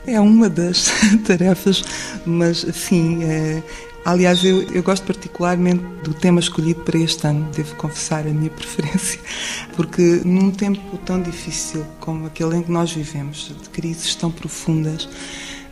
É 0.07 0.21
uma 0.21 0.49
das 0.49 0.91
tarefas, 1.27 1.85
mas 2.25 2.67
sim. 2.73 3.23
É... 3.25 3.63
Aliás, 4.05 4.43
eu, 4.43 4.63
eu 4.73 4.83
gosto 4.83 5.05
particularmente 5.05 5.85
do 6.03 6.13
tema 6.13 6.41
escolhido 6.41 6.81
para 6.81 6.99
este 6.99 7.25
ano, 7.25 7.49
devo 7.55 7.77
confessar 7.77 8.27
a 8.27 8.31
minha 8.31 8.51
preferência, 8.51 9.21
porque 9.77 10.23
num 10.25 10.51
tempo 10.51 10.99
tão 10.99 11.23
difícil 11.23 11.87
como 12.01 12.27
aquele 12.27 12.57
em 12.57 12.63
que 12.63 12.73
nós 12.73 12.91
vivemos, 12.93 13.55
de 13.63 13.69
crises 13.69 14.17
tão 14.17 14.31
profundas, 14.31 15.09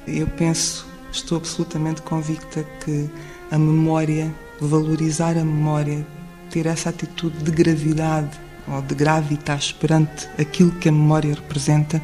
eu 0.07 0.29
penso, 0.29 0.87
estou 1.11 1.39
absolutamente 1.39 2.03
convicta 2.03 2.65
que 2.85 3.11
a 3.51 3.59
memória, 3.59 4.33
valorizar 4.67 5.37
a 5.37 5.45
memória, 5.45 6.07
ter 6.51 6.67
essa 6.67 6.91
atitude 6.91 7.39
de 7.39 7.51
gravidade 7.51 8.39
ou 8.69 8.83
de 8.83 8.95
gravitas 8.95 9.73
perante 9.73 10.29
aquilo 10.39 10.73
que 10.73 10.89
a 10.89 10.93
memória 10.93 11.35
representa 11.35 12.01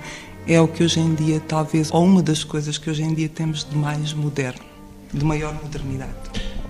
é 0.46 0.60
o 0.60 0.68
que 0.68 0.84
hoje 0.84 1.00
em 1.00 1.14
dia, 1.14 1.40
talvez, 1.40 1.90
ou 1.92 2.04
uma 2.04 2.22
das 2.22 2.44
coisas 2.44 2.78
que 2.78 2.88
hoje 2.88 3.02
em 3.02 3.12
dia 3.12 3.28
temos 3.28 3.64
de 3.68 3.76
mais 3.76 4.12
moderno, 4.12 4.64
de 5.12 5.24
maior 5.24 5.52
modernidade. 5.54 6.14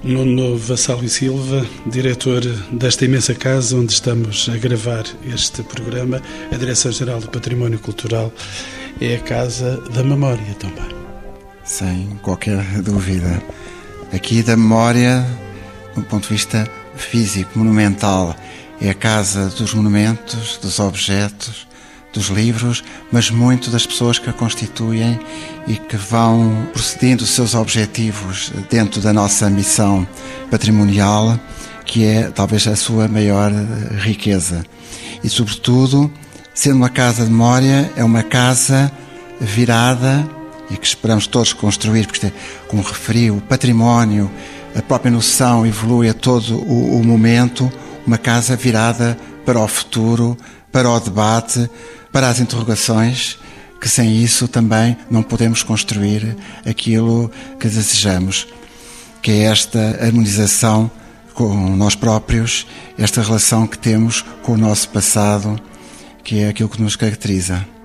Nuno 0.03 0.57
Vassal 0.57 1.03
e 1.03 1.09
Silva, 1.09 1.67
diretor 1.87 2.41
desta 2.71 3.05
imensa 3.05 3.35
casa 3.35 3.77
onde 3.77 3.93
estamos 3.93 4.49
a 4.49 4.57
gravar 4.57 5.05
este 5.27 5.63
programa, 5.63 6.23
a 6.53 6.57
Direção-Geral 6.57 7.21
do 7.21 7.29
Património 7.29 7.79
Cultural 7.79 8.33
é 9.01 9.17
a 9.17 9.21
Casa 9.21 9.81
da 9.93 10.03
Memória 10.03 10.55
também. 10.59 10.95
Sem 11.65 12.19
qualquer 12.23 12.63
dúvida. 12.83 13.43
Aqui 14.13 14.43
da 14.43 14.57
memória, 14.57 15.27
do 16.01 16.07
ponto 16.07 16.25
de 16.25 16.35
vista 16.35 16.69
físico, 16.97 17.59
monumental. 17.59 18.35
É 18.81 18.91
a 18.91 18.95
casa 18.95 19.49
dos 19.49 19.73
monumentos, 19.75 20.59
dos 20.59 20.79
objetos, 20.79 21.67
dos 22.13 22.29
livros, 22.29 22.83
mas 23.13 23.31
muito 23.31 23.71
das 23.71 23.87
pessoas 23.87 24.19
que 24.19 24.29
a 24.29 24.33
constituem 24.33 25.19
e 25.67 25.77
que 25.77 25.97
vão 25.97 26.67
procedendo 26.73 27.23
os 27.23 27.31
seus 27.31 27.55
objetivos 27.55 28.51
dentro 28.71 29.01
da 29.01 29.13
nossa 29.13 29.51
missão 29.51 30.07
patrimonial, 30.51 31.39
que 31.85 32.05
é 32.05 32.31
talvez 32.31 32.67
a 32.67 32.75
sua 32.75 33.07
maior 33.07 33.53
riqueza. 33.99 34.65
E, 35.23 35.29
sobretudo, 35.29 36.11
sendo 36.55 36.77
uma 36.77 36.89
casa 36.89 37.25
de 37.25 37.31
memória, 37.31 37.91
é 37.97 38.03
uma 38.03 38.23
casa 38.23 38.91
virada 39.41 40.27
e 40.71 40.77
que 40.77 40.87
esperamos 40.87 41.27
todos 41.27 41.53
construir, 41.53 42.07
porque, 42.07 42.33
como 42.67 42.83
referi, 42.83 43.31
o 43.31 43.41
património 43.41 44.31
a 44.77 44.83
própria 44.83 45.11
noção 45.11 45.67
evolui 45.67 46.09
a 46.09 46.15
todo 46.15 46.59
o, 46.59 47.01
o 47.01 47.05
momento, 47.05 47.73
uma 48.07 48.19
casa 48.19 48.55
virada 48.55 49.17
para 49.45 49.59
o 49.59 49.67
futuro, 49.67 50.37
para 50.71 50.91
o 50.91 51.01
debate, 51.01 51.71
para 52.13 52.29
as 52.29 52.41
interrogações, 52.41 53.39
que 53.81 53.89
sem 53.89 54.23
isso 54.23 54.47
também 54.47 54.97
não 55.11 55.23
podemos 55.23 55.63
construir 55.63 56.37
aquilo 56.67 57.31
que 57.59 57.69
desejamos, 57.69 58.47
que 59.23 59.31
é 59.31 59.45
esta 59.45 59.99
harmonização 60.01 60.91
com 61.33 61.75
nós 61.75 61.95
próprios, 61.95 62.67
esta 62.99 63.23
relação 63.23 63.67
que 63.67 63.79
temos 63.79 64.23
com 64.43 64.53
o 64.53 64.59
nosso 64.59 64.91
passado, 64.91 65.59
que 66.23 66.41
é 66.41 66.49
aquilo 66.49 66.69
que 66.69 66.83
nos 66.83 66.97
caracteriza. 66.97 67.76